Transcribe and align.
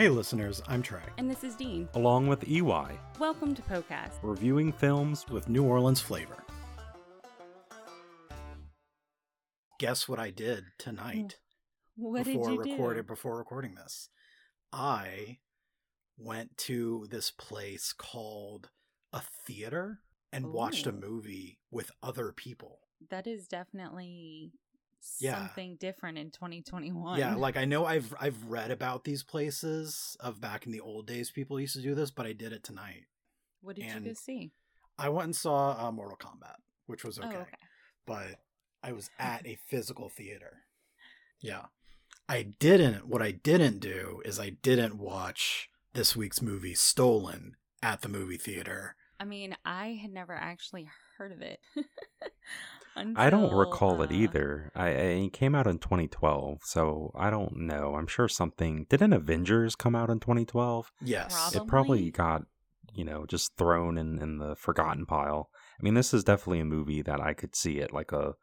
Hey, 0.00 0.08
listeners, 0.08 0.62
I'm 0.66 0.80
Trey. 0.80 1.02
And 1.18 1.30
this 1.30 1.44
is 1.44 1.54
Dean. 1.54 1.86
Along 1.92 2.26
with 2.26 2.48
EY, 2.48 2.98
Welcome 3.18 3.54
to 3.54 3.60
Podcast. 3.60 4.12
reviewing 4.22 4.72
films 4.72 5.26
with 5.28 5.50
New 5.50 5.62
Orleans 5.62 6.00
flavor. 6.00 6.42
Guess 9.78 10.08
what 10.08 10.18
I 10.18 10.30
did 10.30 10.64
tonight 10.78 11.36
What 11.96 12.24
before 12.24 12.48
did 12.48 12.54
you 12.54 12.72
recorded 12.72 13.02
do? 13.08 13.12
before 13.12 13.36
recording 13.36 13.74
this? 13.74 14.08
I 14.72 15.40
went 16.16 16.56
to 16.56 17.06
this 17.10 17.30
place 17.30 17.92
called 17.92 18.70
a 19.12 19.20
theater 19.46 19.98
and 20.32 20.46
watched 20.46 20.86
a 20.86 20.92
movie 20.92 21.58
with 21.70 21.90
other 22.02 22.32
people. 22.32 22.78
That 23.10 23.26
is 23.26 23.46
definitely 23.46 24.52
Yeah. 25.18 25.38
something 25.38 25.76
different 25.80 26.18
in 26.18 26.30
2021. 26.30 27.18
Yeah, 27.18 27.34
like 27.36 27.56
I 27.56 27.64
know 27.64 27.84
I've 27.84 28.14
I've 28.20 28.42
read 28.44 28.70
about 28.70 29.04
these 29.04 29.22
places 29.22 30.16
of 30.20 30.40
back 30.40 30.66
in 30.66 30.72
the 30.72 30.80
old 30.80 31.06
days 31.06 31.30
people 31.30 31.60
used 31.60 31.76
to 31.76 31.82
do 31.82 31.94
this, 31.94 32.10
but 32.10 32.26
I 32.26 32.32
did 32.32 32.52
it 32.52 32.62
tonight. 32.64 33.06
what 33.60 33.76
did 33.76 33.84
you 33.86 33.92
and- 33.92 34.04
go 34.04 34.12
see? 34.14 34.52
I 34.98 35.08
went 35.08 35.24
and 35.24 35.36
saw 35.36 35.86
uh, 35.88 35.90
Mortal 35.90 36.18
Kombat, 36.18 36.56
which 36.86 37.04
was 37.04 37.18
okay. 37.18 37.28
Oh, 37.28 37.40
okay. 37.40 37.56
but 38.06 38.40
I 38.82 38.92
was 38.92 39.08
at 39.18 39.46
a 39.46 39.56
physical 39.66 40.10
theater. 40.10 40.64
Yeah. 41.40 41.66
I 42.28 42.42
didn't, 42.60 43.08
what 43.08 43.22
I 43.22 43.32
didn't 43.32 43.80
do 43.80 44.20
is 44.24 44.38
I 44.38 44.50
didn't 44.50 44.98
watch 44.98 45.68
this 45.94 46.14
week's 46.14 46.40
movie 46.42 46.74
Stolen 46.74 47.56
at 47.82 48.02
the 48.02 48.08
movie 48.08 48.36
theater. 48.36 48.94
I 49.18 49.24
mean, 49.24 49.56
I 49.64 49.98
had 50.00 50.12
never 50.12 50.34
actually 50.34 50.88
heard 51.18 51.32
of 51.32 51.40
it. 51.40 51.58
I 52.96 53.30
don't 53.30 53.44
until, 53.44 53.58
recall 53.58 54.02
it 54.02 54.10
uh, 54.10 54.14
either. 54.14 54.70
I, 54.74 54.86
I 54.86 54.90
it 54.90 55.32
came 55.32 55.54
out 55.54 55.66
in 55.66 55.78
2012, 55.78 56.58
so 56.64 57.12
I 57.16 57.30
don't 57.30 57.56
know. 57.56 57.94
I'm 57.94 58.06
sure 58.06 58.28
something 58.28 58.86
didn't 58.88 59.12
Avengers 59.12 59.76
come 59.76 59.94
out 59.94 60.10
in 60.10 60.20
2012? 60.20 60.90
Yes. 61.02 61.32
Probably. 61.34 61.58
It 61.58 61.68
probably 61.68 62.10
got 62.10 62.42
you 62.92 63.04
know 63.04 63.26
just 63.26 63.56
thrown 63.56 63.96
in 63.96 64.20
in 64.20 64.38
the 64.38 64.56
forgotten 64.56 65.06
pile. 65.06 65.50
I 65.78 65.82
mean, 65.82 65.94
this 65.94 66.12
is 66.12 66.24
definitely 66.24 66.60
a 66.60 66.64
movie 66.64 67.02
that 67.02 67.20
I 67.20 67.32
could 67.32 67.54
see 67.54 67.80
at 67.80 67.92
like 67.92 68.12
a, 68.12 68.34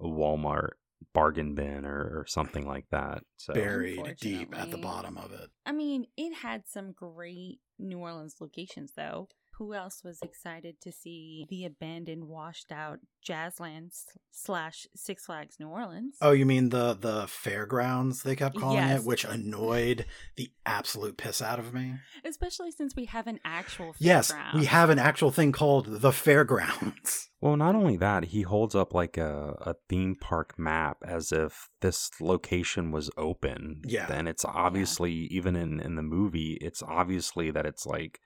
a 0.00 0.04
Walmart 0.04 0.70
bargain 1.12 1.54
bin 1.54 1.84
or, 1.84 2.00
or 2.00 2.24
something 2.28 2.66
like 2.66 2.86
that. 2.90 3.22
So 3.36 3.54
Buried 3.54 4.16
deep 4.20 4.58
at 4.58 4.70
the 4.70 4.78
bottom 4.78 5.18
of 5.18 5.32
it. 5.32 5.50
I 5.66 5.72
mean, 5.72 6.06
it 6.16 6.34
had 6.34 6.62
some 6.66 6.92
great 6.92 7.60
New 7.78 7.98
Orleans 7.98 8.36
locations, 8.40 8.92
though. 8.96 9.28
Who 9.62 9.74
else 9.74 10.02
was 10.02 10.18
excited 10.22 10.80
to 10.80 10.90
see 10.90 11.46
the 11.48 11.64
abandoned, 11.64 12.24
washed 12.26 12.72
out 12.72 12.98
Jazzland 13.24 13.92
slash 14.32 14.88
Six 14.96 15.26
Flags 15.26 15.54
New 15.60 15.68
Orleans? 15.68 16.16
Oh, 16.20 16.32
you 16.32 16.44
mean 16.44 16.70
the 16.70 16.94
the 16.94 17.28
fairgrounds 17.28 18.24
they 18.24 18.34
kept 18.34 18.56
calling 18.58 18.78
Yes. 18.78 19.02
it, 19.02 19.06
which 19.06 19.24
annoyed 19.24 20.04
the 20.34 20.50
absolute 20.66 21.16
piss 21.16 21.40
out 21.40 21.60
of 21.60 21.72
me. 21.72 21.94
Especially 22.24 22.72
since 22.72 22.96
we 22.96 23.04
have 23.04 23.28
an 23.28 23.38
actual 23.44 23.94
Yes, 24.00 24.32
we 24.52 24.64
have 24.64 24.90
an 24.90 24.98
actual 24.98 25.30
thing 25.30 25.52
called 25.52 26.00
the 26.00 26.12
fairgrounds. 26.12 27.28
Well, 27.42 27.56
not 27.56 27.74
only 27.74 27.96
that, 27.96 28.26
he 28.26 28.42
holds 28.42 28.76
up 28.76 28.94
like 28.94 29.16
a, 29.16 29.56
a 29.62 29.74
theme 29.88 30.14
park 30.14 30.56
map 30.60 30.98
as 31.04 31.32
if 31.32 31.70
this 31.80 32.08
location 32.20 32.92
was 32.92 33.10
open. 33.16 33.82
Yeah. 33.84 34.06
And 34.12 34.28
it's 34.28 34.44
obviously, 34.44 35.12
even 35.12 35.56
in, 35.56 35.80
in 35.80 35.96
the 35.96 36.04
movie, 36.04 36.56
it's 36.60 36.84
obviously 36.84 37.50
that 37.50 37.66
it's 37.66 37.84
like 37.84 38.20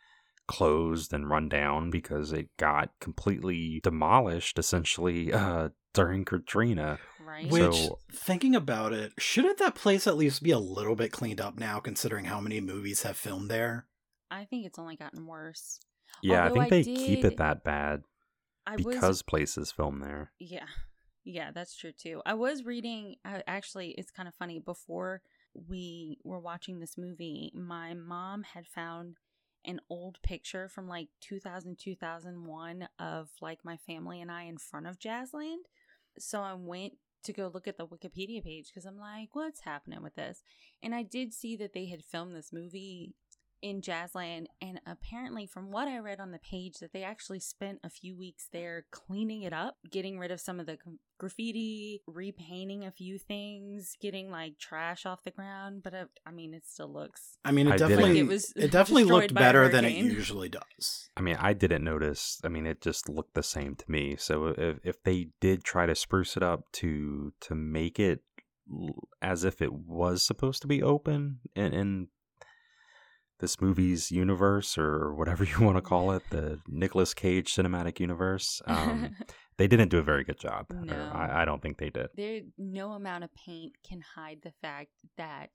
closed 0.46 1.12
and 1.12 1.28
run 1.28 1.48
down 1.48 1.90
because 1.90 2.32
it 2.32 2.48
got 2.56 2.90
completely 3.00 3.80
demolished 3.82 4.58
essentially 4.58 5.32
uh, 5.32 5.70
during 5.94 6.24
Katrina. 6.24 6.98
right? 7.26 7.50
Which, 7.50 7.74
So- 7.74 7.98
thinking 8.12 8.54
about 8.54 8.92
it, 8.92 9.12
shouldn't 9.18 9.58
that 9.58 9.74
place 9.74 10.06
at 10.06 10.16
least 10.16 10.42
be 10.42 10.50
a 10.50 10.58
little 10.58 10.94
bit 10.96 11.12
cleaned 11.12 11.40
up 11.40 11.58
now, 11.58 11.80
considering 11.80 12.26
how 12.26 12.40
many 12.40 12.60
movies 12.60 13.02
have 13.02 13.16
filmed 13.16 13.50
there? 13.50 13.86
I 14.30 14.44
think 14.44 14.66
it's 14.66 14.78
only 14.78 14.96
gotten 14.96 15.26
worse. 15.26 15.78
Yeah, 16.22 16.48
Although 16.48 16.60
I 16.60 16.64
I 16.64 16.68
think 16.68 16.86
they 16.86 16.94
keep 16.94 17.24
it 17.24 17.36
that 17.38 17.62
bad 17.64 18.02
I 18.66 18.76
because 18.76 19.02
was 19.02 19.22
places 19.22 19.70
film 19.70 20.00
there. 20.00 20.32
Yeah. 20.38 20.66
Yeah, 21.24 21.50
that's 21.52 21.76
true 21.76 21.92
too. 21.92 22.22
I 22.24 22.34
was 22.34 22.64
reading, 22.64 23.16
uh, 23.24 23.40
actually, 23.46 23.90
it's 23.98 24.10
kind 24.12 24.28
of 24.28 24.34
funny. 24.34 24.60
Before 24.60 25.22
we 25.68 26.18
were 26.24 26.38
watching 26.38 26.78
this 26.80 26.96
movie, 26.96 27.50
my 27.54 27.94
mom 27.94 28.44
had 28.44 28.66
found 28.66 29.16
an 29.66 29.80
old 29.90 30.18
picture 30.22 30.68
from 30.68 30.88
like 30.88 31.08
2000, 31.20 31.76
2001 31.78 32.88
of 32.98 33.28
like 33.40 33.64
my 33.64 33.76
family 33.76 34.20
and 34.20 34.30
I 34.30 34.44
in 34.44 34.58
front 34.58 34.86
of 34.86 34.98
Jazzland. 34.98 35.64
So 36.18 36.40
I 36.40 36.54
went 36.54 36.94
to 37.24 37.32
go 37.32 37.50
look 37.52 37.66
at 37.66 37.76
the 37.76 37.86
Wikipedia 37.86 38.42
page 38.42 38.68
because 38.68 38.86
I'm 38.86 38.98
like, 38.98 39.30
what's 39.32 39.60
happening 39.60 40.02
with 40.02 40.14
this? 40.14 40.42
And 40.82 40.94
I 40.94 41.02
did 41.02 41.34
see 41.34 41.56
that 41.56 41.72
they 41.74 41.86
had 41.86 42.04
filmed 42.04 42.34
this 42.34 42.52
movie 42.52 43.14
in 43.66 43.80
Jazzland, 43.80 44.46
and 44.62 44.80
apparently, 44.86 45.44
from 45.44 45.72
what 45.72 45.88
I 45.88 45.98
read 45.98 46.20
on 46.20 46.30
the 46.30 46.38
page, 46.38 46.74
that 46.78 46.92
they 46.92 47.02
actually 47.02 47.40
spent 47.40 47.80
a 47.82 47.90
few 47.90 48.16
weeks 48.16 48.46
there 48.52 48.86
cleaning 48.92 49.42
it 49.42 49.52
up, 49.52 49.74
getting 49.90 50.20
rid 50.20 50.30
of 50.30 50.40
some 50.40 50.60
of 50.60 50.66
the 50.66 50.78
graffiti, 51.18 52.00
repainting 52.06 52.84
a 52.84 52.92
few 52.92 53.18
things, 53.18 53.96
getting 54.00 54.30
like 54.30 54.60
trash 54.60 55.04
off 55.04 55.24
the 55.24 55.32
ground. 55.32 55.82
But 55.82 55.94
uh, 55.94 56.04
I 56.24 56.30
mean, 56.30 56.54
it 56.54 56.62
still 56.64 56.92
looks 56.92 57.38
I 57.44 57.50
mean, 57.50 57.66
it 57.66 57.72
I 57.72 57.76
definitely 57.76 58.22
Like 58.22 58.38
it, 58.38 58.52
it 58.66 58.70
definitely 58.70 59.04
looked 59.04 59.34
better 59.34 59.68
than 59.68 59.84
it 59.84 59.96
usually 59.96 60.48
does. 60.48 61.10
I 61.16 61.22
mean, 61.22 61.36
I 61.40 61.52
didn't 61.52 61.82
notice. 61.82 62.40
I 62.44 62.48
mean, 62.48 62.68
it 62.68 62.80
just 62.80 63.08
looked 63.08 63.34
the 63.34 63.42
same 63.42 63.74
to 63.74 63.90
me. 63.90 64.14
So 64.16 64.54
if 64.56 64.78
if 64.84 65.02
they 65.02 65.30
did 65.40 65.64
try 65.64 65.86
to 65.86 65.96
spruce 65.96 66.36
it 66.36 66.44
up 66.44 66.70
to 66.74 67.32
to 67.40 67.56
make 67.56 67.98
it 67.98 68.20
as 69.22 69.42
if 69.42 69.60
it 69.60 69.72
was 69.72 70.24
supposed 70.24 70.62
to 70.62 70.68
be 70.68 70.82
open 70.82 71.38
and, 71.54 71.74
in 71.74 72.08
this 73.38 73.60
movie's 73.60 74.10
universe 74.10 74.78
or 74.78 75.14
whatever 75.14 75.44
you 75.44 75.60
want 75.60 75.76
to 75.76 75.82
call 75.82 76.12
it, 76.12 76.22
the 76.30 76.58
Nicolas 76.68 77.14
Cage 77.14 77.54
cinematic 77.54 78.00
universe, 78.00 78.62
um, 78.66 79.16
they 79.58 79.66
didn't 79.66 79.88
do 79.88 79.98
a 79.98 80.02
very 80.02 80.24
good 80.24 80.38
job. 80.38 80.66
No. 80.70 81.10
I, 81.14 81.42
I 81.42 81.44
don't 81.44 81.62
think 81.62 81.78
they 81.78 81.90
did. 81.90 82.08
there. 82.16 82.40
No 82.58 82.92
amount 82.92 83.24
of 83.24 83.30
paint 83.34 83.72
can 83.86 84.02
hide 84.14 84.40
the 84.42 84.52
fact 84.62 84.90
that 85.16 85.50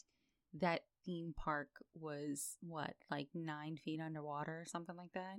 that 0.60 0.82
theme 1.06 1.34
park 1.36 1.70
was 1.96 2.58
what 2.62 2.94
like 3.10 3.28
nine 3.34 3.78
feet 3.78 4.00
underwater 4.00 4.62
or 4.62 4.66
something 4.66 4.96
like 4.96 5.14
that. 5.14 5.38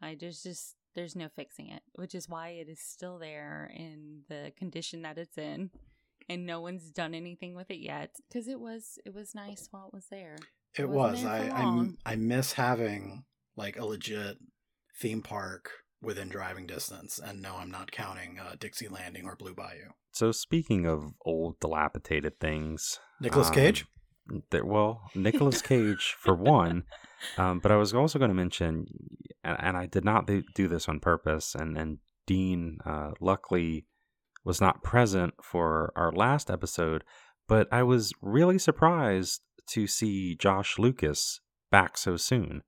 I 0.00 0.14
just 0.14 0.42
just 0.42 0.76
there's 0.94 1.16
no 1.16 1.28
fixing 1.34 1.68
it, 1.68 1.82
which 1.94 2.14
is 2.14 2.28
why 2.28 2.48
it 2.50 2.68
is 2.68 2.80
still 2.80 3.18
there 3.18 3.70
in 3.74 4.22
the 4.28 4.52
condition 4.56 5.02
that 5.02 5.18
it's 5.18 5.36
in, 5.36 5.70
and 6.28 6.46
no 6.46 6.60
one's 6.60 6.90
done 6.90 7.14
anything 7.14 7.54
with 7.54 7.70
it 7.70 7.80
yet 7.80 8.16
because 8.28 8.48
it 8.48 8.60
was 8.60 8.98
it 9.04 9.14
was 9.14 9.34
nice 9.34 9.68
while 9.70 9.88
it 9.88 9.94
was 9.94 10.06
there. 10.10 10.36
It 10.78 10.88
wasn't 10.88 11.30
was. 11.30 11.40
there 11.40 11.52
I, 11.54 11.60
for 11.60 11.88
I. 12.06 12.12
I 12.12 12.16
miss 12.16 12.52
having 12.52 13.24
like 13.56 13.78
a 13.78 13.84
legit 13.84 14.36
theme 15.00 15.22
park 15.22 15.70
within 16.02 16.28
driving 16.28 16.66
distance, 16.66 17.18
and 17.18 17.40
no, 17.42 17.56
I'm 17.56 17.70
not 17.70 17.90
counting 17.90 18.38
uh, 18.38 18.56
Dixie 18.58 18.88
Landing 18.88 19.24
or 19.24 19.36
Blue 19.36 19.54
Bayou. 19.54 19.90
So 20.12 20.32
speaking 20.32 20.86
of 20.86 21.12
old 21.24 21.60
dilapidated 21.60 22.38
things, 22.40 22.98
Nicolas 23.20 23.48
um, 23.48 23.54
Cage. 23.54 23.86
There, 24.50 24.64
well, 24.64 25.02
Nicolas 25.14 25.62
Cage 25.62 26.16
for 26.18 26.34
one, 26.34 26.82
um, 27.38 27.60
but 27.60 27.70
I 27.70 27.76
was 27.76 27.94
also 27.94 28.18
going 28.18 28.30
to 28.30 28.34
mention, 28.34 28.86
and, 29.44 29.56
and 29.60 29.76
I 29.76 29.86
did 29.86 30.04
not 30.04 30.26
do 30.26 30.42
do 30.54 30.68
this 30.68 30.88
on 30.88 31.00
purpose, 31.00 31.54
and 31.54 31.78
and 31.78 31.98
Dean 32.26 32.78
uh, 32.84 33.12
luckily 33.20 33.86
was 34.44 34.60
not 34.60 34.82
present 34.82 35.34
for 35.42 35.92
our 35.96 36.12
last 36.12 36.50
episode, 36.50 37.04
but 37.48 37.68
I 37.72 37.82
was 37.82 38.12
really 38.20 38.58
surprised 38.58 39.42
to 39.68 39.86
see 39.86 40.34
Josh 40.34 40.78
Lucas 40.78 41.40
back 41.70 41.96
so 41.98 42.16
soon 42.16 42.62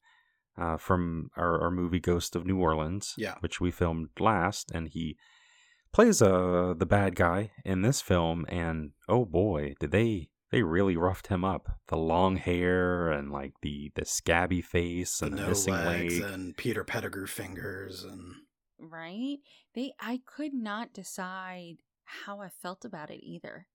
uh, 0.56 0.76
from 0.76 1.30
our, 1.36 1.60
our 1.62 1.70
movie 1.70 2.00
Ghost 2.00 2.34
of 2.36 2.46
New 2.46 2.58
Orleans, 2.58 3.14
Yeah. 3.16 3.34
which 3.40 3.60
we 3.60 3.70
filmed 3.70 4.08
last, 4.18 4.70
and 4.72 4.88
he 4.88 5.16
plays 5.92 6.20
uh 6.20 6.74
the 6.76 6.86
bad 6.86 7.14
guy 7.16 7.50
in 7.64 7.82
this 7.82 8.00
film, 8.00 8.44
and 8.48 8.90
oh 9.08 9.24
boy, 9.24 9.74
did 9.80 9.90
they 9.92 10.30
they 10.50 10.62
really 10.62 10.96
roughed 10.96 11.26
him 11.28 11.44
up. 11.44 11.68
The 11.88 11.96
long 11.98 12.36
hair 12.36 13.10
and 13.12 13.30
like 13.30 13.52
the 13.62 13.92
the 13.94 14.04
scabby 14.04 14.62
face 14.62 15.18
The 15.18 15.26
and 15.26 15.38
the, 15.38 15.42
no 15.42 15.48
missing 15.48 15.74
legs 15.74 16.20
leg. 16.20 16.32
and 16.32 16.56
Peter 16.56 16.84
Pettigrew 16.84 17.26
fingers 17.26 18.02
and 18.04 18.34
right? 18.78 19.38
They 19.74 19.92
I 20.00 20.20
could 20.26 20.54
not 20.54 20.92
decide 20.92 21.76
how 22.04 22.40
I 22.40 22.48
felt 22.48 22.84
about 22.84 23.10
it 23.10 23.20
either. 23.22 23.66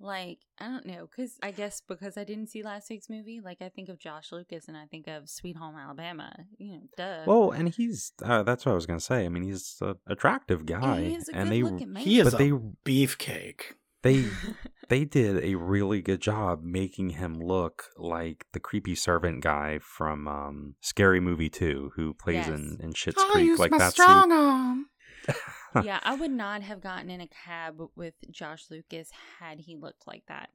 Like, 0.00 0.38
I 0.58 0.66
don't 0.68 0.86
know, 0.86 1.06
cuz 1.06 1.38
I 1.42 1.50
guess 1.52 1.80
because 1.86 2.16
I 2.18 2.24
didn't 2.24 2.48
see 2.48 2.62
last 2.62 2.90
week's 2.90 3.08
movie, 3.08 3.40
like 3.40 3.62
I 3.62 3.68
think 3.68 3.88
of 3.88 3.98
Josh 3.98 4.32
Lucas 4.32 4.66
and 4.68 4.76
I 4.76 4.86
think 4.86 5.06
of 5.06 5.28
Sweet 5.30 5.56
Home 5.56 5.76
Alabama, 5.76 6.34
you 6.58 6.72
know, 6.72 6.80
duh. 6.96 7.22
Well, 7.26 7.50
and 7.52 7.68
he's 7.68 8.12
uh, 8.22 8.42
that's 8.42 8.66
what 8.66 8.72
I 8.72 8.74
was 8.74 8.86
gonna 8.86 9.00
say. 9.00 9.24
I 9.24 9.28
mean, 9.28 9.44
he's 9.44 9.76
an 9.80 9.94
attractive 10.06 10.66
guy, 10.66 10.96
and 10.98 11.06
he 11.06 11.14
is 11.14 11.28
a 11.28 11.34
and 11.36 11.48
good 11.48 11.52
they 11.56 11.62
looking 11.62 11.92
man. 11.92 12.02
he 12.02 12.20
is 12.20 12.24
but 12.32 12.34
a 12.34 12.36
they 12.44 12.50
beefcake. 12.84 13.62
they 14.02 14.24
they 14.88 15.04
did 15.04 15.42
a 15.42 15.54
really 15.54 16.02
good 16.02 16.20
job 16.20 16.62
making 16.62 17.10
him 17.10 17.34
look 17.34 17.84
like 17.96 18.46
the 18.52 18.60
creepy 18.60 18.94
servant 18.94 19.42
guy 19.42 19.78
from 19.80 20.28
um, 20.28 20.74
Scary 20.80 21.20
Movie 21.20 21.48
Two, 21.48 21.92
who 21.96 22.12
plays 22.14 22.46
Yes. 22.46 22.48
in 22.48 22.78
in 22.80 22.92
Schitt's 22.92 23.22
Creek. 23.30 23.58
Like 23.58 23.70
that's 23.70 23.96
who, 23.96 24.02
arm. 24.02 24.86
yeah, 25.82 26.00
I 26.02 26.14
would 26.14 26.30
not 26.30 26.62
have 26.62 26.80
gotten 26.80 27.10
in 27.10 27.20
a 27.20 27.28
cab 27.28 27.80
with 27.96 28.14
Josh 28.30 28.66
Lucas 28.70 29.10
had 29.38 29.60
he 29.60 29.76
looked 29.76 30.06
like 30.06 30.24
that. 30.28 30.50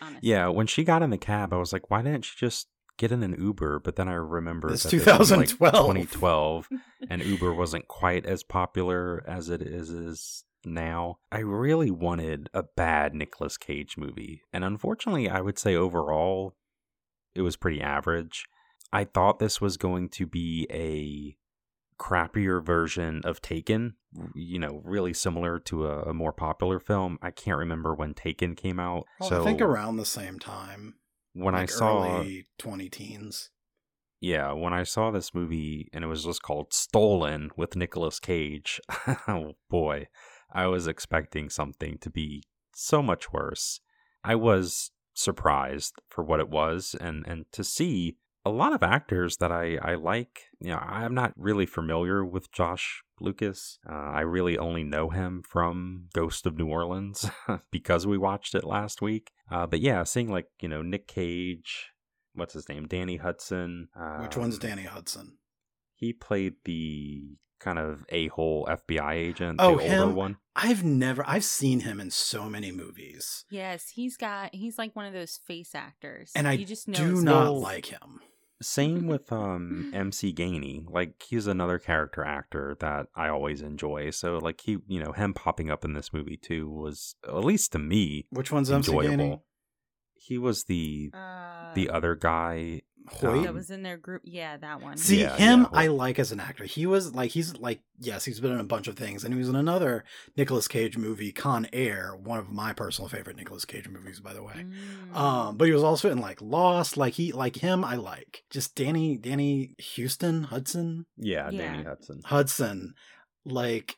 Honestly. 0.00 0.30
Yeah, 0.30 0.48
when 0.48 0.66
she 0.66 0.84
got 0.84 1.02
in 1.02 1.10
the 1.10 1.18
cab, 1.18 1.52
I 1.52 1.56
was 1.56 1.72
like, 1.72 1.90
why 1.90 2.02
didn't 2.02 2.24
she 2.24 2.36
just 2.36 2.68
get 2.96 3.12
in 3.12 3.22
an 3.22 3.36
Uber? 3.38 3.80
But 3.80 3.96
then 3.96 4.08
I 4.08 4.14
remember 4.14 4.72
It's 4.72 4.84
that 4.84 4.90
this 4.90 5.06
was, 5.18 5.30
like, 5.30 5.48
2012. 5.48 5.72
2012, 5.74 6.68
and 7.10 7.22
Uber 7.22 7.52
wasn't 7.52 7.88
quite 7.88 8.24
as 8.24 8.42
popular 8.42 9.22
as 9.26 9.48
it 9.48 9.62
is 9.62 9.90
is 9.90 10.44
now. 10.64 11.18
I 11.30 11.40
really 11.40 11.90
wanted 11.90 12.48
a 12.54 12.62
bad 12.62 13.14
Nicolas 13.14 13.56
Cage 13.56 13.96
movie, 13.98 14.42
and 14.52 14.64
unfortunately, 14.64 15.28
I 15.28 15.40
would 15.40 15.58
say 15.58 15.74
overall, 15.74 16.54
it 17.34 17.42
was 17.42 17.56
pretty 17.56 17.80
average. 17.82 18.46
I 18.92 19.04
thought 19.04 19.38
this 19.38 19.60
was 19.60 19.76
going 19.76 20.10
to 20.10 20.26
be 20.26 20.66
a 20.70 21.36
crappier 22.02 22.64
version 22.64 23.20
of 23.24 23.40
Taken, 23.40 23.94
you 24.34 24.58
know, 24.58 24.80
really 24.84 25.14
similar 25.14 25.60
to 25.60 25.86
a, 25.86 26.02
a 26.02 26.14
more 26.14 26.32
popular 26.32 26.80
film. 26.80 27.16
I 27.22 27.30
can't 27.30 27.58
remember 27.58 27.94
when 27.94 28.12
Taken 28.12 28.56
came 28.56 28.80
out. 28.80 29.04
Well, 29.20 29.30
so 29.30 29.42
I 29.42 29.44
think 29.44 29.60
around 29.60 29.96
the 29.96 30.04
same 30.04 30.40
time. 30.40 30.94
when 31.32 31.54
I 31.54 31.66
saw 31.66 32.18
early 32.18 32.46
20 32.58 32.88
teens. 32.88 33.50
yeah, 34.20 34.50
when 34.52 34.72
I 34.72 34.82
saw 34.82 35.12
this 35.12 35.32
movie 35.32 35.88
and 35.92 36.02
it 36.02 36.08
was 36.08 36.24
just 36.24 36.42
called 36.42 36.72
Stolen 36.72 37.50
with 37.56 37.76
Nicolas 37.76 38.18
Cage, 38.18 38.80
oh 39.28 39.52
boy, 39.70 40.08
I 40.52 40.66
was 40.66 40.88
expecting 40.88 41.50
something 41.50 41.98
to 41.98 42.10
be 42.10 42.42
so 42.74 43.00
much 43.00 43.32
worse. 43.32 43.80
I 44.24 44.34
was 44.34 44.90
surprised 45.14 45.94
for 46.08 46.24
what 46.24 46.40
it 46.40 46.48
was 46.48 46.96
and 47.00 47.24
and 47.26 47.44
to 47.52 47.62
see 47.62 48.16
a 48.44 48.50
lot 48.50 48.72
of 48.72 48.82
actors 48.82 49.36
that 49.38 49.52
I 49.52 49.76
I 49.82 49.94
like. 49.94 50.40
You 50.60 50.70
know, 50.70 50.78
I'm 50.78 51.14
not 51.14 51.32
really 51.36 51.66
familiar 51.66 52.24
with 52.24 52.50
Josh 52.52 53.02
Lucas. 53.20 53.78
Uh, 53.88 53.92
I 53.94 54.20
really 54.22 54.58
only 54.58 54.82
know 54.82 55.10
him 55.10 55.42
from 55.48 56.08
Ghost 56.12 56.46
of 56.46 56.56
New 56.58 56.66
Orleans 56.68 57.30
because 57.70 58.06
we 58.06 58.18
watched 58.18 58.54
it 58.54 58.64
last 58.64 59.00
week. 59.02 59.30
Uh, 59.50 59.66
but 59.66 59.80
yeah, 59.80 60.02
seeing 60.04 60.30
like 60.30 60.46
you 60.60 60.68
know 60.68 60.82
Nick 60.82 61.06
Cage, 61.06 61.90
what's 62.34 62.54
his 62.54 62.68
name, 62.68 62.86
Danny 62.88 63.16
Hudson. 63.16 63.88
Which 64.20 64.36
one's 64.36 64.54
um, 64.56 64.60
Danny 64.60 64.84
Hudson? 64.84 65.38
He 65.94 66.12
played 66.12 66.54
the 66.64 67.36
kind 67.60 67.78
of 67.78 68.04
a 68.08 68.26
hole 68.26 68.66
FBI 68.68 69.12
agent, 69.12 69.60
Oh, 69.62 69.76
the 69.76 69.82
older 69.84 69.94
him? 70.10 70.14
one. 70.16 70.36
I've 70.56 70.82
never 70.82 71.22
I've 71.28 71.44
seen 71.44 71.80
him 71.80 72.00
in 72.00 72.10
so 72.10 72.50
many 72.50 72.72
movies. 72.72 73.44
Yes, 73.50 73.90
he's 73.94 74.16
got. 74.16 74.52
He's 74.52 74.78
like 74.78 74.96
one 74.96 75.06
of 75.06 75.12
those 75.12 75.38
face 75.46 75.74
actors, 75.76 76.32
And 76.34 76.48
I 76.48 76.56
just 76.56 76.88
know 76.88 76.98
do 76.98 77.22
not 77.22 77.52
face. 77.54 77.62
like 77.62 77.86
him. 77.86 78.20
Same 78.62 79.06
with 79.06 79.32
um 79.32 79.90
MC 79.94 80.32
Gainey. 80.32 80.84
Like 80.88 81.22
he's 81.26 81.46
another 81.46 81.78
character 81.78 82.24
actor 82.24 82.76
that 82.80 83.06
I 83.14 83.28
always 83.28 83.60
enjoy. 83.62 84.10
So 84.10 84.38
like 84.38 84.60
he, 84.62 84.78
you 84.86 85.02
know, 85.02 85.12
him 85.12 85.34
popping 85.34 85.70
up 85.70 85.84
in 85.84 85.94
this 85.94 86.12
movie 86.12 86.36
too 86.36 86.68
was 86.68 87.14
at 87.26 87.44
least 87.44 87.72
to 87.72 87.78
me 87.78 88.26
Which 88.30 88.50
one's 88.52 88.70
MC 88.70 88.92
enjoyable. 88.92 89.24
Gainey? 89.24 89.40
He 90.14 90.38
was 90.38 90.64
the 90.64 91.10
Uh, 91.12 91.74
the 91.74 91.90
other 91.90 92.14
guy. 92.14 92.82
Hoyt? 93.08 93.44
that 93.44 93.54
was 93.54 93.70
in 93.70 93.82
their 93.82 93.96
group. 93.96 94.22
Yeah, 94.24 94.56
that 94.56 94.80
one. 94.80 94.96
See 94.96 95.20
Yeah, 95.20 95.36
him, 95.36 95.62
yeah, 95.62 95.68
I 95.72 95.86
like 95.88 96.18
as 96.18 96.32
an 96.32 96.40
actor. 96.40 96.64
He 96.64 96.86
was 96.86 97.14
like 97.14 97.30
he's 97.32 97.56
like 97.56 97.80
yes, 97.98 98.24
he's 98.24 98.40
been 98.40 98.52
in 98.52 98.60
a 98.60 98.64
bunch 98.64 98.88
of 98.88 98.96
things, 98.96 99.24
and 99.24 99.32
he 99.32 99.38
was 99.38 99.48
in 99.48 99.56
another 99.56 100.04
Nicolas 100.36 100.68
Cage 100.68 100.96
movie, 100.96 101.32
Con 101.32 101.66
Air, 101.72 102.16
one 102.16 102.38
of 102.38 102.50
my 102.50 102.72
personal 102.72 103.08
favorite 103.08 103.36
Nicolas 103.36 103.64
Cage 103.64 103.88
movies, 103.88 104.20
by 104.20 104.32
the 104.32 104.42
way. 104.42 104.64
Mm. 105.12 105.16
Um, 105.16 105.56
but 105.56 105.66
he 105.66 105.72
was 105.72 105.82
also 105.82 106.10
in 106.10 106.18
like 106.18 106.40
Lost. 106.40 106.96
Like 106.96 107.14
he, 107.14 107.32
like 107.32 107.56
him, 107.56 107.84
I 107.84 107.94
like. 107.96 108.44
Just 108.50 108.74
Danny, 108.74 109.16
Danny 109.16 109.74
Houston 109.78 110.44
Hudson, 110.44 111.06
Yeah, 111.16 111.50
Yeah. 111.50 111.58
Danny 111.72 111.84
Hudson. 111.84 112.22
Hudson. 112.24 112.94
Like, 113.44 113.96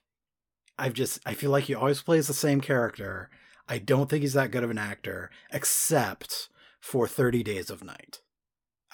I've 0.79 0.95
just, 0.95 1.21
I 1.27 1.35
feel 1.35 1.51
like 1.51 1.65
he 1.65 1.75
always 1.75 2.01
plays 2.03 2.27
the 2.27 2.35
same 2.35 2.61
character. 2.61 3.31
I 3.69 3.79
don't 3.79 4.09
think 4.11 4.23
he's 4.23 4.33
that 4.35 4.51
good 4.51 4.65
of 4.65 4.71
an 4.71 4.79
actor, 4.79 5.31
except 5.51 6.49
for 6.81 7.09
Thirty 7.09 7.43
Days 7.43 7.71
of 7.71 7.83
Night. 7.83 8.21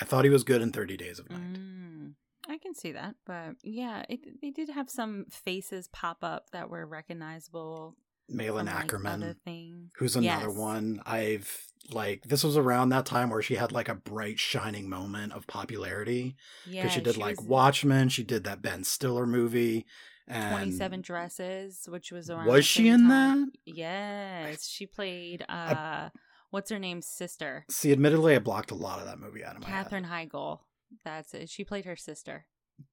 I 0.00 0.04
thought 0.04 0.24
he 0.24 0.30
was 0.30 0.44
good 0.44 0.62
in 0.62 0.72
Thirty 0.72 0.96
Days 0.96 1.18
of 1.18 1.30
Night. 1.30 1.40
Mm, 1.54 2.14
I 2.48 2.58
can 2.58 2.74
see 2.74 2.92
that, 2.92 3.16
but 3.26 3.56
yeah, 3.62 4.04
it, 4.08 4.40
they 4.40 4.50
did 4.50 4.68
have 4.70 4.88
some 4.90 5.26
faces 5.30 5.88
pop 5.92 6.18
up 6.22 6.50
that 6.52 6.70
were 6.70 6.86
recognizable. 6.86 7.96
Malin 8.32 8.66
from, 8.68 8.76
like, 8.76 8.86
Akerman. 8.86 9.88
who's 9.96 10.14
another 10.14 10.46
Yes. 10.46 10.56
one 10.56 11.02
I've 11.04 11.64
like 11.90 12.22
this 12.22 12.44
was 12.44 12.56
around 12.56 12.90
that 12.90 13.04
time 13.04 13.28
where 13.28 13.42
she 13.42 13.56
had 13.56 13.72
like 13.72 13.88
a 13.88 13.94
bright 13.96 14.38
shining 14.38 14.88
moment 14.88 15.32
of 15.32 15.48
popularity 15.48 16.36
Yeah, 16.64 16.82
because 16.82 16.94
she 16.94 17.00
did 17.00 17.16
like 17.16 17.40
was 17.40 17.48
Watchmen, 17.48 18.08
she 18.08 18.22
did 18.22 18.44
that 18.44 18.62
Ben 18.62 18.84
Stiller 18.84 19.26
movie 19.26 19.84
and 20.28 20.52
Twenty 20.52 20.70
Seven 20.70 21.00
Dresses, 21.00 21.88
which 21.88 22.12
was 22.12 22.30
around. 22.30 22.46
Was 22.46 22.64
she 22.64 22.86
in 22.88 23.08
time. 23.08 23.50
Yes, 23.64 24.64
she 24.68 24.86
played. 24.86 25.44
uh 25.48 26.10
What's 26.50 26.70
her 26.70 26.78
name's 26.78 27.06
sister? 27.06 27.64
See, 27.70 27.92
admittedly, 27.92 28.34
I 28.34 28.38
blocked 28.38 28.70
a 28.70 28.74
lot 28.74 28.98
of 28.98 29.06
that 29.06 29.18
movie 29.18 29.44
out 29.44 29.56
of 29.56 29.62
my 29.62 29.68
Katherine 29.68 30.04
head. 30.04 30.30
Heigl. 30.30 30.60
That's 31.04 31.32
it. 31.34 31.48
She 31.48 31.64
played 31.64 31.84
her 31.84 31.96
sister. 31.96 32.46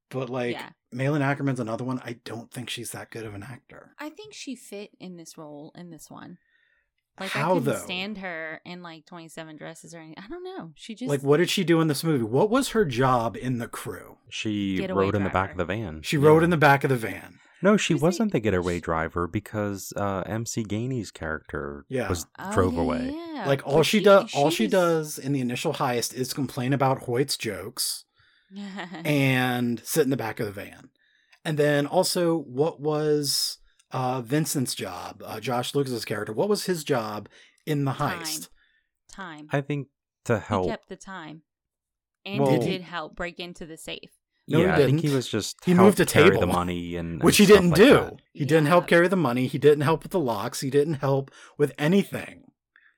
But 0.09 0.29
like, 0.29 0.53
yeah, 0.53 0.69
Malin 0.91 1.21
Akerman's 1.21 1.59
another 1.59 1.83
one. 1.83 2.01
I 2.05 2.17
don't 2.23 2.51
think 2.51 2.69
she's 2.69 2.91
that 2.91 3.09
good 3.09 3.25
of 3.25 3.33
an 3.33 3.43
actor. 3.43 3.93
I 3.99 4.09
think 4.09 4.33
she 4.33 4.55
fit 4.55 4.91
in 4.99 5.17
this 5.17 5.37
role 5.37 5.71
in 5.75 5.89
this 5.89 6.09
one. 6.09 6.37
Like 7.19 7.31
How 7.31 7.51
I 7.51 7.53
couldn't 7.55 7.73
though? 7.73 7.79
stand 7.79 8.17
her 8.19 8.61
in 8.63 8.83
like 8.83 9.05
Twenty 9.05 9.27
Seven 9.27 9.57
Dresses 9.57 9.95
or 9.95 9.99
anything. 9.99 10.23
I 10.23 10.29
don't 10.29 10.43
know. 10.43 10.71
She 10.75 10.93
just 10.93 11.09
like, 11.09 11.23
what 11.23 11.37
did 11.37 11.49
she 11.49 11.63
do 11.63 11.81
in 11.81 11.87
this 11.87 12.03
movie? 12.03 12.23
What 12.23 12.49
was 12.49 12.69
her 12.69 12.85
job 12.85 13.35
in 13.35 13.57
the 13.57 13.67
crew? 13.67 14.17
She 14.29 14.77
Getaway 14.77 15.05
rode 15.05 15.15
in 15.15 15.23
the 15.23 15.29
back 15.29 15.51
of 15.51 15.57
the 15.57 15.65
van. 15.65 16.01
She 16.03 16.17
rode 16.17 16.43
in 16.43 16.51
the 16.51 16.57
back 16.57 16.83
of 16.83 16.89
the 16.89 16.95
van. 16.95 17.39
No, 17.63 17.75
she 17.77 17.95
Is 17.95 18.01
wasn't 18.01 18.31
the 18.33 18.39
getaway 18.39 18.79
driver 18.79 19.27
because 19.27 19.91
uh, 19.95 20.21
MC 20.27 20.63
Gainey's 20.63 21.09
character 21.11 21.85
Yeah. 21.89 22.07
was 22.09 22.25
Oh, 22.37 22.53
drove 22.53 22.73
yeah, 22.75 22.81
away. 22.81 23.15
yeah. 23.33 23.45
like 23.47 23.65
all 23.65 23.77
But 23.77 23.85
she, 23.87 23.99
does, 24.01 24.31
all 24.35 24.49
she 24.51 24.67
does 24.67 25.17
in 25.17 25.33
the 25.33 25.41
initial 25.41 25.73
heist 25.73 26.13
is 26.13 26.33
complain 26.33 26.71
about 26.73 27.03
Hoyt's 27.03 27.35
jokes. 27.37 28.05
and 29.05 29.81
sit 29.83 30.03
in 30.03 30.09
the 30.09 30.17
back 30.17 30.39
of 30.39 30.45
the 30.45 30.51
van. 30.51 30.89
And 31.43 31.57
then 31.57 31.85
also, 31.87 32.37
what 32.37 32.79
was 32.79 33.57
uh, 33.91 34.21
Vincent's 34.21 34.75
job? 34.75 35.21
Uh, 35.25 35.39
Josh 35.39 35.73
Lucas's 35.75 36.05
character. 36.05 36.33
What 36.33 36.49
was 36.49 36.65
his 36.65 36.83
job 36.83 37.27
in 37.65 37.85
the 37.85 37.93
heist? 37.93 38.49
time. 39.11 39.47
I 39.51 39.61
think 39.61 39.87
to 40.25 40.39
help. 40.39 40.65
He 40.65 40.69
kept 40.71 40.89
the 40.89 40.95
time, 40.95 41.41
and 42.25 42.41
Well- 42.41 42.51
he- 42.61 42.67
did 42.69 42.81
help 42.81 43.15
break 43.15 43.39
into 43.39 43.65
the 43.65 43.77
safe. 43.77 44.11
No, 44.47 44.59
he 44.59 44.63
yeah, 44.65 44.75
I 44.75 44.85
think 44.85 45.01
he 45.01 45.09
was 45.09 45.27
just 45.27 45.57
He 45.65 45.73
moved 45.73 45.99
a 45.99 46.05
carry 46.05 46.29
table, 46.29 46.39
the 46.41 46.47
money 46.47 46.95
and 46.95 47.21
Which 47.21 47.39
and 47.39 47.47
he 47.47 47.53
stuff 47.53 47.61
didn't 47.63 47.71
like 47.71 47.87
do. 47.89 47.93
that. 47.93 48.13
He 48.33 48.45
didn't 48.45 48.67
help 48.67 48.87
carry 48.87 49.07
the 49.07 49.15
money. 49.17 49.47
He 49.47 49.57
didn't 49.57 49.81
help 49.81 50.03
with 50.03 50.11
the 50.11 50.19
locks. 50.19 50.61
He 50.61 50.69
didn't 50.69 50.95
help 50.95 51.31
with 51.57 51.73
anything. 51.77 52.43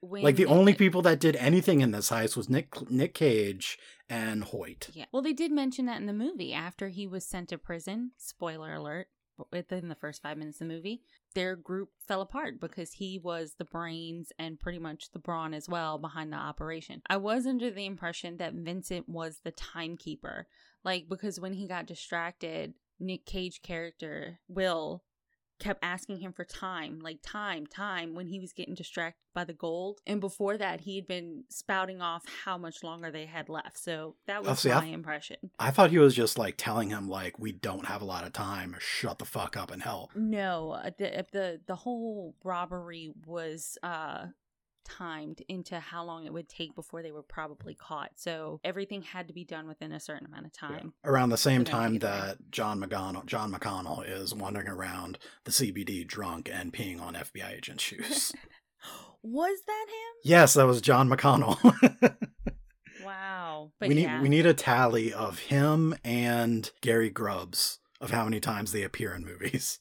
When 0.02 0.24
like 0.24 0.36
the 0.36 0.46
they- 0.46 0.50
only 0.50 0.74
people 0.74 1.02
that 1.02 1.20
did 1.20 1.36
anything 1.38 1.82
in 1.82 1.92
this 1.92 2.10
heist 2.10 2.38
was 2.38 2.50
Nick 2.50 2.90
Nick 2.92 3.14
Cage 3.14 3.78
and 4.10 4.44
Hoyt. 4.46 4.90
Yeah. 4.94 5.06
Well, 5.12 5.22
they 5.22 5.34
did 5.34 5.52
mention 5.52 5.86
that 5.88 6.00
in 6.00 6.06
the 6.06 6.14
movie 6.14 6.54
after 6.54 6.90
he 6.90 7.06
was 7.08 7.26
sent 7.26 7.50
to 7.50 7.58
prison. 7.58 8.12
Spoiler 8.18 8.74
alert. 8.76 9.08
Within 9.54 9.88
the 9.88 9.96
first 9.96 10.22
five 10.22 10.38
minutes 10.38 10.60
of 10.60 10.68
the 10.68 10.74
movie, 10.74 11.02
their 11.34 11.56
group 11.56 11.92
fell 12.06 12.20
apart 12.20 12.60
because 12.60 12.92
he 12.92 13.18
was 13.18 13.54
the 13.58 13.64
brains 13.64 14.34
and 14.38 14.60
pretty 14.60 14.80
much 14.80 15.12
the 15.14 15.20
brawn 15.20 15.54
as 15.54 15.70
well 15.70 15.98
behind 15.98 16.34
the 16.34 16.38
operation. 16.38 17.02
I 17.10 17.16
was 17.16 17.48
under 17.48 17.72
the 17.72 17.86
impression 17.86 18.36
that 18.36 18.54
Vincent 18.54 19.08
was 19.08 19.40
the 19.46 19.52
timekeeper. 19.52 20.48
Like, 20.84 21.08
because 21.10 21.40
when 21.40 21.54
he 21.54 21.68
got 21.68 21.86
distracted, 21.86 22.74
Nick 23.00 23.26
Cage 23.26 23.62
character, 23.62 24.40
Will, 24.48 25.04
kept 25.60 25.84
asking 25.84 26.20
him 26.20 26.32
for 26.32 26.46
time, 26.46 27.00
like 27.02 27.20
time, 27.22 27.68
time, 27.68 28.16
when 28.16 28.28
he 28.28 28.40
was 28.40 28.54
getting 28.54 28.74
distracted 28.76 29.20
by 29.36 29.44
the 29.44 29.54
gold. 29.54 30.00
And 30.08 30.22
before 30.22 30.58
that, 30.58 30.82
he 30.82 30.96
had 30.96 31.06
been 31.06 31.44
spouting 31.50 32.02
off 32.02 32.24
how 32.46 32.58
much 32.58 32.82
longer 32.82 33.12
they 33.12 33.26
had 33.26 33.50
left. 33.50 33.78
So 33.78 34.16
that 34.26 34.44
was 34.44 34.60
see, 34.60 34.72
I- 34.72 34.80
my 34.80 34.86
impression. 34.88 35.38
I 35.60 35.72
thought 35.72 35.92
he 35.92 36.00
was 36.00 36.16
just 36.16 36.38
like 36.38 36.56
telling 36.58 36.90
him 36.90 37.10
like 37.10 37.38
we 37.40 37.52
don't 37.52 37.86
have 37.88 38.02
a 38.02 38.06
lot 38.06 38.26
of 38.26 38.32
time. 38.32 38.76
Shut 38.80 39.20
the 39.20 39.26
fuck 39.26 39.58
up 39.58 39.70
and 39.72 39.84
help. 39.84 40.16
No, 40.16 40.72
uh, 40.72 40.92
the 40.98 41.26
the 41.32 41.62
the 41.68 41.76
whole 41.76 42.36
robbery 42.44 43.12
was 43.26 43.78
uh 43.84 44.28
timed 44.84 45.42
into 45.48 45.80
how 45.80 46.04
long 46.04 46.26
it 46.26 46.34
would 46.34 46.50
take 46.50 46.76
before 46.76 47.02
they 47.02 47.12
were 47.12 47.24
probably 47.24 47.76
caught. 47.76 48.12
So 48.16 48.60
everything 48.64 49.02
had 49.02 49.28
to 49.28 49.34
be 49.34 49.44
done 49.44 49.68
within 49.68 49.92
a 49.92 50.00
certain 50.00 50.28
amount 50.28 50.46
of 50.46 50.54
time. 50.54 50.94
Around 51.04 51.30
the 51.30 51.38
same 51.38 51.64
time 51.64 51.98
get 51.98 52.04
away. 52.04 52.20
that 52.28 52.38
John 52.52 52.82
McConnell 52.82 53.26
John 53.26 53.52
McConnell 53.52 54.08
is 54.08 54.34
wandering 54.34 54.68
around 54.68 55.20
the 55.46 55.52
CBD 55.52 56.06
drunk 56.06 56.50
and 56.52 56.74
peeing 56.74 57.02
on 57.02 57.14
FBI 57.14 57.58
agent 57.58 57.82
shoes. 57.82 58.34
was 59.24 59.60
that 59.68 59.86
him? 59.88 60.22
yes, 60.24 60.54
that 60.56 60.68
was 60.68 60.82
John 60.82 61.10
McConnell. 61.10 62.16
Wow. 63.04 63.72
But 63.80 63.90
we 63.90 63.96
need 63.96 64.04
yeah. 64.04 64.22
we 64.22 64.30
need 64.30 64.46
a 64.46 64.54
tally 64.54 65.14
of 65.14 65.40
him 65.40 65.96
and 66.04 66.70
Gary 66.82 67.10
Grubbs 67.10 67.80
of 68.00 68.12
how 68.12 68.24
many 68.24 68.40
times 68.40 68.72
they 68.72 68.84
appear 68.84 69.14
in 69.14 69.26
movies. 69.26 69.80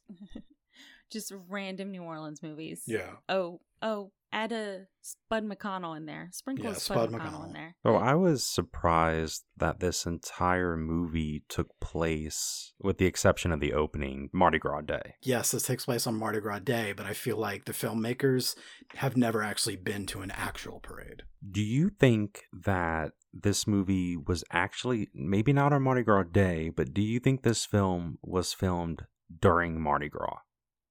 just 1.10 1.32
random 1.48 1.90
New 1.90 2.02
Orleans 2.02 2.42
movies. 2.42 2.82
Yeah. 2.86 3.10
Oh, 3.28 3.60
oh, 3.82 4.12
add 4.32 4.52
a 4.52 4.86
Spud 5.00 5.44
McConnell 5.44 5.96
in 5.96 6.06
there. 6.06 6.28
Sprinkle 6.32 6.66
Yeah, 6.66 6.72
a 6.72 6.74
Spud, 6.74 7.10
Spud 7.10 7.20
McConnell, 7.20 7.40
McConnell. 7.40 7.46
in 7.46 7.52
there. 7.54 7.76
Oh, 7.84 7.94
I 7.94 8.14
was 8.14 8.44
surprised 8.44 9.44
that 9.56 9.80
this 9.80 10.04
entire 10.06 10.76
movie 10.76 11.44
took 11.48 11.68
place, 11.80 12.72
with 12.78 12.98
the 12.98 13.06
exception 13.06 13.52
of 13.52 13.60
the 13.60 13.72
opening, 13.72 14.28
Mardi 14.32 14.58
Gras 14.58 14.82
Day. 14.82 15.14
Yes, 15.22 15.50
this 15.50 15.62
takes 15.62 15.84
place 15.86 16.06
on 16.06 16.14
Mardi 16.18 16.40
Gras 16.40 16.60
Day, 16.60 16.92
but 16.92 17.06
I 17.06 17.14
feel 17.14 17.36
like 17.36 17.64
the 17.64 17.72
filmmakers 17.72 18.54
have 18.96 19.16
never 19.16 19.42
actually 19.42 19.76
been 19.76 20.06
to 20.06 20.20
an 20.20 20.30
actual 20.30 20.80
parade. 20.80 21.22
Do 21.50 21.62
you 21.62 21.88
think 21.88 22.42
that 22.52 23.12
this 23.32 23.66
movie 23.66 24.16
was 24.16 24.44
actually, 24.50 25.08
maybe 25.14 25.52
not 25.52 25.72
on 25.72 25.82
Mardi 25.82 26.02
Gras 26.02 26.24
Day, 26.24 26.70
but 26.70 26.92
do 26.92 27.02
you 27.02 27.20
think 27.20 27.42
this 27.42 27.64
film 27.64 28.18
was 28.22 28.52
filmed 28.52 29.02
during 29.40 29.80
Mardi 29.80 30.08
Gras? 30.08 30.38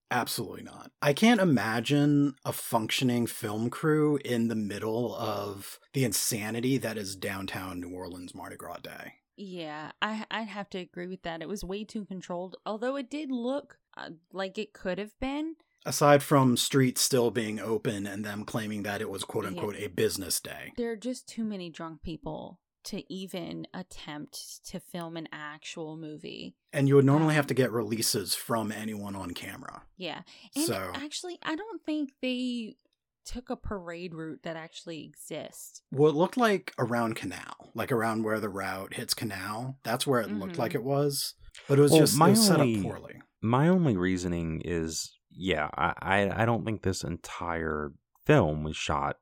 Absolutely 0.10 0.64
not. 0.64 0.92
I 1.02 1.12
can't 1.14 1.42
imagine 1.42 2.36
a 2.46 2.54
functioning 2.54 3.28
film 3.28 3.70
crew 3.70 4.18
in 4.24 4.48
the 4.48 4.56
middle 4.56 5.14
of 5.16 5.80
the 5.94 6.06
insanity 6.06 6.78
that 6.78 6.98
is 6.98 7.16
downtown 7.16 7.82
New 7.82 7.90
Orleans 7.94 8.34
Mardi 8.34 8.56
Gras 8.56 8.78
Day. 8.80 9.16
Yeah, 9.36 9.92
I 10.02 10.26
I'd 10.32 10.48
have 10.48 10.70
to 10.72 10.78
agree 10.80 11.08
with 11.08 11.24
that. 11.24 11.42
It 11.42 11.50
was 11.50 11.64
way 11.64 11.84
too 11.84 12.06
controlled, 12.06 12.56
although 12.66 12.96
it 12.96 13.10
did 13.10 13.32
look 13.32 13.78
uh, 13.96 14.12
like 14.32 14.58
it 14.58 14.74
could 14.74 14.98
have 14.98 15.18
been. 15.20 15.56
Aside 15.86 16.24
from 16.24 16.58
streets 16.58 17.02
still 17.02 17.30
being 17.30 17.60
open 17.60 18.08
and 18.08 18.26
them 18.26 18.44
claiming 18.46 18.84
that 18.84 19.02
it 19.02 19.10
was 19.10 19.24
quote 19.24 19.44
Yeah. 19.44 19.52
unquote 19.52 19.76
a 19.76 19.88
business 19.88 20.40
day. 20.40 20.74
There 20.76 20.92
are 20.92 20.96
just 20.98 21.28
too 21.28 21.44
many 21.44 21.70
drunk 21.70 22.02
people 22.02 22.60
to 22.88 23.13
even 23.13 23.67
attempt 23.74 24.65
to 24.65 24.79
film 24.79 25.17
an 25.17 25.27
actual 25.32 25.96
movie. 25.98 26.56
And 26.74 26.88
you 26.88 26.96
would 26.96 27.06
normally 27.06 27.36
have 27.36 27.46
Um, 27.46 27.50
to 27.50 27.53
get 27.53 27.72
releases 27.72 28.36
from 28.36 28.72
anyone 28.72 29.15
on 29.15 29.32
camera. 29.32 29.84
Yeah. 29.98 30.22
And 30.56 30.65
So- 30.65 30.91
actually, 30.94 31.38
I 31.44 31.56
don't 31.56 31.84
think 31.86 32.13
they 32.22 32.77
took 33.25 33.50
a 33.50 33.56
parade 33.58 34.13
route 34.13 34.44
that 34.44 34.56
actually 34.56 35.03
exists. 35.03 35.82
Well, 35.91 36.10
it 36.10 36.15
looked 36.15 36.38
like 36.38 36.74
around 36.79 37.15
Canal, 37.17 37.72
like 37.74 37.91
around 37.91 38.24
where 38.24 38.39
the 38.39 38.48
route 38.50 38.94
hits 38.94 39.13
Canal. 39.13 39.77
That's 39.84 40.08
where 40.08 40.22
it 40.22 40.32
looked 40.32 40.53
Mhm. 40.56 40.60
like 40.60 40.74
it 40.75 40.84
was. 40.84 41.34
But 41.67 41.77
it 41.77 41.82
was 41.82 41.91
Well, 41.91 42.00
just 42.01 42.15
it 42.15 42.20
my 42.20 42.29
was 42.29 42.48
set 42.48 42.62
up 42.62 42.67
poorly. 42.84 43.22
My 43.41 43.67
only 43.67 43.98
reasoning 43.98 44.62
is, 44.63 45.17
yeah, 45.29 45.70
I, 45.75 45.94
I, 46.01 46.44
I 46.44 46.46
don't 46.46 46.63
think 46.63 46.84
this 46.84 47.03
entire 47.03 47.91
film 48.25 48.63
was 48.63 48.77
shot 48.77 49.20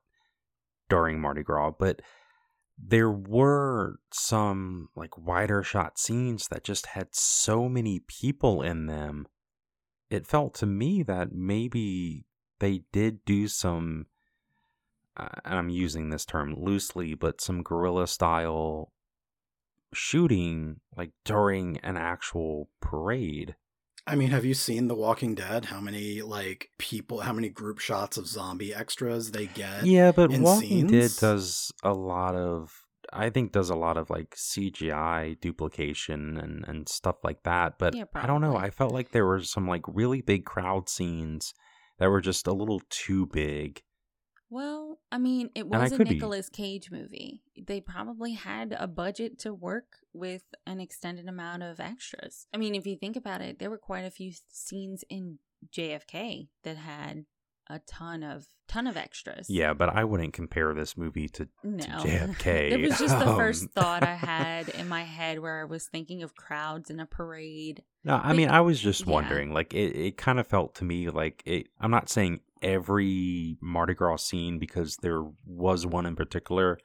during 0.88 1.20
Mardi 1.20 1.42
Gras, 1.42 1.72
but 1.76 2.00
there 2.78 3.10
were 3.10 3.98
some 4.12 4.88
like 4.94 5.16
wider 5.16 5.62
shot 5.62 5.98
scenes 5.98 6.48
that 6.48 6.64
just 6.64 6.86
had 6.86 7.08
so 7.12 7.68
many 7.68 8.00
people 8.00 8.62
in 8.62 8.86
them. 8.86 9.26
It 10.10 10.26
felt 10.26 10.54
to 10.56 10.66
me 10.66 11.02
that 11.04 11.32
maybe 11.32 12.26
they 12.58 12.82
did 12.92 13.24
do 13.24 13.48
some, 13.48 14.06
uh, 15.16 15.28
and 15.44 15.54
I'm 15.54 15.68
using 15.68 16.10
this 16.10 16.24
term 16.24 16.54
loosely, 16.56 17.14
but 17.14 17.40
some 17.40 17.62
guerrilla 17.62 18.06
style 18.06 18.92
shooting 19.92 20.80
like 20.96 21.10
during 21.24 21.78
an 21.78 21.96
actual 21.96 22.68
parade. 22.80 23.56
I 24.06 24.14
mean, 24.14 24.30
have 24.30 24.44
you 24.44 24.54
seen 24.54 24.86
The 24.88 24.94
Walking 24.94 25.34
Dead? 25.34 25.66
How 25.66 25.80
many 25.80 26.22
like 26.22 26.70
people, 26.78 27.20
how 27.20 27.32
many 27.32 27.48
group 27.48 27.80
shots 27.80 28.16
of 28.16 28.26
zombie 28.26 28.72
extras 28.72 29.32
they 29.32 29.46
get? 29.46 29.84
Yeah, 29.84 30.12
but 30.12 30.30
in 30.30 30.42
Walking 30.42 30.86
Dead 30.86 31.10
does 31.18 31.72
a 31.82 31.92
lot 31.92 32.36
of 32.36 32.72
I 33.12 33.30
think 33.30 33.52
does 33.52 33.70
a 33.70 33.76
lot 33.76 33.96
of 33.96 34.10
like 34.10 34.34
CGI 34.36 35.40
duplication 35.40 36.36
and 36.36 36.64
and 36.68 36.88
stuff 36.88 37.16
like 37.24 37.42
that. 37.42 37.78
But 37.78 37.94
Yeah, 37.94 38.04
I 38.14 38.26
don't 38.26 38.40
know. 38.40 38.56
I 38.56 38.70
felt 38.70 38.92
like 38.92 39.10
there 39.10 39.26
were 39.26 39.42
some 39.42 39.66
like 39.66 39.82
really 39.88 40.20
big 40.20 40.44
crowd 40.44 40.88
scenes 40.88 41.52
that 41.98 42.08
were 42.08 42.20
just 42.20 42.46
a 42.46 42.52
little 42.52 42.82
too 42.90 43.26
big. 43.26 43.82
Well, 44.48 44.98
I 45.10 45.18
mean, 45.18 45.50
it 45.54 45.66
was 45.66 45.92
a 45.92 45.96
could 45.96 46.08
be. 46.08 46.14
Nicolas 46.14 46.48
Cage 46.48 46.90
movie. 46.90 47.42
They 47.60 47.80
probably 47.80 48.32
had 48.32 48.76
a 48.78 48.86
budget 48.86 49.38
to 49.40 49.52
work 49.52 49.96
with 50.12 50.42
an 50.66 50.80
extended 50.80 51.28
amount 51.28 51.62
of 51.62 51.80
extras. 51.80 52.46
I 52.54 52.56
mean, 52.58 52.74
if 52.74 52.86
you 52.86 52.96
think 52.96 53.16
about 53.16 53.40
it, 53.40 53.58
there 53.58 53.70
were 53.70 53.78
quite 53.78 54.04
a 54.04 54.10
few 54.10 54.32
scenes 54.50 55.04
in 55.10 55.38
JFK 55.76 56.48
that 56.64 56.76
had 56.76 57.24
a 57.68 57.80
ton 57.80 58.22
of 58.22 58.46
ton 58.68 58.86
of 58.86 58.96
extras. 58.96 59.48
Yeah, 59.50 59.72
but 59.74 59.88
I 59.88 60.04
wouldn't 60.04 60.32
compare 60.32 60.72
this 60.74 60.96
movie 60.96 61.28
to 61.30 61.48
No. 61.64 61.84
JFK. 61.84 62.70
it 62.70 62.80
was 62.80 62.98
just 62.98 63.18
the 63.18 63.34
first 63.34 63.62
Um, 63.64 63.68
thought 63.74 64.02
I 64.04 64.14
had 64.14 64.68
in 64.68 64.88
my 64.88 65.02
head 65.02 65.40
where 65.40 65.60
I 65.60 65.64
was 65.64 65.86
thinking 65.86 66.22
of 66.22 66.34
crowds 66.36 66.90
in 66.90 67.00
a 67.00 67.06
parade. 67.06 67.82
No, 68.04 68.20
I 68.22 68.32
mean, 68.32 68.48
I 68.48 68.60
was 68.60 68.80
just 68.80 69.06
yeah. 69.06 69.12
wondering. 69.12 69.52
Like, 69.52 69.74
it, 69.74 69.96
it 69.96 70.16
kind 70.16 70.38
of 70.38 70.46
felt 70.46 70.76
to 70.76 70.84
me 70.84 71.10
like 71.10 71.42
it. 71.44 71.68
I'm 71.80 71.90
not 71.90 72.08
saying 72.08 72.40
every 72.62 73.56
Mardi 73.60 73.94
Gras 73.94 74.16
scene 74.16 74.58
because 74.58 74.96
there 74.96 75.22
was 75.44 75.86
one 75.86 76.06
in 76.06 76.16
particular 76.16 76.78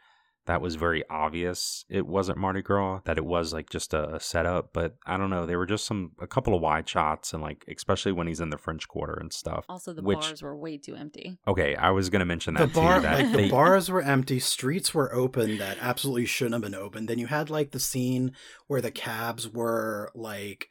that 0.48 0.60
was 0.60 0.74
very 0.74 1.04
obvious. 1.08 1.86
It 1.88 2.08
wasn't 2.08 2.40
Mardi 2.40 2.64
Gras. 2.64 3.02
That 3.06 3.20
it 3.20 3.26
was 3.26 3.54
like 3.54 3.70
just 3.70 3.94
a, 3.94 4.16
a 4.16 4.20
setup. 4.20 4.74
But 4.74 4.96
I 5.06 5.16
don't 5.16 5.30
know. 5.30 5.46
There 5.46 5.60
were 5.60 5.68
just 5.68 5.86
some 5.86 6.14
a 6.20 6.26
couple 6.26 6.56
of 6.56 6.62
wide 6.62 6.90
shots 6.90 7.32
and 7.34 7.44
like 7.44 7.64
especially 7.68 8.12
when 8.12 8.26
he's 8.26 8.40
in 8.40 8.50
the 8.50 8.58
French 8.58 8.88
Quarter 8.88 9.14
and 9.22 9.32
stuff. 9.32 9.66
Also, 9.70 9.94
the 9.94 10.02
Which- 10.02 10.20
bars 10.20 10.42
were 10.42 10.58
way 10.58 10.78
too 10.78 10.96
empty. 10.96 11.38
Okay, 11.48 11.76
I 11.76 11.92
was 11.92 12.10
gonna 12.10 12.26
mention 12.26 12.56
The 12.56 12.66
that 12.66 12.74
bar, 12.74 12.96
too. 12.96 13.02
That 13.04 13.20
like 13.20 13.32
they, 13.34 13.44
the 13.44 13.50
bars 13.52 13.90
were 13.92 14.02
empty, 14.02 14.40
streets 14.40 14.96
were 14.96 15.14
open 15.14 15.60
that 15.60 15.78
absolutely 15.80 16.26
shouldn't 16.26 16.56
have 16.56 16.64
been 16.64 16.76
open. 16.76 17.06
Then 17.06 17.20
you 17.20 17.28
had 17.28 17.52
like 17.52 17.70
the 17.72 17.80
scene 17.80 18.32
where 18.66 18.82
the 18.82 18.92
cabs 18.92 19.48
were 19.48 20.12
like 20.16 20.70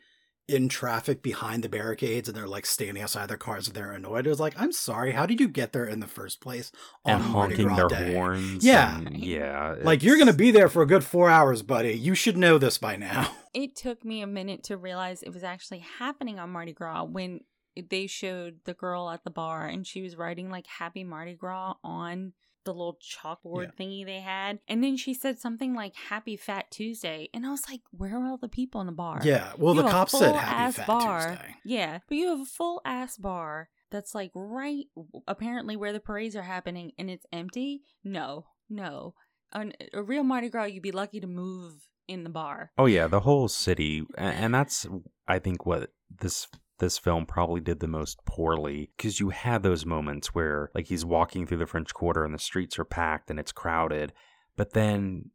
in 0.50 0.68
traffic 0.68 1.22
behind 1.22 1.62
the 1.64 1.68
barricades 1.68 2.28
and 2.28 2.36
they're 2.36 2.46
like 2.48 2.66
standing 2.66 3.02
outside 3.02 3.28
their 3.28 3.36
cars 3.36 3.66
and 3.68 3.76
they're 3.76 3.92
annoyed. 3.92 4.26
It 4.26 4.30
was 4.30 4.40
like, 4.40 4.54
I'm 4.60 4.72
sorry, 4.72 5.12
how 5.12 5.24
did 5.26 5.40
you 5.40 5.48
get 5.48 5.72
there 5.72 5.84
in 5.86 6.00
the 6.00 6.06
first 6.06 6.40
place 6.40 6.72
on 7.04 7.20
and 7.22 7.24
Mardi 7.30 7.54
honking 7.56 7.66
Gras 7.68 7.88
their 7.88 7.88
Day? 8.06 8.14
horns. 8.14 8.64
Yeah. 8.64 8.98
and- 8.98 9.16
yeah. 9.16 9.76
Like 9.82 10.02
you're 10.02 10.18
gonna 10.18 10.32
be 10.32 10.50
there 10.50 10.68
for 10.68 10.82
a 10.82 10.86
good 10.86 11.04
four 11.04 11.30
hours, 11.30 11.62
buddy. 11.62 11.92
You 11.92 12.14
should 12.14 12.36
know 12.36 12.58
this 12.58 12.78
by 12.78 12.96
now. 12.96 13.30
It 13.52 13.74
took 13.74 14.04
me 14.04 14.22
a 14.22 14.28
minute 14.28 14.62
to 14.64 14.76
realize 14.76 15.24
it 15.24 15.32
was 15.32 15.42
actually 15.42 15.80
happening 15.98 16.38
on 16.38 16.50
Mardi 16.50 16.72
Gras 16.72 17.02
when 17.02 17.40
they 17.88 18.06
showed 18.06 18.60
the 18.64 18.74
girl 18.74 19.10
at 19.10 19.24
the 19.24 19.30
bar 19.30 19.66
and 19.66 19.84
she 19.84 20.02
was 20.02 20.14
writing 20.14 20.50
like 20.50 20.66
Happy 20.68 21.02
Mardi 21.02 21.34
Gras 21.34 21.74
on 21.82 22.32
the 22.70 22.78
little 22.78 22.98
chalkboard 23.02 23.74
thingy 23.76 24.04
they 24.06 24.20
had. 24.20 24.60
And 24.68 24.82
then 24.82 24.96
she 24.96 25.12
said 25.14 25.38
something 25.38 25.74
like 25.74 25.94
Happy 25.94 26.36
Fat 26.36 26.70
Tuesday. 26.70 27.28
And 27.34 27.44
I 27.44 27.50
was 27.50 27.62
like, 27.68 27.80
where 27.90 28.16
are 28.16 28.26
all 28.26 28.36
the 28.36 28.48
people 28.48 28.80
in 28.80 28.86
the 28.86 28.92
bar? 28.92 29.20
Yeah. 29.24 29.52
Well, 29.58 29.74
You 29.74 29.82
the 29.82 29.88
cops 29.88 30.16
said 30.16 30.34
Happy 30.36 30.72
Fat 30.72 30.86
bar. 30.86 31.28
Tuesday. 31.30 31.56
Yeah, 31.64 31.98
but 32.08 32.16
you 32.16 32.28
have 32.28 32.40
a 32.40 32.44
full 32.44 32.80
ass 32.84 33.16
bar 33.16 33.68
that's 33.90 34.14
like 34.14 34.30
right 34.34 34.84
apparently 35.26 35.76
where 35.76 35.92
the 35.92 36.00
parades 36.00 36.36
are 36.36 36.42
happening 36.42 36.92
and 36.98 37.10
it's 37.10 37.26
empty. 37.32 37.82
No, 38.04 38.46
no. 38.68 39.14
On 39.52 39.72
a 39.92 40.02
real 40.02 40.22
Mardi 40.22 40.48
Gras, 40.48 40.64
you'd 40.66 40.82
be 40.82 40.92
lucky 40.92 41.18
to 41.20 41.26
move 41.26 41.88
in 42.06 42.22
the 42.24 42.30
bar. 42.30 42.70
Oh 42.78 42.86
yeah, 42.86 43.08
the 43.08 43.20
whole 43.20 43.48
city, 43.48 44.04
and 44.16 44.54
that's 44.58 44.86
I 45.26 45.38
think 45.40 45.66
what 45.66 45.90
this 46.08 46.46
this 46.80 46.98
film 46.98 47.24
probably 47.26 47.60
did 47.60 47.78
the 47.80 47.86
most 47.86 48.18
poorly 48.26 48.90
because 48.96 49.20
you 49.20 49.28
had 49.30 49.62
those 49.62 49.86
moments 49.86 50.34
where 50.34 50.70
like 50.74 50.86
he's 50.86 51.04
walking 51.04 51.46
through 51.46 51.58
the 51.58 51.66
French 51.66 51.94
Quarter 51.94 52.24
and 52.24 52.34
the 52.34 52.38
streets 52.38 52.78
are 52.78 52.84
packed 52.84 53.30
and 53.30 53.38
it's 53.38 53.52
crowded, 53.52 54.12
but 54.56 54.72
then 54.72 55.30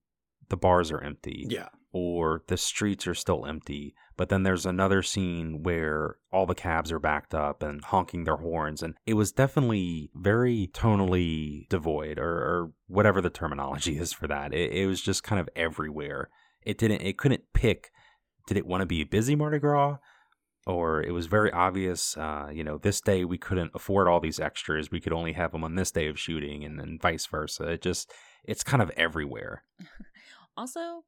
the 0.50 0.58
bars 0.58 0.92
are 0.92 1.02
empty 1.02 1.48
Yeah. 1.50 1.70
or 1.92 2.44
the 2.48 2.58
streets 2.58 3.08
are 3.08 3.16
still 3.16 3.46
empty. 3.46 3.96
But 4.18 4.30
then 4.30 4.44
there's 4.44 4.66
another 4.66 5.02
scene 5.02 5.64
where 5.64 6.18
all 6.32 6.46
the 6.46 6.56
cabs 6.56 6.92
are 6.92 7.00
backed 7.00 7.34
up 7.34 7.62
and 7.64 7.84
honking 7.84 8.24
their 8.24 8.38
horns. 8.38 8.82
And 8.84 8.96
it 9.06 9.16
was 9.16 9.32
definitely 9.34 10.10
very 10.16 10.70
tonally 10.74 11.68
devoid 11.70 12.18
or, 12.20 12.30
or 12.30 12.72
whatever 12.88 13.22
the 13.22 13.30
terminology 13.30 13.98
is 13.98 14.14
for 14.14 14.28
that. 14.28 14.54
It, 14.54 14.72
it 14.72 14.88
was 14.88 15.02
just 15.02 15.24
kind 15.24 15.40
of 15.42 15.50
everywhere. 15.56 16.30
It 16.62 16.78
didn't, 16.78 17.02
it 17.02 17.18
couldn't 17.18 17.44
pick, 17.54 17.92
did 18.48 18.56
it 18.58 18.66
want 18.66 18.82
to 18.82 18.86
be 18.86 19.02
a 19.02 19.06
busy 19.06 19.36
Mardi 19.36 19.60
Gras? 19.60 19.98
Or 20.68 21.02
it 21.02 21.12
was 21.12 21.28
very 21.28 21.52
obvious, 21.52 22.18
uh, 22.18 22.50
you 22.52 22.64
know, 22.64 22.80
this 22.80 23.00
day 23.00 23.24
we 23.24 23.38
couldn't 23.38 23.72
afford 23.76 24.08
all 24.08 24.20
these 24.20 24.40
extras. 24.40 24.90
We 24.90 25.00
could 25.00 25.14
only 25.14 25.34
have 25.34 25.52
them 25.52 25.64
on 25.64 25.76
this 25.76 25.92
day 25.92 26.08
of 26.08 26.20
shooting 26.20 26.64
and 26.64 26.80
then 26.80 26.98
vice 27.00 27.28
versa. 27.28 27.74
It 27.74 27.82
just, 27.84 28.12
it's 28.44 28.64
kind 28.64 28.82
of 28.82 28.90
everywhere. 28.98 29.64
Also, 30.58 31.04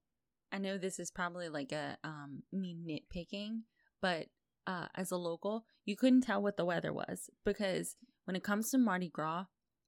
I 0.52 0.58
know 0.58 0.78
this 0.78 1.00
is 1.00 1.12
probably 1.12 1.50
like 1.50 1.72
a 1.72 1.98
um 2.04 2.44
me 2.52 2.76
nitpicking, 2.76 3.62
but 4.02 4.28
uh 4.66 4.88
as 4.96 5.12
a 5.12 5.18
local, 5.18 5.66
you 5.86 5.96
couldn't 5.96 6.22
tell 6.22 6.42
what 6.42 6.58
the 6.58 6.66
weather 6.66 6.94
was 6.94 7.30
because 7.46 7.96
when 8.26 8.36
it 8.36 8.44
comes 8.44 8.70
to 8.72 8.78
Mardi 8.78 9.10
Gras, 9.10 9.46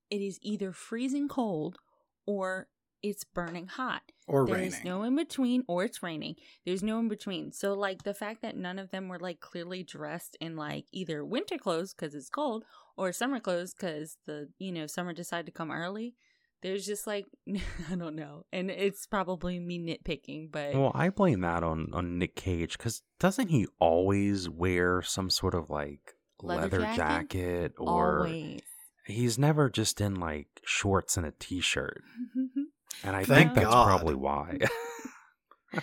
it 0.10 0.22
is 0.22 0.40
either 0.42 0.72
freezing 0.72 1.28
cold 1.28 1.78
or 2.26 2.68
it's 3.04 3.24
burning 3.24 3.68
hot. 3.68 4.02
Or 4.28 4.46
There 4.46 4.56
raining. 4.56 4.68
is 4.74 4.84
no 4.84 5.04
in 5.04 5.16
between, 5.16 5.64
or 5.68 5.84
it's 5.84 6.04
raining. 6.04 6.36
There's 6.66 6.84
no 6.84 7.00
in 7.00 7.08
between. 7.08 7.52
So, 7.52 7.74
like, 7.74 8.04
the 8.04 8.14
fact 8.14 8.42
that 8.44 8.56
none 8.58 8.78
of 8.80 8.92
them 8.92 9.08
were 9.08 9.20
like 9.20 9.40
clearly 9.40 9.84
dressed 9.84 10.38
in 10.40 10.56
like 10.56 10.86
either 10.92 11.26
winter 11.26 11.58
clothes 11.58 11.94
because 11.94 12.14
it's 12.14 12.30
cold 12.30 12.64
or 12.98 13.12
summer 13.12 13.40
clothes 13.40 13.74
because 13.74 14.18
the, 14.26 14.50
you 14.60 14.72
know, 14.72 14.86
summer 14.88 15.14
decided 15.14 15.46
to 15.48 15.52
come 15.52 15.72
early. 15.72 16.16
There's 16.62 16.86
just 16.86 17.08
like, 17.08 17.26
I 17.92 17.96
don't 17.96 18.16
know. 18.16 18.46
And 18.52 18.70
it's 18.70 19.08
probably 19.08 19.60
me 19.60 19.80
nitpicking, 19.80 20.52
but 20.52 20.74
Well, 20.76 20.92
I 20.94 21.10
blame 21.10 21.40
that 21.42 21.64
on 21.64 21.88
on 21.94 22.18
Nick 22.20 22.36
Cage 22.36 22.78
because 22.78 23.02
doesn't 23.20 23.48
he 23.48 23.66
always 23.80 24.50
wear 24.50 25.02
some 25.02 25.30
sort 25.30 25.56
of 25.56 25.70
like 25.70 26.16
Leather 26.42 26.80
leather, 26.80 26.96
jacket? 26.96 26.98
jacket, 26.98 27.74
or 27.78 28.20
always. 28.28 28.62
he's 29.06 29.40
never 29.40 29.70
just 29.70 30.00
in 30.02 30.16
like 30.16 30.48
shorts 30.66 31.16
and 31.18 31.26
a 31.26 31.32
t-shirt, 31.40 32.02
and 33.04 33.16
I 33.16 33.24
Thank 33.24 33.50
think 33.50 33.54
that's 33.56 33.68
God. 33.74 33.86
probably 33.88 34.16
why. 34.16 34.58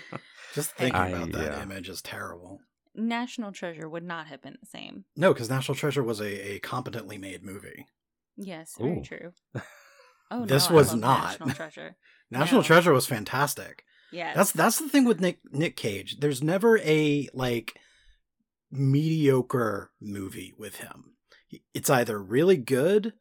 Just 0.54 0.70
thinking 0.72 1.00
I- 1.00 1.08
about 1.10 1.32
that 1.32 1.52
yeah. 1.52 1.62
image 1.62 1.88
is 1.88 2.02
terrible. 2.02 2.60
National 2.94 3.52
Treasure 3.52 3.88
would 3.88 4.04
not 4.04 4.26
have 4.28 4.40
been 4.40 4.56
the 4.58 4.66
same. 4.66 5.04
No, 5.16 5.34
because 5.34 5.50
National 5.50 5.74
Treasure 5.74 6.02
was 6.02 6.18
a, 6.20 6.54
a 6.54 6.58
competently 6.60 7.18
made 7.18 7.42
movie. 7.44 7.86
Yes, 8.38 8.72
very 8.78 8.98
Ooh. 8.98 9.02
true. 9.02 9.32
Oh, 10.28 10.44
This 10.44 10.68
no, 10.68 10.74
was 10.74 10.88
I 10.88 10.92
love 10.94 11.00
not. 11.00 11.22
National 11.40 11.50
Treasure. 11.54 11.96
National 12.32 12.60
No. 12.62 12.66
Treasure 12.66 12.92
was 12.92 13.06
fantastic. 13.06 13.84
Yeah, 14.10 14.34
That's 14.34 14.50
that's 14.50 14.78
the 14.80 14.88
thing 14.88 15.04
with 15.04 15.20
Nick 15.20 15.38
Nick 15.52 15.76
Cage. 15.76 16.16
There's 16.18 16.42
never 16.42 16.78
a 16.78 17.28
like 17.32 17.78
mediocre 18.72 19.92
movie 20.00 20.52
with 20.58 20.76
him. 20.76 21.14
It's 21.74 21.90
either 21.90 22.20
really 22.20 22.56
good 22.56 23.12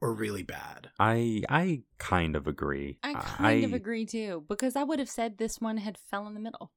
or 0.00 0.12
really 0.12 0.42
bad. 0.42 0.90
I 0.98 1.42
I 1.48 1.82
kind 1.98 2.36
of 2.36 2.46
agree. 2.46 2.98
I 3.02 3.12
uh, 3.12 3.20
kind 3.20 3.64
of 3.64 3.72
agree 3.72 4.06
too 4.06 4.44
because 4.48 4.76
I 4.76 4.82
would 4.82 4.98
have 4.98 5.10
said 5.10 5.38
this 5.38 5.60
one 5.60 5.78
had 5.78 5.98
fell 5.98 6.26
in 6.26 6.34
the 6.34 6.40
middle. 6.40 6.72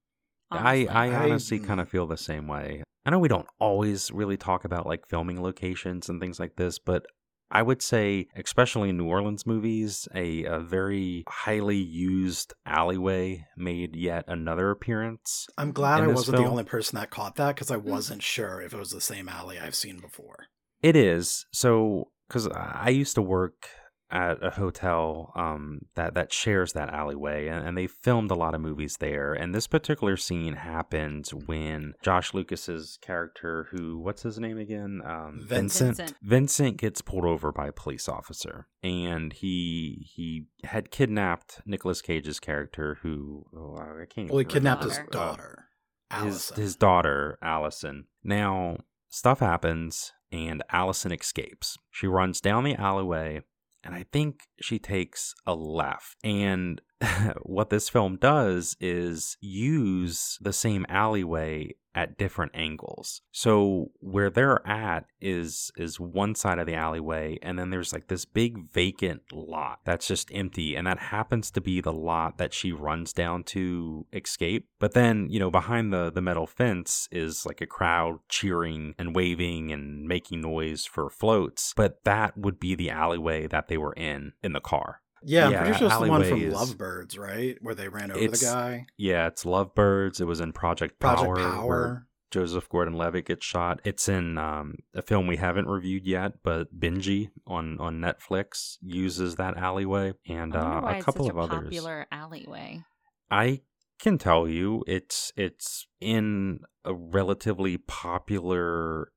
I, 0.49 0.57
honestly. 0.57 0.87
I 0.89 1.05
I- 1.05 1.23
honestly 1.23 1.59
kind 1.59 1.79
of 1.79 1.89
feel 1.89 2.07
the 2.07 2.17
same 2.17 2.47
way. 2.47 2.83
I 3.05 3.09
know 3.09 3.19
we 3.19 3.29
don't 3.29 3.47
always 3.59 4.11
really 4.11 4.37
talk 4.37 4.63
about 4.63 4.85
like 4.85 5.07
filming 5.07 5.41
locations 5.41 6.07
and 6.07 6.21
things 6.21 6.39
like 6.39 6.55
this, 6.55 6.77
but 6.77 7.05
I 7.49 7.61
would 7.63 7.81
say, 7.81 8.27
especially 8.35 8.89
in 8.89 8.97
New 8.97 9.07
Orleans 9.07 9.45
movies, 9.45 10.07
a, 10.15 10.45
a 10.45 10.59
very 10.59 11.25
highly 11.27 11.77
used 11.77 12.53
alleyway 12.65 13.45
made 13.57 13.95
yet 13.95 14.23
another 14.27 14.71
appearance. 14.71 15.47
I'm 15.57 15.73
glad 15.73 16.01
I 16.01 16.07
wasn't 16.07 16.37
film- 16.37 16.45
the 16.45 16.51
only 16.51 16.63
person 16.63 16.97
that 16.97 17.09
caught 17.09 17.35
that 17.35 17.55
because 17.55 17.69
I 17.71 17.75
hmm. 17.75 17.89
wasn't 17.89 18.23
sure 18.23 18.61
if 18.61 18.73
it 18.73 18.77
was 18.77 18.91
the 18.91 19.01
same 19.01 19.27
alley 19.27 19.59
I've 19.59 19.75
seen 19.75 19.99
before. 19.99 20.47
It 20.81 20.95
is 20.95 21.45
so 21.51 22.11
because 22.31 22.47
I 22.47 22.89
used 22.89 23.15
to 23.15 23.21
work 23.21 23.67
at 24.09 24.43
a 24.43 24.51
hotel 24.51 25.31
um, 25.35 25.81
that 25.95 26.13
that 26.13 26.31
shares 26.31 26.73
that 26.73 26.89
alleyway, 26.89 27.47
and, 27.47 27.65
and 27.65 27.77
they 27.77 27.87
filmed 27.87 28.31
a 28.31 28.35
lot 28.35 28.55
of 28.55 28.61
movies 28.61 28.97
there. 28.99 29.33
And 29.33 29.53
this 29.53 29.67
particular 29.67 30.15
scene 30.17 30.53
happens 30.53 31.33
when 31.33 31.93
Josh 32.01 32.33
Lucas's 32.33 32.97
character, 33.01 33.67
who 33.71 33.99
what's 33.99 34.23
his 34.23 34.39
name 34.39 34.57
again, 34.57 35.01
um, 35.05 35.41
Vincent. 35.45 35.97
Vincent. 35.97 36.17
Vincent 36.21 36.77
gets 36.77 37.01
pulled 37.01 37.25
over 37.25 37.51
by 37.51 37.67
a 37.67 37.73
police 37.73 38.07
officer, 38.07 38.67
and 38.81 39.33
he 39.33 40.07
he 40.13 40.45
had 40.63 40.89
kidnapped 40.89 41.61
Nicolas 41.65 42.01
Cage's 42.01 42.39
character, 42.39 42.97
who 43.01 43.45
oh, 43.55 43.77
I 43.77 44.05
can't. 44.05 44.29
Well, 44.29 44.39
he 44.39 44.45
kidnapped 44.45 44.83
his 44.83 44.97
Daughter. 45.11 45.67
daughter, 46.09 46.25
his 46.25 46.49
his 46.51 46.75
daughter 46.77 47.37
Allison. 47.41 48.05
Now 48.23 48.77
stuff 49.09 49.39
happens 49.39 50.13
and 50.31 50.63
Allison 50.71 51.11
escapes. 51.11 51.77
She 51.91 52.07
runs 52.07 52.41
down 52.41 52.63
the 52.63 52.75
alleyway 52.75 53.41
and 53.83 53.95
I 53.95 54.05
think 54.11 54.41
she 54.61 54.79
takes 54.79 55.33
a 55.45 55.55
left. 55.55 56.15
And 56.23 56.81
what 57.43 57.69
this 57.69 57.89
film 57.89 58.17
does 58.17 58.75
is 58.79 59.37
use 59.41 60.37
the 60.41 60.53
same 60.53 60.85
alleyway 60.89 61.73
at 61.93 62.17
different 62.17 62.53
angles. 62.55 63.21
So 63.31 63.91
where 63.99 64.29
they're 64.29 64.65
at 64.65 65.05
is 65.19 65.71
is 65.75 65.99
one 65.99 66.35
side 66.35 66.57
of 66.57 66.65
the 66.65 66.75
alleyway 66.75 67.37
and 67.41 67.59
then 67.59 67.69
there's 67.69 67.91
like 67.91 68.07
this 68.07 68.23
big 68.23 68.71
vacant 68.71 69.21
lot 69.33 69.79
that's 69.83 70.07
just 70.07 70.31
empty 70.33 70.75
and 70.75 70.87
that 70.87 70.99
happens 70.99 71.51
to 71.51 71.61
be 71.61 71.81
the 71.81 71.91
lot 71.91 72.37
that 72.37 72.53
she 72.53 72.71
runs 72.71 73.11
down 73.11 73.43
to 73.45 74.05
escape. 74.13 74.67
But 74.79 74.93
then, 74.93 75.27
you 75.29 75.39
know, 75.39 75.51
behind 75.51 75.91
the 75.91 76.11
the 76.11 76.21
metal 76.21 76.47
fence 76.47 77.09
is 77.11 77.45
like 77.45 77.61
a 77.61 77.67
crowd 77.67 78.19
cheering 78.29 78.95
and 78.97 79.15
waving 79.15 79.71
and 79.71 80.07
making 80.07 80.41
noise 80.41 80.85
for 80.85 81.09
floats, 81.09 81.73
but 81.75 82.03
that 82.05 82.37
would 82.37 82.59
be 82.59 82.75
the 82.75 82.89
alleyway 82.89 83.47
that 83.47 83.67
they 83.67 83.77
were 83.77 83.93
in 83.93 84.33
in 84.41 84.53
the 84.53 84.61
car. 84.61 85.01
Yeah, 85.23 85.45
I'm 85.45 85.51
yeah, 85.51 85.63
pretty 85.63 85.77
sure 85.77 85.87
it's 85.87 85.97
the 85.97 86.07
one 86.07 86.21
alleyway 86.21 86.29
from 86.29 86.41
is- 86.49 86.53
Lovebirds, 86.53 87.17
right? 87.17 87.57
Where 87.61 87.75
they 87.75 87.87
ran 87.87 88.11
over 88.11 88.27
the 88.27 88.37
guy. 88.37 88.85
Yeah, 88.97 89.27
it's 89.27 89.43
Lovebirds. 89.45 90.19
It 90.19 90.25
was 90.25 90.39
in 90.39 90.53
Project 90.53 90.99
Project 90.99 91.25
Power. 91.25 91.35
Power. 91.35 91.67
where 91.67 92.07
Joseph 92.31 92.69
Gordon-Levitt 92.69 93.25
gets 93.25 93.45
shot. 93.45 93.81
It's 93.83 94.07
in 94.07 94.37
um, 94.37 94.75
a 94.95 95.01
film 95.01 95.27
we 95.27 95.35
haven't 95.35 95.67
reviewed 95.67 96.07
yet, 96.07 96.43
but 96.43 96.73
Benji 96.79 97.29
on 97.45 97.77
on 97.79 97.99
Netflix 97.99 98.77
uses 98.81 99.35
that 99.35 99.57
alleyway, 99.57 100.13
and 100.27 100.55
uh, 100.55 100.79
why 100.79 100.93
a 100.93 100.95
it's 100.97 101.05
couple 101.05 101.25
such 101.25 101.31
of 101.31 101.37
a 101.37 101.41
others. 101.41 101.63
popular 101.65 102.07
alleyway. 102.11 102.81
I 103.29 103.61
can 103.99 104.17
tell 104.17 104.47
you, 104.47 104.83
it's 104.87 105.33
it's 105.35 105.87
in 105.99 106.61
a 106.85 106.93
relatively 106.93 107.77
popular 107.77 109.11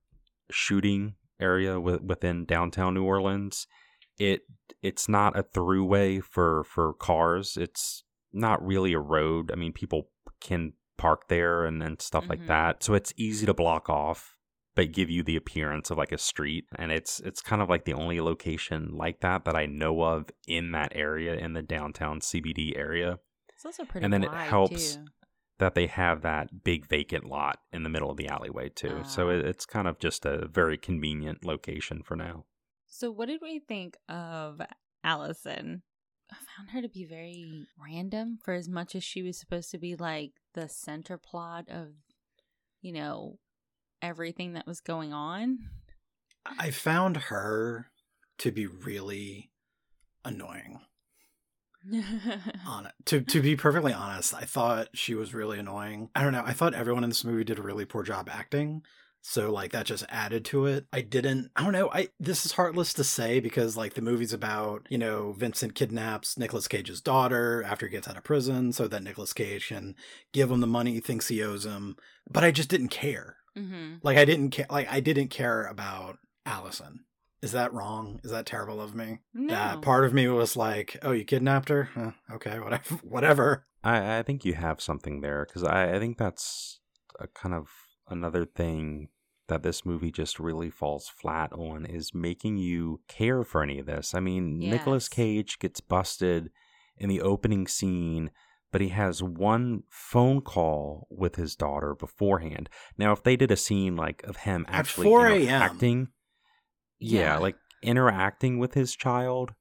shooting 0.51 1.15
area 1.41 1.81
with, 1.81 2.03
within 2.03 2.45
downtown 2.45 2.95
New 2.95 3.05
Orleans. 3.05 3.67
It 4.19 4.43
it's 4.83 5.09
not 5.09 5.39
a 5.39 5.43
throughway 5.43 6.23
for 6.23 6.65
for 6.65 6.93
cars. 6.95 7.57
It's 7.57 8.05
not 8.33 8.65
really 8.65 8.93
a 8.93 8.99
road. 9.01 9.51
I 9.53 9.57
mean, 9.57 9.73
people 9.73 10.11
can 10.41 10.73
park 10.97 11.29
there 11.29 11.65
and, 11.65 11.83
and 11.83 12.01
stuff 12.01 12.29
like 12.29 12.41
Mhm. 12.41 12.47
that. 12.49 12.83
So 12.83 12.95
it's 12.95 13.13
easy 13.17 13.47
to 13.47 13.55
block 13.55 13.89
off, 13.91 14.37
but 14.77 14.93
give 14.93 15.11
you 15.11 15.23
the 15.25 15.37
appearance 15.37 15.91
of 15.91 15.99
like 15.99 16.13
a 16.13 16.19
street. 16.19 16.67
And 16.77 16.93
it's 16.93 17.19
it's 17.21 17.41
kind 17.41 17.61
of 17.63 17.69
like 17.69 17.85
the 17.85 17.95
only 17.95 18.21
location 18.21 18.91
like 18.93 19.21
that 19.21 19.45
that 19.45 19.57
I 19.57 19.67
know 19.67 20.03
of 20.03 20.27
in 20.47 20.71
that 20.73 20.93
area 20.95 21.35
in 21.35 21.53
the 21.55 21.63
downtown 21.63 22.21
CBD 22.21 22.77
area 22.77 23.19
It's 23.55 23.65
also 23.67 23.85
pretty 23.85 24.05
And 24.05 24.13
then 24.13 24.23
it 24.25 24.33
helps 24.33 24.97
too. 24.97 25.05
that 25.59 25.75
they 25.75 25.87
have 25.87 26.23
that 26.23 26.63
big 26.65 26.87
vacant 26.87 27.25
lot 27.25 27.59
in 27.73 27.83
the 27.83 27.89
middle 27.91 28.11
of 28.11 28.17
the 28.17 28.29
alleyway 28.29 28.69
too. 28.69 29.03
so 29.05 29.29
Ah. 29.29 29.33
it, 29.33 29.45
it's 29.47 29.67
kind 29.67 29.89
of 29.89 29.99
just 29.99 30.25
a 30.25 30.47
very 30.49 30.77
convenient 30.79 31.45
location 31.45 32.03
for 32.05 32.15
now. 32.17 32.45
So, 32.97 33.11
what 33.11 33.27
did 33.27 33.41
we 33.43 33.59
think 33.59 33.97
of 34.09 34.61
Allison? 35.03 35.83
I 36.31 36.37
found 36.57 36.71
her 36.71 36.81
to 36.81 36.89
be 36.89 37.05
very 37.05 37.67
random 37.77 38.39
for 38.45 38.55
as 38.55 38.69
much 38.69 38.95
as 38.95 39.03
she 39.03 39.21
was 39.21 39.37
supposed 39.37 39.73
to 39.73 39.79
be 39.79 39.97
like 39.97 40.31
the 40.55 40.69
center 40.69 41.19
plot 41.19 41.65
of, 41.69 41.89
you 42.83 42.93
know, 42.93 43.41
everything 44.01 44.53
that 44.53 44.69
was 44.69 44.81
going 44.81 45.13
on. 45.13 45.59
I 46.47 46.71
found 46.71 47.17
her 47.17 47.91
to 48.39 48.53
be 48.53 48.69
really 48.69 49.51
annoying. 50.25 50.79
On. 52.65 52.89
To 53.07 53.21
to 53.23 53.43
be 53.43 53.57
perfectly 53.57 53.93
honest, 53.93 54.35
I 54.35 54.45
thought 54.45 54.91
she 54.95 55.17
was 55.17 55.35
really 55.35 55.59
annoying. 55.59 56.11
I 56.15 56.23
don't 56.23 56.33
know. 56.33 56.45
I 56.47 56.53
thought 56.53 56.75
everyone 56.75 57.03
in 57.03 57.11
this 57.11 57.25
movie 57.25 57.43
did 57.43 57.59
a 57.59 57.63
really 57.63 57.87
poor 57.87 58.05
job 58.05 58.31
acting. 58.33 58.85
So 59.27 59.51
like 59.51 59.73
that 59.73 59.87
just 59.87 60.05
added 60.11 60.45
to 60.47 60.67
it. 60.67 60.85
I 60.93 61.01
didn't 61.01 61.51
I 61.57 61.65
don't 61.65 61.73
know. 61.73 61.89
I 61.91 62.09
this 62.21 62.45
is 62.45 62.53
heartless 62.53 62.93
to 62.95 63.05
say 63.05 63.41
because 63.41 63.75
like 63.75 63.95
the 63.95 64.03
movie's 64.03 64.35
about, 64.35 64.87
you 64.91 64.99
know, 64.99 65.33
Vincent 65.33 65.75
kidnaps 65.75 66.37
Nicolas 66.37 66.69
Cage's 66.69 67.01
daughter 67.01 67.63
after 67.67 67.87
he 67.87 67.93
gets 67.93 68.07
out 68.07 68.19
of 68.19 68.23
prison 68.23 68.73
so 68.75 68.87
that 68.87 69.03
Nicolas 69.03 69.33
Cage 69.33 69.69
can 69.69 69.95
give 70.33 70.51
him 70.51 70.61
the 70.61 70.67
money 70.67 70.93
he 70.93 71.01
thinks 71.01 71.29
he 71.29 71.43
owes 71.43 71.65
him. 71.65 71.97
But 72.31 72.45
I 72.45 72.51
just 72.51 72.69
didn't 72.69 72.89
care. 72.89 73.37
hmm 73.57 73.95
Like 74.03 74.19
I 74.19 74.27
didn't 74.27 74.51
care 74.51 74.67
like 74.69 74.93
I 74.93 75.01
didn't 75.01 75.29
care 75.29 75.65
about 75.65 76.19
Allison. 76.45 77.07
Is 77.41 77.53
that 77.53 77.73
wrong? 77.73 78.21
Is 78.25 78.31
that 78.31 78.45
terrible 78.45 78.79
of 78.81 78.95
me? 78.95 79.21
No. 79.33 79.55
That 79.55 79.81
part 79.81 80.05
of 80.05 80.13
me 80.13 80.29
was 80.29 80.55
like, 80.55 80.99
"Oh, 81.03 81.13
you 81.13 81.25
kidnapped 81.25 81.71
her? 81.71 81.91
Huh, 81.95 82.13
okay, 82.35 82.59
whatever, 82.61 82.95
whatever." 83.03 83.67
I, 83.83 84.19
I 84.19 84.23
think 84.23 84.45
you 84.45 84.55
have 84.55 84.81
something 84.83 85.21
there 85.23 85.47
because 85.47 85.63
I, 85.65 85.95
I 85.95 85.99
think 85.99 86.17
that's 86.19 86.81
a 87.21 87.27
kind 87.27 87.55
of 87.55 87.69
another 88.09 88.45
thing 88.47 89.09
that 89.49 89.63
this 89.63 89.85
movie 89.85 90.11
just 90.11 90.41
really 90.41 90.71
falls 90.71 91.09
flat 91.09 91.53
on 91.53 91.85
is 91.85 92.15
making 92.15 92.57
you 92.57 93.01
care 93.09 93.45
for 93.45 93.63
any 93.63 93.79
of 93.79 93.87
this. 93.87 94.15
I 94.15 94.21
mean, 94.21 94.59
Nicolas 94.59 95.09
Cage 95.09 95.59
gets 95.59 95.81
busted 95.81 96.51
in 96.97 97.09
the 97.09 97.21
opening 97.21 97.67
scene, 97.67 98.31
but 98.73 98.81
he 98.81 98.89
has 98.89 99.23
one 99.23 99.83
phone 99.91 100.41
call 100.41 101.07
with 101.11 101.37
his 101.37 101.55
daughter 101.57 101.95
beforehand. 101.95 102.69
Now, 102.97 103.13
if 103.13 103.23
they 103.23 103.37
did 103.37 103.51
a 103.51 103.57
scene 103.57 103.97
like 103.97 104.23
of 104.25 104.39
him 104.39 104.65
actually 104.69 105.05
4 105.05 105.27
a.m.. 105.27 105.43
interacting, 105.43 106.09
yeah, 106.99 107.21
Yeah. 107.21 107.39
like 107.39 107.57
interacting 107.83 108.59
with 108.59 108.75
his 108.75 108.97
child 108.97 109.55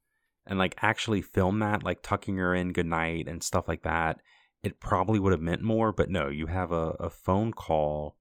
and 0.45 0.57
like 0.57 0.75
actually 0.81 1.21
film 1.21 1.59
that, 1.59 1.83
like 1.83 2.01
tucking 2.01 2.37
her 2.37 2.55
in 2.55 2.71
goodnight 2.73 3.27
and 3.27 3.43
stuff 3.43 3.67
like 3.67 3.83
that, 3.83 4.21
it 4.61 4.79
probably 4.79 5.19
would 5.19 5.33
have 5.33 5.41
meant 5.41 5.61
more. 5.61 5.91
But 5.91 6.09
no, 6.09 6.29
you 6.29 6.47
have 6.47 6.71
a, 6.71 6.91
a 6.99 7.09
phone 7.09 7.51
call 7.51 8.15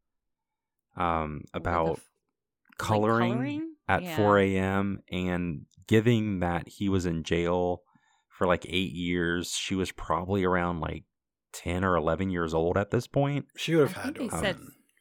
um, 0.96 1.42
about 1.54 1.90
f- 1.92 1.96
like 1.98 2.78
coloring, 2.78 3.32
coloring? 3.32 3.74
at 3.88 4.02
Yeah. 4.02 4.16
4 4.16 4.38
a.m. 4.38 5.00
and 5.10 5.66
giving 5.86 6.40
that 6.40 6.68
he 6.68 6.88
was 6.88 7.06
in 7.06 7.22
jail 7.22 7.82
for 8.28 8.46
like 8.46 8.64
eight 8.68 8.92
years. 8.92 9.50
She 9.52 9.74
was 9.74 9.92
probably 9.92 10.44
around 10.44 10.80
like 10.80 11.04
10 11.52 11.84
or 11.84 11.96
11 11.96 12.30
years 12.30 12.54
old 12.54 12.76
at 12.78 12.90
this 12.90 13.06
point. 13.06 13.46
She 13.56 13.74
would 13.74 13.88
have 13.88 13.98
I 13.98 14.00
had 14.02 14.14
to 14.16 14.28
have 14.28 14.40
said 14.40 14.56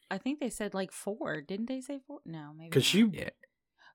I 0.09 0.17
think 0.17 0.39
they 0.41 0.49
said 0.49 0.73
like 0.73 0.91
four. 0.91 1.39
Didn't 1.41 1.67
they 1.67 1.79
say 1.81 1.99
four? 2.05 2.19
No, 2.25 2.51
maybe 2.57 2.69
because 2.69 2.83
she 2.85 3.05
Yeah. 3.05 3.29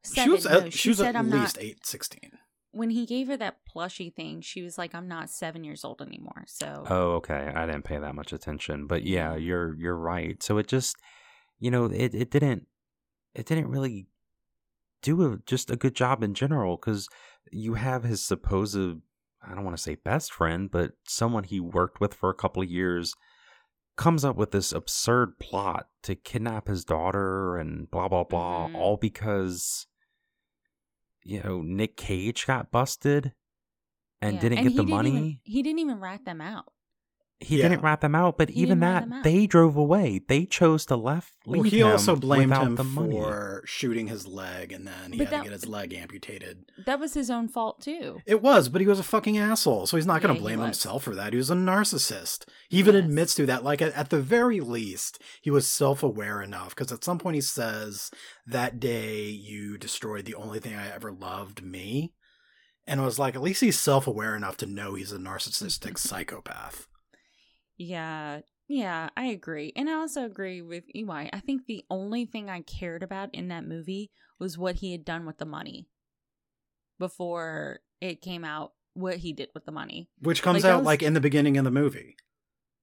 she 0.05 0.15
Seven, 0.15 0.33
was 0.33 0.45
no, 0.47 0.61
at, 0.61 0.73
she 0.73 0.89
was 0.91 0.99
said 0.99 1.09
at 1.09 1.17
I'm 1.17 1.31
least 1.31 1.57
not. 1.57 1.63
eight 1.65 1.85
sixteen. 1.87 2.31
When 2.71 2.91
he 2.91 3.05
gave 3.07 3.27
her 3.29 3.37
that 3.39 3.59
plushy 3.67 4.11
thing, 4.11 4.41
she 4.43 4.63
was 4.63 4.77
like, 4.79 4.95
"I'm 4.95 5.09
not 5.09 5.31
seven 5.31 5.65
years 5.65 5.85
old 5.85 6.01
anymore." 6.03 6.45
So 6.47 6.85
Oh, 6.89 7.11
okay. 7.17 7.51
I 7.55 7.67
didn't 7.67 7.85
pay 7.85 7.99
that 7.99 8.15
much 8.15 8.33
attention, 8.33 8.87
but 8.87 9.03
yeah, 9.03 9.33
Yeah. 9.33 9.37
you're 9.37 9.75
you're 9.77 9.97
right. 9.97 10.43
So 10.43 10.57
it 10.59 10.69
just, 10.69 10.97
you 11.59 11.71
know, 11.71 11.87
it 11.87 12.15
it 12.15 12.31
didn't 12.31 12.67
it 13.35 13.47
didn't 13.47 13.69
really 13.69 14.07
do 15.03 15.33
a, 15.33 15.39
just 15.47 15.71
a 15.71 15.77
good 15.77 15.95
job 15.95 16.23
in 16.23 16.35
general 16.35 16.77
because 16.77 17.09
you 17.53 17.75
have 17.75 18.03
his 18.05 18.25
supposed 18.25 18.77
I 19.43 19.55
don't 19.55 19.65
want 19.65 19.77
to 19.77 19.83
say 19.83 19.95
best 19.95 20.33
friend, 20.33 20.71
but 20.71 20.93
someone 21.07 21.45
he 21.45 21.61
worked 21.61 22.01
with 22.01 22.15
for 22.15 22.31
a 22.31 22.35
couple 22.35 22.63
of 22.63 22.71
years 22.71 23.15
comes 23.97 24.25
up 24.25 24.37
with 24.37 24.51
this 24.51 24.73
absurd 24.73 25.39
plot 25.39 25.87
to 26.03 26.15
kidnap 26.15 26.69
his 26.69 26.85
daughter 26.85 27.57
and 27.57 27.91
blah 27.91 28.09
blah 28.09 28.25
blah 28.25 28.69
Mhm. 28.69 28.75
all 28.75 28.97
because 28.97 29.87
you 31.23 31.43
know 31.43 31.63
Nick 31.63 31.97
Cage 31.97 32.47
got 32.47 32.71
busted 32.71 33.33
and 34.21 34.35
Yeah, 34.35 34.41
didn't 34.41 34.59
and 34.59 34.65
get 34.65 34.73
he 34.73 34.77
the 34.77 34.83
didn't 34.83 34.97
money. 34.97 35.11
even- 35.11 35.41
he 35.45 35.63
didn't 35.63 35.79
even 35.79 36.01
rat 36.01 36.25
them 36.25 36.41
out. 36.41 36.73
He 37.39 37.59
Yeah. 37.59 37.69
didn't 37.69 37.83
rat 37.83 38.01
them 38.01 38.15
out, 38.15 38.39
but 38.39 38.49
He 38.49 38.61
even 38.63 38.81
that 38.81 39.07
they 39.23 39.47
drove 39.47 39.77
away. 39.77 40.21
They 40.27 40.47
chose 40.47 40.87
to 40.87 40.97
left 40.97 41.35
leave 41.47 41.61
Well, 41.63 41.71
he 41.71 41.81
him 41.81 41.89
also 41.89 42.17
blamed 42.17 42.53
him 42.55 42.77
the 42.77 42.83
money. 42.85 43.13
for 43.13 43.63
shooting 43.67 44.07
his 44.09 44.27
leg, 44.27 44.73
and 44.73 44.87
then 44.87 45.13
he 45.13 45.19
But 45.19 45.29
had 45.29 45.37
to 45.39 45.43
get 45.45 45.53
his 45.53 45.67
leg 45.67 45.93
amputated. 45.93 46.71
That 46.87 46.99
was 46.99 47.13
his 47.15 47.31
own 47.31 47.49
fault 47.49 47.81
too. 47.83 48.21
It 48.27 48.41
was, 48.41 48.69
but 48.71 48.81
he 48.81 48.87
was 48.87 48.99
a 48.99 49.03
fucking 49.03 49.37
asshole, 49.37 49.87
so 49.87 49.97
he's 49.99 50.07
not 50.07 50.23
going 50.23 50.35
to 50.35 50.41
he 50.41 50.45
blame 50.45 50.61
himself 50.61 51.03
for 51.05 51.15
that. 51.15 51.35
He 51.35 51.37
was 51.37 51.51
a 51.51 51.55
narcissist. 51.55 52.47
He 52.71 52.79
even 52.79 52.95
Yes. 52.95 53.05
admits 53.05 53.35
to 53.35 53.47
that. 53.47 53.63
Like, 53.63 53.83
at, 53.83 53.93
at 53.95 54.09
the 54.11 54.21
very 54.21 54.61
least, 54.61 55.21
he 55.43 55.51
was 55.51 55.67
self 55.67 56.03
aware 56.03 56.41
enough, 56.41 56.71
because 56.75 56.91
at 56.91 57.05
some 57.05 57.19
point 57.19 57.35
he 57.35 57.41
says, 57.43 58.11
That 58.47 58.81
day 58.81 59.25
you 59.29 59.77
destroyed 59.77 60.25
the 60.25 60.35
only 60.37 60.59
thing 60.59 60.75
I 60.75 60.89
ever 60.91 61.13
loved, 61.13 61.63
me. 61.63 62.15
And 62.87 63.01
I 63.01 63.05
was 63.05 63.19
like, 63.19 63.35
at 63.35 63.43
least 63.43 63.61
he's 63.63 63.79
self 63.79 64.07
aware 64.07 64.35
enough 64.37 64.57
to 64.59 64.67
know 64.67 64.95
he's 64.95 65.13
a 65.13 65.19
narcissistic 65.19 65.99
psychopath. 65.99 66.87
Yeah, 67.77 68.41
yeah, 68.69 69.11
I 69.17 69.27
agree. 69.27 69.73
And 69.77 69.89
I 69.91 69.95
also 69.95 70.25
agree 70.25 70.63
with 70.63 70.85
EY. 70.95 71.31
I 71.33 71.41
think 71.41 71.67
the 71.67 71.85
only 71.91 72.25
thing 72.25 72.49
I 72.51 72.63
cared 72.63 73.03
about 73.03 73.35
in 73.35 73.49
that 73.49 73.67
movie 73.67 74.11
was 74.39 74.57
what 74.59 74.77
he 74.77 74.93
had 74.93 75.05
done 75.05 75.27
with 75.27 75.39
the 75.39 75.45
money 75.47 75.89
before 76.99 77.81
it 78.01 78.21
came 78.23 78.45
out 78.45 78.73
what 78.95 79.19
he 79.19 79.33
did 79.33 79.51
with 79.55 79.67
the 79.67 79.73
money. 79.73 80.09
Which 80.21 80.43
comes 80.43 80.65
Like, 80.65 80.73
out 80.73 80.79
was- 80.79 80.87
like 80.87 81.03
in 81.03 81.13
the 81.15 81.21
beginning 81.21 81.57
of 81.59 81.65
the 81.65 81.71
movie. 81.71 82.17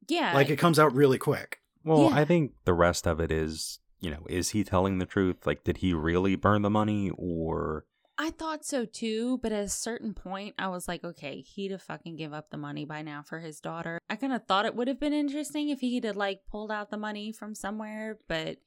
Yeah. 0.07 0.33
Like, 0.33 0.49
it 0.49 0.57
comes 0.57 0.77
out 0.77 0.93
really 0.93 1.17
quick. 1.17 1.59
Well, 1.83 2.09
Yeah. 2.09 2.17
I 2.17 2.25
think 2.25 2.53
the 2.65 2.73
rest 2.73 3.07
of 3.07 3.19
it 3.19 3.31
is, 3.31 3.79
you 3.99 4.11
know, 4.11 4.25
is 4.29 4.49
he 4.49 4.63
telling 4.63 4.99
the 4.99 5.05
truth? 5.05 5.47
Like, 5.47 5.63
did 5.63 5.77
he 5.77 5.93
really 5.93 6.35
burn 6.35 6.61
the 6.61 6.69
money, 6.69 7.09
or 7.17 7.85
I 8.17 8.29
thought 8.29 8.63
so 8.63 8.85
too, 8.85 9.39
but 9.41 9.51
at 9.51 9.63
a 9.63 9.69
certain 9.69 10.13
point, 10.13 10.55
I 10.59 10.67
was 10.67 10.87
like, 10.87 11.03
okay, 11.03 11.41
he'd 11.41 11.71
have 11.71 11.81
fucking 11.81 12.15
give 12.15 12.31
up 12.33 12.51
the 12.51 12.57
money 12.57 12.85
by 12.85 13.01
now 13.01 13.23
for 13.23 13.39
his 13.39 13.59
daughter. 13.59 13.99
I 14.09 14.15
kind 14.15 14.33
of 14.33 14.45
thought 14.45 14.65
it 14.65 14.75
would 14.75 14.87
have 14.87 14.99
been 14.99 15.13
interesting 15.13 15.69
if 15.69 15.79
he'd 15.79 16.03
have 16.03 16.15
like 16.15 16.41
pulled 16.49 16.71
out 16.71 16.91
the 16.91 16.97
money 16.97 17.31
from 17.31 17.55
somewhere, 17.55 18.19
but 18.27 18.57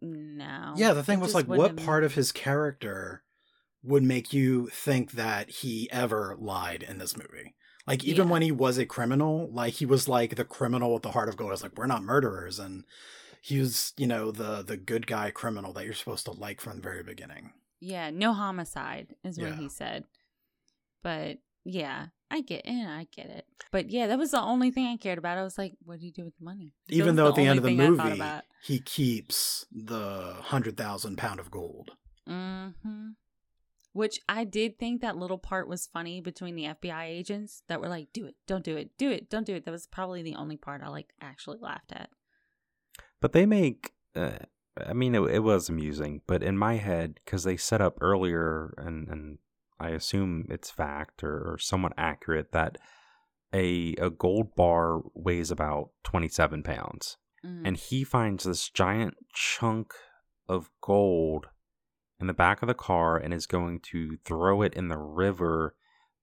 no. 0.00 0.74
Yeah, 0.76 0.92
the 0.92 1.02
thing 1.02 1.20
was 1.20 1.34
like, 1.34 1.46
what 1.46 1.76
part 1.76 2.04
of 2.04 2.14
his 2.14 2.32
character 2.32 3.22
would 3.82 4.02
make 4.02 4.32
you 4.32 4.68
think 4.68 5.12
that 5.12 5.48
he 5.48 5.90
ever 5.90 6.36
lied 6.38 6.82
in 6.82 6.98
this 6.98 7.16
movie? 7.16 7.54
Like, 7.86 8.04
even 8.04 8.26
Yeah. 8.26 8.32
when 8.32 8.42
he 8.42 8.52
was 8.52 8.78
a 8.78 8.84
criminal, 8.84 9.48
like 9.52 9.74
he 9.74 9.86
was 9.86 10.08
like 10.08 10.34
the 10.36 10.44
criminal 10.44 10.92
with 10.92 11.02
the 11.02 11.12
heart 11.12 11.28
of 11.28 11.36
gold. 11.36 11.52
It's 11.52 11.62
like 11.62 11.78
we're 11.78 11.86
not 11.86 12.02
murderers, 12.02 12.58
and 12.58 12.84
he 13.40 13.58
was, 13.60 13.92
you 13.96 14.06
know, 14.08 14.32
the 14.32 14.62
the 14.62 14.76
good 14.76 15.06
guy 15.06 15.30
criminal 15.30 15.72
that 15.72 15.84
you're 15.84 15.94
supposed 15.94 16.24
to 16.26 16.32
like 16.32 16.60
from 16.60 16.76
the 16.76 16.82
very 16.82 17.04
beginning. 17.04 17.52
Yeah, 17.80 18.10
no 18.10 18.32
homicide 18.32 19.14
is 19.24 19.38
what 19.38 19.50
Yeah. 19.50 19.56
he 19.56 19.68
said. 19.68 20.04
But 21.02 21.38
yeah, 21.64 22.06
I 22.30 22.40
get 22.40 22.62
it. 22.64 22.86
I 22.86 23.06
get 23.14 23.26
it. 23.26 23.46
But 23.70 23.90
yeah, 23.90 24.06
that 24.08 24.18
was 24.18 24.30
the 24.32 24.40
only 24.40 24.70
thing 24.70 24.86
I 24.86 24.96
cared 24.96 25.18
about. 25.18 25.38
I 25.38 25.42
was 25.42 25.58
like, 25.58 25.74
what 25.84 25.98
do 26.00 26.06
you 26.06 26.12
do 26.12 26.24
with 26.24 26.36
the 26.38 26.44
money? 26.44 26.72
That 26.88 26.94
Even 26.94 27.08
was 27.08 27.16
though 27.16 27.28
at 27.28 27.34
the 27.34 27.42
end 27.46 27.58
of 27.58 27.62
the 27.64 27.70
thing 27.70 27.80
I 27.80 27.86
thought 27.96 28.06
movie, 28.06 28.18
about. 28.18 28.44
he 28.62 28.78
keeps 28.80 29.66
the 29.70 30.36
hundred 30.40 30.76
thousand 30.76 31.16
pound 31.18 31.38
of 31.40 31.50
gold. 31.50 31.90
Mm-hmm. 32.28 33.08
Which 33.92 34.20
I 34.28 34.44
did 34.44 34.78
think 34.78 35.00
that 35.00 35.16
little 35.16 35.38
part 35.38 35.68
was 35.68 35.86
funny 35.86 36.20
between 36.20 36.54
the 36.54 36.64
FBI 36.64 37.04
agents 37.06 37.62
that 37.68 37.80
were 37.80 37.88
like, 37.88 38.08
"Do 38.12 38.26
it, 38.26 38.34
don't 38.46 38.64
do 38.64 38.76
it, 38.76 38.90
do 38.98 39.10
it, 39.10 39.30
don't 39.30 39.46
do 39.46 39.54
it." 39.54 39.64
That 39.64 39.70
was 39.70 39.86
probably 39.86 40.22
the 40.22 40.34
only 40.34 40.56
part 40.58 40.82
I 40.82 40.88
like 40.88 41.14
actually 41.20 41.58
laughed 41.60 41.92
at. 41.92 42.10
but 43.20 43.32
they 43.32 43.46
make. 43.46 43.92
Uh, 44.14 44.38
I 44.84 44.92
mean, 44.92 45.14
it, 45.14 45.20
it 45.22 45.38
was 45.40 45.68
amusing, 45.68 46.22
but 46.26 46.42
in 46.42 46.58
my 46.58 46.74
head, 46.76 47.20
because 47.24 47.44
they 47.44 47.56
set 47.56 47.80
up 47.80 47.98
earlier, 48.00 48.74
and 48.78 49.08
and 49.08 49.38
I 49.80 49.90
assume 49.90 50.46
it's 50.50 50.70
fact 50.70 51.22
or, 51.22 51.52
or 51.52 51.58
somewhat 51.58 51.92
accurate 51.96 52.52
that 52.52 52.78
a 53.54 53.94
a 53.98 54.10
gold 54.10 54.54
bar 54.54 55.00
weighs 55.14 55.50
about 55.50 55.90
twenty 56.02 56.28
seven 56.28 56.62
pounds. 56.62 57.16
Mm. 57.44 57.62
and 57.66 57.76
he 57.76 58.02
finds 58.02 58.44
this 58.44 58.70
giant 58.70 59.14
chunk 59.34 59.92
of 60.48 60.70
gold 60.80 61.48
in 62.18 62.26
the 62.28 62.32
back 62.34 62.62
of 62.62 62.66
the 62.66 62.74
car 62.74 63.18
and 63.18 63.34
is 63.34 63.46
going 63.46 63.78
to 63.80 64.16
throw 64.24 64.62
it 64.62 64.72
in 64.72 64.88
the 64.88 64.96
river 64.96 65.76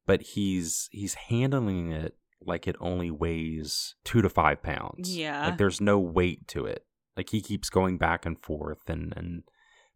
but 0.07 0.21
he's 0.21 0.89
he's 0.91 1.13
handling 1.13 1.91
it 1.91 2.17
like 2.41 2.67
it 2.67 2.75
only 2.79 3.11
weighs 3.11 3.93
two 4.03 4.23
to 4.23 4.27
five 4.29 4.63
pounds 4.63 5.15
Yeah. 5.15 5.45
like 5.45 5.57
there's 5.59 5.79
no 5.79 5.99
weight 5.99 6.47
to 6.49 6.65
it 6.65 6.83
like 7.17 7.29
he 7.29 7.41
keeps 7.41 7.69
going 7.69 7.97
back 7.97 8.25
and 8.25 8.39
forth 8.41 8.89
and 8.89 9.13
and 9.15 9.43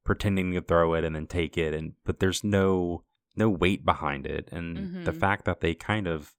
pretending 0.04 0.54
to 0.54 0.62
throw 0.62 0.94
it 0.94 1.04
and 1.04 1.16
then 1.16 1.28
take 1.28 1.58
it 1.58 1.74
and 1.74 1.94
but 2.06 2.20
there's 2.20 2.44
no 2.44 3.04
no 3.36 3.50
weight 3.50 3.84
behind 3.86 4.26
it 4.26 4.48
and 4.52 5.06
the 5.06 5.12
Mhm. 5.12 5.20
fact 5.20 5.46
that 5.46 5.60
they 5.62 5.74
kind 5.74 6.08
of 6.08 6.34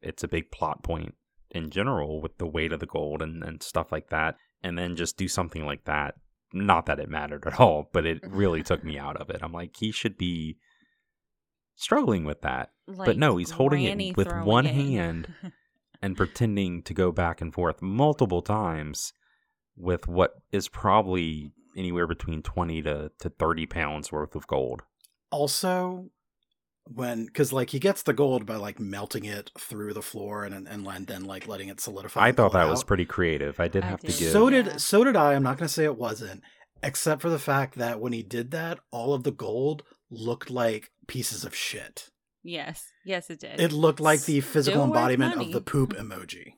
it's 0.00 0.24
a 0.24 0.28
big 0.28 0.50
plot 0.50 0.82
point 0.82 1.14
in 1.50 1.68
general 1.70 2.20
with 2.22 2.38
the 2.38 2.46
weight 2.46 2.72
of 2.72 2.80
the 2.80 2.86
gold 2.86 3.20
and, 3.22 3.42
and 3.44 3.62
stuff 3.62 3.92
like 3.92 4.08
that 4.10 4.36
and 4.62 4.78
then 4.78 4.96
just 4.96 5.16
do 5.16 5.28
something 5.28 5.64
like 5.66 5.84
that 5.84 6.14
not 6.52 6.86
that 6.86 6.98
it 6.98 7.08
mattered 7.08 7.46
at 7.46 7.60
all 7.60 7.88
but 7.92 8.06
it 8.06 8.20
really 8.26 8.62
took 8.62 8.82
me 8.84 8.98
out 8.98 9.16
of 9.20 9.28
it 9.30 9.40
i'm 9.42 9.52
like 9.52 9.76
he 9.76 9.92
should 9.92 10.16
be 10.16 10.56
struggling 11.74 12.24
with 12.24 12.40
that 12.42 12.70
like 12.86 13.16
no, 13.16 13.36
he's 13.36 13.50
holding 13.52 13.82
it 13.84 14.16
with 14.16 14.28
one 14.44 14.66
it. 14.66 14.74
hand. 14.74 15.32
and 16.02 16.16
pretending 16.16 16.82
to 16.82 16.94
go 16.94 17.12
back 17.12 17.40
and 17.40 17.52
forth 17.54 17.80
multiple 17.82 18.42
times 18.42 19.12
with 19.80 20.06
what 20.08 20.34
is 20.52 20.68
probably 20.68 21.52
anywhere 21.76 22.06
between 22.06 22.42
20 22.42 22.82
to, 22.82 23.10
to 23.18 23.30
30 23.30 23.66
pounds 23.66 24.12
worth 24.12 24.34
of 24.34 24.46
gold 24.46 24.82
Also, 25.30 26.10
when 26.84 27.26
because 27.26 27.52
like 27.52 27.70
he 27.70 27.78
gets 27.78 28.02
the 28.02 28.12
gold 28.12 28.44
by 28.46 28.56
like 28.56 28.80
melting 28.80 29.24
it 29.24 29.50
through 29.58 29.92
the 29.94 30.02
floor 30.02 30.44
and 30.44 30.54
and, 30.66 30.86
and 30.86 31.06
then 31.06 31.24
like 31.24 31.46
letting 31.46 31.68
it 31.68 31.80
solidify. 31.80 32.20
i 32.20 32.32
thought 32.32 32.50
pull 32.52 32.60
that 32.60 32.68
was 32.68 32.82
pretty 32.82 33.04
creative 33.04 33.60
i 33.60 33.68
did 33.68 33.84
I 33.84 33.88
have 33.88 34.00
did. 34.00 34.10
to 34.12 34.18
give 34.18 34.32
So 34.32 34.48
Yeah. 34.48 34.62
did 34.62 34.80
so 34.80 35.04
did 35.04 35.16
I. 35.16 35.34
I'm 35.34 35.42
not 35.42 35.56
going 35.58 35.68
to 35.68 35.72
say 35.72 35.84
it 35.84 35.96
wasn't, 35.98 36.42
except 36.82 37.22
for 37.22 37.30
the 37.30 37.38
fact 37.38 37.76
that 37.76 38.00
when 38.00 38.12
he 38.12 38.22
did 38.22 38.50
that, 38.50 38.80
all 38.90 39.14
of 39.14 39.22
the 39.22 39.30
gold 39.30 39.82
looked 40.10 40.50
like 40.50 40.90
pieces 41.06 41.44
of 41.44 41.54
shit. 41.54 42.10
yes, 42.42 42.88
yes, 43.04 43.30
it 43.30 43.38
did. 43.40 43.60
It 43.60 43.70
looked 43.72 44.00
like 44.00 44.22
the 44.24 44.40
physical 44.40 44.80
Still 44.80 44.86
embodiment 44.86 45.36
of 45.40 45.52
the 45.52 45.60
poop 45.60 45.94
emoji. 45.94 46.54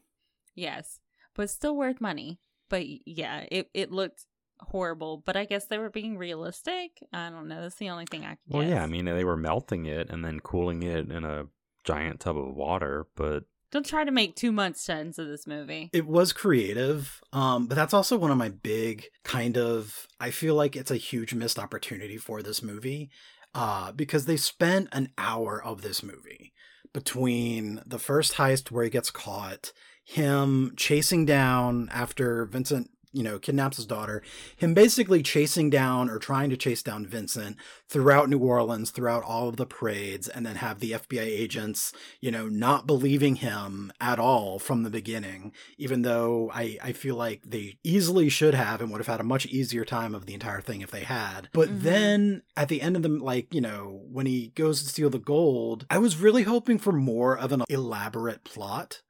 Yes, 0.54 1.00
but 1.34 1.50
still 1.50 1.76
worth 1.76 2.00
money. 2.00 2.38
But 2.72 2.86
yeah, 3.06 3.44
it 3.50 3.68
it 3.74 3.92
looked 3.92 4.24
horrible. 4.60 5.22
But 5.26 5.36
I 5.36 5.44
guess 5.44 5.66
they 5.66 5.76
were 5.76 5.90
being 5.90 6.16
realistic. 6.16 6.92
I 7.12 7.28
don't 7.28 7.48
know. 7.48 7.60
That's 7.60 7.76
the 7.76 7.90
only 7.90 8.06
thing 8.06 8.22
I. 8.22 8.28
Can 8.28 8.38
well 8.48 8.66
yeah 8.66 8.82
i 8.82 8.86
mean 8.86 9.04
they 9.04 9.24
were 9.24 9.36
melting 9.36 9.84
it 9.84 10.08
and 10.08 10.24
then 10.24 10.40
cooling 10.40 10.82
it 10.82 11.10
in 11.10 11.24
a 11.24 11.44
giant 11.84 12.20
tub 12.20 12.38
of 12.38 12.54
water 12.54 13.06
but 13.14 13.44
don't 13.72 13.84
try 13.86 14.04
to 14.04 14.10
make 14.10 14.36
too 14.36 14.52
much 14.52 14.76
sense 14.76 15.18
of 15.18 15.26
this 15.28 15.46
movie. 15.46 15.88
It 15.94 16.06
was 16.06 16.34
creative, 16.34 17.22
um, 17.32 17.66
but 17.66 17.74
that's 17.74 17.94
also 17.94 18.18
one 18.18 18.30
of 18.30 18.36
my 18.36 18.50
big 18.50 19.06
kind 19.24 19.56
of. 19.56 20.06
I 20.20 20.30
feel 20.30 20.54
like 20.54 20.76
it's 20.76 20.90
a 20.90 20.96
huge 20.96 21.32
missed 21.32 21.58
opportunity 21.58 22.18
for 22.18 22.42
this 22.42 22.62
movie, 22.62 23.08
uh, 23.54 23.92
because 23.92 24.26
they 24.26 24.36
spent 24.36 24.88
an 24.92 25.08
hour 25.16 25.62
of 25.64 25.80
this 25.80 26.02
movie 26.02 26.52
between 26.92 27.80
the 27.86 27.98
first 27.98 28.34
heist 28.34 28.70
where 28.70 28.84
he 28.84 28.90
gets 28.90 29.10
caught, 29.10 29.72
him 30.04 30.72
chasing 30.76 31.24
down 31.24 31.88
after 31.92 32.44
Vincent, 32.46 32.90
you 33.14 33.22
know, 33.22 33.38
kidnaps 33.38 33.76
his 33.76 33.84
daughter, 33.84 34.22
him 34.56 34.72
basically 34.72 35.22
chasing 35.22 35.68
down 35.68 36.08
or 36.08 36.18
trying 36.18 36.48
to 36.48 36.56
chase 36.56 36.82
down 36.82 37.06
Vincent 37.06 37.56
throughout 37.86 38.30
New 38.30 38.38
Orleans, 38.38 38.90
throughout 38.90 39.22
all 39.22 39.50
of 39.50 39.56
the 39.58 39.66
parades, 39.66 40.28
and 40.28 40.46
then 40.46 40.56
have 40.56 40.80
the 40.80 40.92
FBI 40.92 41.20
agents, 41.20 41.92
you 42.22 42.30
know, 42.30 42.48
not 42.48 42.86
believing 42.86 43.36
him 43.36 43.92
at 44.00 44.18
all 44.18 44.58
from 44.58 44.82
the 44.82 44.88
beginning, 44.88 45.52
even 45.76 46.00
though 46.02 46.50
I, 46.54 46.78
I 46.82 46.92
feel 46.92 47.16
like 47.16 47.42
they 47.46 47.76
easily 47.84 48.30
should 48.30 48.54
have 48.54 48.80
and 48.80 48.90
would 48.90 49.00
have 49.00 49.06
had 49.06 49.20
a 49.20 49.24
much 49.24 49.44
easier 49.44 49.84
time 49.84 50.14
of 50.14 50.24
the 50.24 50.32
entire 50.34 50.62
thing 50.62 50.80
if 50.80 50.90
they 50.90 51.04
had. 51.04 51.50
But 51.52 51.68
Mhm. 51.68 51.82
then 51.82 52.42
at 52.56 52.68
the 52.68 52.80
end 52.80 52.96
of 52.96 53.02
the, 53.02 53.10
like, 53.10 53.52
you 53.52 53.60
know, 53.60 54.00
when 54.10 54.24
he 54.24 54.52
goes 54.54 54.82
to 54.82 54.88
steal 54.88 55.10
the 55.10 55.18
gold, 55.18 55.84
I 55.90 55.98
was 55.98 56.16
really 56.16 56.44
hoping 56.44 56.78
for 56.78 56.92
more 56.92 57.36
of 57.36 57.52
an 57.52 57.62
elaborate 57.68 58.42
plot 58.42 59.02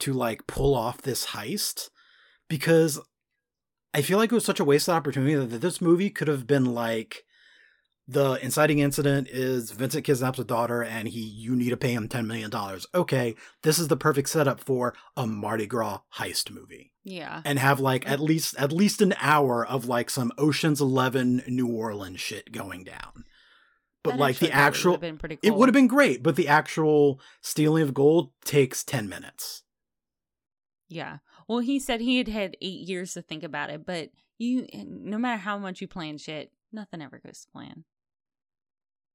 to 0.00 0.12
like 0.12 0.46
pull 0.46 0.74
off 0.74 1.02
this 1.02 1.28
heist 1.28 1.90
because 2.48 3.00
I 3.94 4.02
feel 4.02 4.18
like 4.18 4.30
it 4.30 4.34
was 4.34 4.44
such 4.44 4.60
a 4.60 4.64
wasted 4.64 4.94
opportunity 4.94 5.34
that 5.34 5.60
this 5.60 5.80
movie 5.80 6.10
could 6.10 6.28
have 6.28 6.46
been 6.46 6.64
like 6.64 7.24
the 8.10 8.42
inciting 8.42 8.78
incident 8.78 9.28
is 9.28 9.70
Vincent 9.70 10.04
kidnaps 10.04 10.38
a 10.38 10.44
daughter 10.44 10.82
and 10.82 11.08
he 11.08 11.20
you 11.20 11.54
need 11.54 11.68
to 11.68 11.76
pay 11.76 11.92
him 11.92 12.08
10 12.08 12.26
million 12.26 12.48
dollars. 12.48 12.86
Okay, 12.94 13.34
this 13.62 13.78
is 13.78 13.88
the 13.88 13.98
perfect 13.98 14.30
setup 14.30 14.60
for 14.60 14.94
a 15.14 15.26
Mardi 15.26 15.66
Gras 15.66 16.00
heist 16.16 16.50
movie. 16.50 16.92
Yeah. 17.04 17.42
And 17.44 17.58
have 17.58 17.80
like 17.80 18.08
at 18.08 18.18
least 18.18 18.56
at 18.56 18.72
least 18.72 19.02
an 19.02 19.14
hour 19.20 19.64
of 19.66 19.86
like 19.86 20.08
some 20.08 20.32
Ocean's 20.38 20.80
11 20.80 21.44
New 21.48 21.68
Orleans 21.68 22.20
shit 22.20 22.50
going 22.50 22.84
down. 22.84 23.24
but 24.02 24.12
That 24.12 24.18
like 24.18 24.38
the 24.38 24.52
actual 24.52 24.96
pretty 24.96 25.38
it 25.42 25.54
would 25.54 25.68
have 25.68 25.74
been 25.74 25.86
great, 25.86 26.22
but 26.22 26.36
the 26.36 26.48
actual 26.48 27.20
stealing 27.42 27.82
of 27.82 27.92
gold 27.92 28.30
takes 28.42 28.84
10 28.84 29.06
minutes. 29.08 29.64
Yeah. 30.88 31.18
Well, 31.46 31.58
he 31.60 31.78
said 31.78 32.00
he 32.00 32.18
had 32.18 32.28
had 32.28 32.56
eight 32.60 32.88
years 32.88 33.14
to 33.14 33.22
think 33.22 33.42
about 33.42 33.70
it, 33.70 33.84
but 33.84 34.10
you, 34.38 34.66
no 34.74 35.18
matter 35.18 35.38
how 35.38 35.58
much 35.58 35.80
you 35.80 35.88
plan 35.88 36.16
shit, 36.18 36.50
nothing 36.72 37.02
ever 37.02 37.20
goes 37.24 37.42
to 37.44 37.50
plan. 37.50 37.84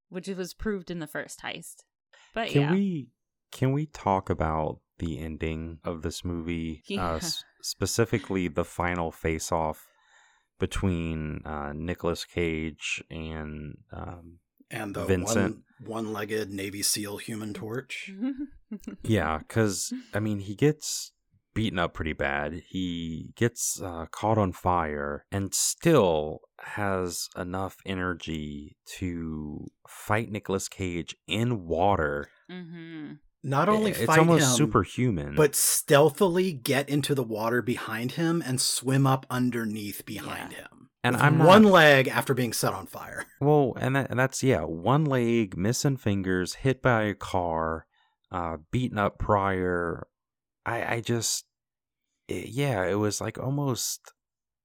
Which 0.08 0.28
was 0.28 0.54
proved 0.54 0.90
in 0.90 1.00
the 1.00 1.06
first 1.06 1.40
heist. 1.42 1.84
But 2.34 2.48
Can 2.50 2.60
yeah. 2.62 2.72
we 2.72 3.08
can 3.50 3.72
we 3.72 3.86
talk 3.86 4.30
about 4.30 4.80
the 4.98 5.18
ending 5.18 5.78
of 5.84 6.02
this 6.02 6.24
movie? 6.24 6.82
Yeah. 6.86 7.12
Uh, 7.12 7.16
s- 7.16 7.44
specifically, 7.62 8.46
the 8.48 8.64
final 8.64 9.10
face 9.10 9.50
off 9.50 9.88
between 10.60 11.40
uh, 11.44 11.72
Nicolas 11.74 12.24
Cage 12.24 13.02
and 13.10 13.78
um, 13.92 14.38
And 14.70 14.94
the 14.94 15.04
Vincent. 15.04 15.62
one 15.80 16.04
one-legged 16.06 16.50
Navy 16.50 16.82
SEAL 16.82 17.16
Human 17.18 17.52
Torch. 17.54 18.12
yeah, 19.02 19.38
because 19.38 19.92
I 20.12 20.20
mean, 20.20 20.38
he 20.40 20.54
gets 20.54 21.12
beaten 21.54 21.78
up 21.78 21.94
pretty 21.94 22.12
bad. 22.12 22.62
He 22.68 23.30
gets 23.36 23.80
uh, 23.80 24.06
caught 24.10 24.38
on 24.38 24.52
fire 24.52 25.24
and 25.32 25.54
still 25.54 26.40
has 26.60 27.28
enough 27.36 27.76
energy 27.86 28.76
to 28.98 29.66
fight 29.88 30.30
Nicolas 30.30 30.68
Cage 30.68 31.16
in 31.26 31.66
water. 31.66 32.28
hmm 32.50 33.12
Not 33.42 33.68
only 33.68 33.92
it's 33.92 34.04
fight 34.04 34.18
almost 34.18 34.44
him, 34.44 34.56
superhuman. 34.56 35.34
but 35.36 35.54
stealthily 35.54 36.52
get 36.52 36.88
into 36.88 37.14
the 37.14 37.22
water 37.22 37.62
behind 37.62 38.12
him 38.12 38.42
and 38.44 38.60
swim 38.60 39.06
up 39.06 39.24
underneath 39.30 40.04
behind 40.04 40.52
Yeah. 40.52 40.58
him. 40.58 40.90
and 41.04 41.16
I'm 41.18 41.36
not, 41.38 41.46
one 41.48 41.64
leg 41.64 42.08
after 42.08 42.32
being 42.34 42.52
set 42.54 42.72
on 42.72 42.86
fire. 42.86 43.26
Well, 43.40 43.74
and, 43.78 43.94
that, 43.94 44.08
and 44.10 44.18
that's 44.18 44.42
yeah, 44.42 44.62
one 44.62 45.04
leg, 45.04 45.56
missing 45.56 45.98
fingers, 45.98 46.54
hit 46.54 46.80
by 46.80 47.02
a 47.02 47.14
car, 47.14 47.86
uh, 48.32 48.56
beaten 48.70 48.96
up 48.98 49.18
prior. 49.18 50.06
I 50.66 50.94
I 50.96 51.00
just 51.00 51.44
it- 52.28 52.48
yeah, 52.48 52.84
it 52.86 52.94
was 52.94 53.20
like 53.20 53.38
almost 53.38 54.00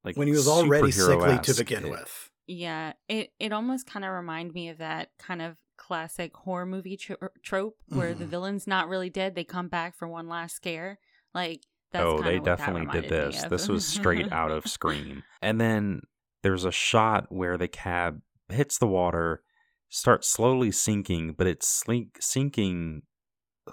like 0.04 0.16
when 0.18 0.28
he 0.28 0.34
was 0.34 0.48
already 0.48 0.92
sickly 0.92 1.40
to 1.40 1.54
begin 1.56 1.86
It- 1.86 1.92
with. 1.92 2.26
Yeah. 2.48 2.94
It, 3.08 3.32
it 3.40 3.52
almost 3.54 3.86
kind 3.86 4.04
of 4.04 4.12
reminded 4.12 4.56
me 4.56 4.70
of 4.70 4.80
that 4.80 5.10
kind 5.20 5.40
of 5.40 5.58
classic 5.78 6.36
horror 6.36 6.66
movie 6.66 6.98
tro- 6.98 7.18
trope 7.44 7.76
where 7.90 8.16
the 8.16 8.26
Mhm. 8.26 8.30
villain's 8.30 8.66
not 8.66 8.88
really 8.90 9.12
dead. 9.12 9.36
They 9.36 9.44
come 9.44 9.68
back 9.68 9.96
for 9.96 10.08
one 10.08 10.28
last 10.28 10.56
scare. 10.56 10.98
Like, 11.36 11.62
that's 11.92 12.04
oh, 12.06 12.24
they 12.24 12.40
what 12.40 12.46
that 12.46 12.58
definitely 12.58 13.02
did 13.02 13.08
this. 13.12 13.44
This 13.44 13.68
was 13.68 13.86
straight 13.86 14.32
out 14.32 14.50
of 14.50 14.66
Scream. 14.68 15.22
And 15.44 15.62
then 15.62 16.02
there's 16.42 16.66
a 16.66 16.72
shot 16.72 17.28
where 17.32 17.56
the 17.56 17.68
cab 17.68 18.22
hits 18.48 18.80
the 18.80 18.88
water, 18.88 19.44
starts 19.90 20.28
slowly 20.28 20.72
sinking, 20.72 21.34
but 21.38 21.46
it's 21.46 21.68
slink, 21.68 22.18
sinking 22.20 23.04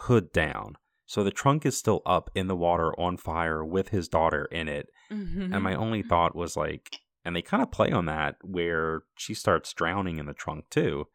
hood 0.00 0.32
down. 0.32 0.76
So 1.06 1.22
the 1.22 1.30
trunk 1.30 1.64
is 1.64 1.76
still 1.76 2.02
up 2.04 2.30
in 2.34 2.48
the 2.48 2.56
water 2.56 2.98
on 2.98 3.16
fire 3.16 3.64
with 3.64 3.88
his 3.90 4.08
daughter 4.08 4.46
in 4.46 4.68
it. 4.68 4.88
Mhm. 5.10 5.54
And 5.54 5.62
my 5.62 5.74
only 5.74 6.02
thought 6.02 6.34
was 6.34 6.56
like, 6.56 6.98
and 7.24 7.34
they 7.34 7.42
kind 7.42 7.62
of 7.62 7.70
play 7.70 7.92
on 7.92 8.06
that 8.06 8.36
where 8.42 9.02
she 9.16 9.32
starts 9.34 9.72
drowning 9.72 10.18
in 10.18 10.26
the 10.26 10.34
trunk 10.34 10.68
too. 10.68 11.06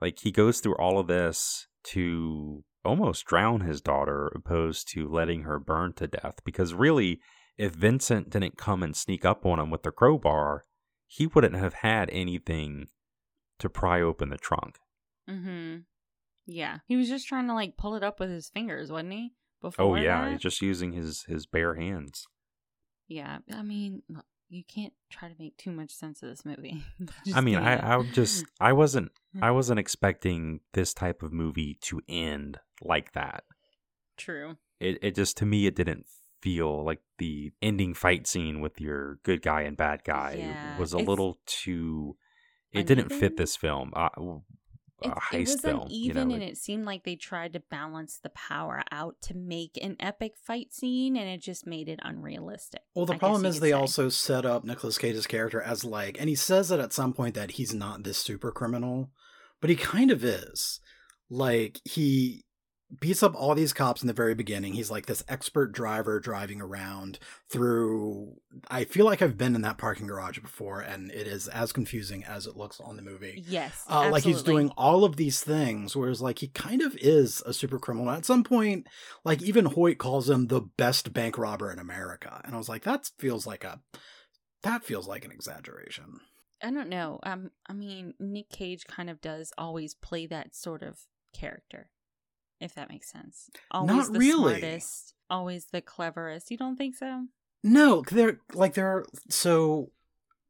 Like 0.00 0.20
he 0.20 0.30
goes 0.30 0.60
through 0.60 0.76
all 0.76 0.98
of 0.98 1.08
this 1.08 1.66
to 1.84 2.64
almost 2.84 3.24
drown 3.26 3.60
his 3.60 3.80
daughter, 3.80 4.30
opposed 4.34 4.88
to 4.88 5.08
letting 5.08 5.42
her 5.42 5.58
burn 5.58 5.92
to 5.94 6.06
death. 6.06 6.40
Because 6.44 6.74
really, 6.74 7.20
if 7.56 7.72
Vincent 7.72 8.30
didn't 8.30 8.56
come 8.56 8.82
and 8.82 8.96
sneak 8.96 9.24
up 9.24 9.44
on 9.46 9.60
him 9.60 9.70
with 9.70 9.82
the 9.82 9.92
crowbar, 9.92 10.64
he 11.06 11.26
wouldn't 11.26 11.56
have 11.56 11.74
had 11.74 12.10
anything 12.10 12.88
to 13.58 13.68
pry 13.68 14.00
open 14.00 14.30
the 14.30 14.38
trunk. 14.38 14.78
Mm-hmm. 15.28 15.80
Yeah. 16.46 16.78
He 16.86 16.96
was 16.96 17.08
just 17.08 17.26
trying 17.28 17.46
to 17.48 17.54
like 17.54 17.76
pull 17.76 17.94
it 17.94 18.02
up 18.02 18.20
with 18.20 18.30
his 18.30 18.48
fingers, 18.48 18.90
wasn't 18.90 19.12
he? 19.12 19.32
Before 19.60 19.84
Oh 19.84 19.94
yeah, 19.94 20.24
that? 20.24 20.32
he's 20.32 20.40
just 20.40 20.60
using 20.60 20.92
his 20.92 21.24
his 21.28 21.46
bare 21.46 21.74
hands. 21.74 22.26
Yeah. 23.08 23.38
I 23.52 23.62
mean, 23.62 24.02
you 24.48 24.64
can't 24.64 24.92
try 25.10 25.28
to 25.28 25.34
make 25.38 25.56
too 25.56 25.70
much 25.70 25.92
sense 25.92 26.22
of 26.22 26.28
this 26.28 26.44
movie. 26.44 26.82
I 27.34 27.40
mean, 27.40 27.56
I 27.56 27.76
can't. 27.76 27.84
I 27.84 28.02
just 28.12 28.44
I 28.60 28.72
wasn't 28.72 29.12
I 29.40 29.50
wasn't 29.58 29.78
expecting 29.78 30.60
this 30.72 30.92
type 30.92 31.22
of 31.22 31.32
movie 31.32 31.78
to 31.82 32.00
end 32.08 32.58
like 32.82 33.12
that. 33.12 33.44
True. 34.16 34.56
It 34.80 34.98
it 35.02 35.14
just 35.14 35.36
to 35.38 35.46
me 35.46 35.66
it 35.66 35.76
didn't 35.76 36.06
feel 36.40 36.84
like 36.84 36.98
the 37.18 37.52
ending 37.62 37.94
fight 37.94 38.26
scene 38.26 38.60
with 38.60 38.80
your 38.80 39.20
good 39.22 39.42
guy 39.42 39.62
and 39.62 39.76
bad 39.76 40.02
guy 40.02 40.34
Yeah, 40.38 40.76
was 40.76 40.92
a 40.92 40.98
little 40.98 41.38
too. 41.46 42.16
It 42.72 42.86
didn't 42.86 43.10
fit 43.10 43.36
this 43.36 43.54
film. 43.54 43.92
Uh, 43.94 44.08
a 45.04 45.08
It, 45.08 45.14
heist 45.16 45.32
it 45.32 45.40
was 45.48 45.60
film, 45.60 45.80
uneven, 45.82 45.92
you 45.92 46.14
know. 46.14 46.34
and 46.34 46.42
it 46.42 46.56
seemed 46.56 46.84
like 46.84 47.04
they 47.04 47.16
tried 47.16 47.52
to 47.54 47.60
balance 47.60 48.18
the 48.22 48.30
power 48.30 48.82
out 48.90 49.16
to 49.22 49.34
make 49.36 49.78
an 49.82 49.96
epic 50.00 50.34
fight 50.36 50.72
scene, 50.72 51.16
and 51.16 51.28
it 51.28 51.40
just 51.40 51.66
made 51.66 51.88
it 51.88 52.00
unrealistic. 52.02 52.82
Well, 52.94 53.06
the 53.06 53.14
I 53.14 53.18
problem 53.18 53.44
is 53.46 53.60
they 53.60 53.68
say. 53.68 53.72
also 53.72 54.08
set 54.08 54.44
up 54.44 54.64
Nicolas 54.64 54.98
Cage's 54.98 55.26
character 55.26 55.60
as 55.60 55.84
like, 55.84 56.16
and 56.20 56.28
he 56.28 56.34
says 56.34 56.70
it 56.70 56.80
at 56.80 56.92
some 56.92 57.12
point 57.12 57.34
that 57.34 57.52
he's 57.52 57.74
not 57.74 58.04
this 58.04 58.18
super 58.18 58.50
criminal, 58.52 59.10
but 59.60 59.70
he 59.70 59.76
kind 59.76 60.10
of 60.10 60.24
is. 60.24 60.80
Like 61.30 61.80
he 61.84 62.44
beats 63.00 63.22
up 63.22 63.34
all 63.34 63.54
these 63.54 63.72
cops 63.72 64.02
in 64.02 64.06
the 64.06 64.12
very 64.12 64.34
beginning. 64.34 64.74
He's 64.74 64.90
like 64.90 65.06
this 65.06 65.24
expert 65.28 65.72
driver 65.72 66.20
driving 66.20 66.60
around 66.60 67.18
through. 67.48 68.34
I 68.68 68.84
feel 68.84 69.04
like 69.06 69.22
I've 69.22 69.38
been 69.38 69.54
in 69.54 69.62
that 69.62 69.78
parking 69.78 70.06
garage 70.06 70.38
before, 70.40 70.80
and 70.80 71.10
it 71.10 71.26
is 71.26 71.48
as 71.48 71.72
confusing 71.72 72.24
as 72.24 72.46
it 72.46 72.56
looks 72.56 72.80
on 72.80 72.96
the 72.96 73.02
movie. 73.02 73.42
yes, 73.46 73.84
Uh, 73.88 74.08
like 74.10 74.24
he's 74.24 74.42
doing 74.42 74.70
all 74.76 75.04
of 75.04 75.16
these 75.16 75.42
things, 75.42 75.96
whereas 75.96 76.20
like 76.20 76.40
he 76.40 76.48
kind 76.48 76.82
of 76.82 76.96
is 76.96 77.42
a 77.46 77.52
super 77.52 77.78
criminal. 77.78 78.10
At 78.10 78.24
some 78.24 78.44
point, 78.44 78.86
like 79.24 79.42
even 79.42 79.66
Hoyt 79.66 79.98
calls 79.98 80.28
him 80.28 80.48
the 80.48 80.60
best 80.60 81.12
bank 81.12 81.38
robber 81.38 81.70
in 81.70 81.78
America, 81.78 82.40
and 82.44 82.54
I 82.54 82.58
was 82.58 82.68
like, 82.68 82.82
that 82.84 83.10
feels 83.18 83.46
like 83.46 83.64
a 83.64 83.80
that 84.62 84.84
feels 84.84 85.08
like 85.08 85.24
an 85.24 85.32
exaggeration. 85.32 86.20
I 86.62 86.70
don't 86.70 86.88
know. 86.88 87.18
Um, 87.24 87.50
I 87.66 87.72
mean, 87.72 88.14
Nick 88.20 88.48
Cage 88.50 88.86
kind 88.86 89.10
of 89.10 89.20
does 89.20 89.52
always 89.58 89.94
play 89.94 90.26
that 90.26 90.54
sort 90.54 90.82
of 90.82 91.00
character, 91.34 91.90
if 92.62 92.74
that 92.74 92.88
makes 92.88 93.10
sense. 93.10 93.50
Always 93.70 94.08
Not 94.08 94.12
the 94.12 94.18
really. 94.18 94.60
smartest, 94.60 95.14
always 95.28 95.66
the 95.66 95.80
cleverest. 95.80 96.50
You 96.50 96.56
don't 96.56 96.76
think 96.76 96.96
so? 96.96 97.26
No, 97.64 98.02
they're 98.10 98.40
like 98.52 98.74
they're 98.74 99.04
so. 99.28 99.90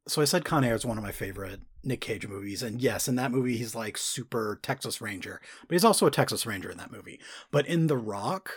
So 0.07 0.21
I 0.21 0.25
said 0.25 0.43
Con 0.43 0.63
Air 0.65 0.75
is 0.75 0.85
one 0.85 0.97
of 0.97 1.03
my 1.03 1.11
favorite 1.11 1.61
Nick 1.83 2.01
Cage 2.01 2.27
movies, 2.27 2.61
and 2.63 2.81
yes, 2.81 3.07
in 3.07 3.15
that 3.15 3.31
movie 3.31 3.57
he's 3.57 3.75
like 3.75 3.97
super 3.97 4.59
Texas 4.61 4.99
Ranger, 5.01 5.39
but 5.67 5.73
he's 5.73 5.85
also 5.85 6.05
a 6.05 6.11
Texas 6.11 6.45
Ranger 6.45 6.69
in 6.69 6.77
that 6.77 6.91
movie. 6.91 7.19
But 7.51 7.65
in 7.67 7.87
The 7.87 7.97
Rock, 7.97 8.51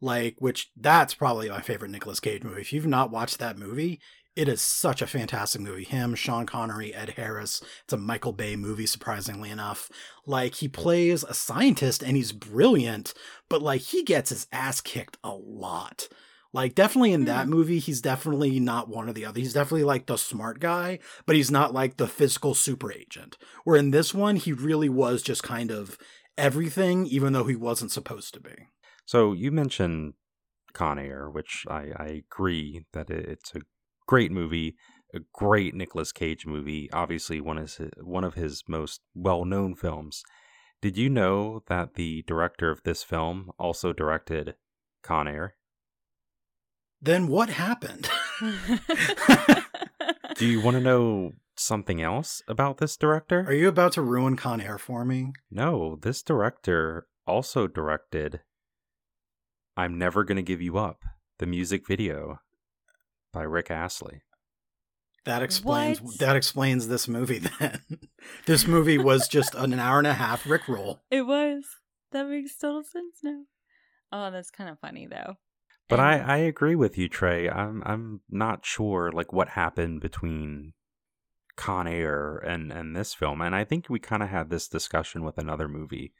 like 0.00 0.36
which 0.38 0.70
that's 0.76 1.14
probably 1.14 1.48
my 1.48 1.60
favorite 1.60 1.90
Nicolas 1.90 2.20
Cage 2.20 2.42
movie. 2.44 2.60
If 2.60 2.72
you've 2.72 2.86
not 2.86 3.10
watched 3.10 3.38
that 3.38 3.58
movie, 3.58 4.00
it 4.36 4.48
is 4.48 4.60
such 4.60 5.00
a 5.00 5.06
fantastic 5.06 5.60
movie. 5.60 5.84
Him, 5.84 6.14
Sean 6.14 6.46
Connery, 6.46 6.94
Ed 6.94 7.10
Harris. 7.10 7.62
It's 7.84 7.92
a 7.92 7.96
Michael 7.96 8.32
Bay 8.32 8.56
movie, 8.56 8.86
surprisingly 8.86 9.50
enough. 9.50 9.90
Like 10.26 10.56
he 10.56 10.68
plays 10.68 11.22
a 11.22 11.34
scientist 11.34 12.02
and 12.02 12.16
he's 12.16 12.32
brilliant, 12.32 13.14
but 13.48 13.62
like 13.62 13.80
he 13.82 14.02
gets 14.02 14.30
his 14.30 14.46
ass 14.52 14.80
kicked 14.80 15.18
a 15.22 15.30
lot. 15.34 16.08
Like 16.52 16.74
definitely 16.76 17.12
in 17.12 17.24
that 17.24 17.44
Hmm. 17.46 17.50
movie, 17.50 17.78
he's 17.80 18.00
definitely 18.00 18.60
not 18.60 18.88
one 18.88 19.08
or 19.08 19.12
the 19.12 19.24
other. 19.24 19.40
He's 19.40 19.54
definitely 19.54 19.84
like 19.84 20.06
the 20.06 20.16
smart 20.16 20.60
guy, 20.60 21.00
but 21.26 21.34
he's 21.36 21.50
not 21.50 21.74
like 21.74 21.96
the 21.96 22.06
physical 22.06 22.54
super 22.54 22.92
agent. 22.92 23.36
Where 23.64 23.76
in 23.76 23.90
this 23.90 24.14
one, 24.14 24.36
he 24.36 24.52
really 24.52 24.88
was 24.88 25.22
just 25.22 25.42
kind 25.42 25.70
of 25.70 25.98
everything, 26.38 27.06
even 27.06 27.32
though 27.32 27.44
he 27.44 27.56
wasn't 27.56 27.92
supposed 27.92 28.34
to 28.34 28.40
be. 28.40 28.54
So 29.04 29.32
you 29.32 29.50
mentioned 29.50 30.14
Con 30.72 30.98
Air, 30.98 31.28
which 31.28 31.64
I, 31.68 31.90
I 31.96 32.22
agree 32.24 32.84
that 32.92 33.10
it's 33.10 33.54
a 33.54 33.60
great 34.06 34.30
movie, 34.32 34.76
a 35.14 35.20
great 35.32 35.74
Nicolas 35.74 36.12
Cage 36.12 36.46
movie. 36.46 36.90
Obviously, 36.92 37.40
one 37.40 37.58
is 37.58 37.80
one 38.02 38.24
of 38.24 38.34
his 38.34 38.62
most 38.68 39.00
well-known 39.14 39.74
films. 39.74 40.22
Did 40.82 40.98
you 40.98 41.08
know 41.08 41.62
that 41.68 41.94
the 41.94 42.22
director 42.26 42.70
of 42.70 42.82
this 42.82 43.02
film 43.02 43.50
also 43.58 43.92
directed 43.92 44.54
Con 45.02 45.26
Air? 45.28 45.54
Then 47.00 47.28
what 47.28 47.50
happened? 47.50 48.08
Do 50.36 50.46
you 50.46 50.60
want 50.60 50.76
to 50.76 50.82
know 50.82 51.32
something 51.56 52.02
else 52.02 52.42
about 52.48 52.78
this 52.78 52.96
director? 52.96 53.44
Are 53.46 53.54
you 53.54 53.68
about 53.68 53.92
to 53.92 54.02
ruin 54.02 54.36
Con 54.36 54.60
Air 54.60 54.78
for 54.78 55.04
me? 55.04 55.32
No, 55.50 55.96
this 56.00 56.22
director 56.22 57.06
also 57.26 57.66
directed 57.66 58.40
I'm 59.76 59.98
Never 59.98 60.24
Gonna 60.24 60.42
Give 60.42 60.62
You 60.62 60.78
Up, 60.78 61.04
the 61.38 61.46
music 61.46 61.86
video 61.86 62.40
by 63.34 63.42
Rick 63.42 63.70
Astley. 63.70 64.22
That 65.26 65.42
explains 65.42 66.00
What? 66.00 66.18
that 66.18 66.36
explains 66.36 66.88
this 66.88 67.08
movie 67.08 67.38
then. 67.60 67.80
this 68.46 68.66
movie 68.66 68.98
was 68.98 69.26
just 69.28 69.54
an 69.54 69.74
hour 69.78 69.98
and 69.98 70.06
a 70.06 70.14
half 70.14 70.46
Rick 70.46 70.68
roll. 70.68 71.02
it 71.10 71.22
was. 71.26 71.64
That 72.12 72.28
makes 72.28 72.56
total 72.56 72.82
sense 72.84 73.18
now. 73.22 73.42
Oh, 74.12 74.30
that's 74.30 74.50
kind 74.50 74.70
of 74.70 74.78
funny 74.78 75.06
though. 75.06 75.34
But 75.88 76.00
I, 76.00 76.18
I 76.18 76.36
agree 76.38 76.76
with 76.76 76.96
you, 76.96 77.08
Trey. 77.08 77.48
I'm 77.50 77.82
I'm 77.84 78.20
not 78.30 78.64
sure 78.64 79.10
like 79.12 79.32
what 79.32 79.50
happened 79.50 80.00
between 80.00 80.72
Con 81.56 81.86
Air 81.86 82.36
and 82.38 82.70
and 82.72 82.94
this 82.96 83.14
film, 83.14 83.40
and 83.40 83.54
I 83.54 83.64
think 83.64 83.86
we 83.88 83.98
kind 83.98 84.22
of 84.22 84.28
had 84.28 84.48
this 84.50 84.68
discussion 84.68 85.24
with 85.24 85.36
another 85.38 85.68
movie 85.68 86.12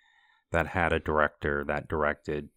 that 0.51 0.69
had 0.69 0.93
a 0.93 1.01
director 1.01 1.65
that 1.67 1.89
directed 1.89 2.49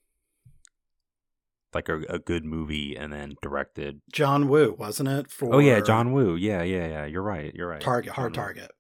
like 1.74 1.90
a, 1.90 2.02
a 2.10 2.20
good 2.20 2.46
movie 2.46 2.96
and 2.96 3.12
then 3.12 3.36
directed 3.42 4.02
John 4.12 4.48
Woo, 4.48 4.76
wasn't 4.78 5.10
it? 5.10 5.30
For 5.30 5.54
Oh 5.54 5.60
yeah, 5.60 5.80
John 5.80 6.14
Woo. 6.14 6.36
Yeah, 6.36 6.64
yeah, 6.64 6.88
yeah. 6.88 7.06
You're 7.06 7.24
right. 7.24 7.54
You're 7.54 7.68
right. 7.68 7.82
Target, 7.82 8.14
hard 8.14 8.34
target. 8.34 8.72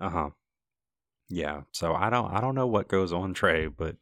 Uh-huh. 0.00 0.30
Yeah. 1.28 1.62
So 1.72 1.94
I 1.94 2.10
don't 2.10 2.32
I 2.32 2.40
don't 2.40 2.54
know 2.54 2.66
what 2.66 2.88
goes 2.88 3.12
on 3.12 3.34
Trey, 3.34 3.66
but 3.66 3.96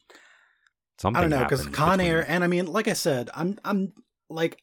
something 0.99 1.19
I 1.19 1.21
don't 1.23 1.31
know 1.31 1.47
cuz 1.47 1.67
Con 1.69 1.99
between... 1.99 2.13
Air 2.13 2.25
and 2.29 2.45
I 2.45 2.47
mean 2.47 2.67
like 2.67 2.89
I 2.89 2.93
said, 2.93 3.31
I'm 3.35 3.59
I'm 3.65 3.93
like 4.29 4.61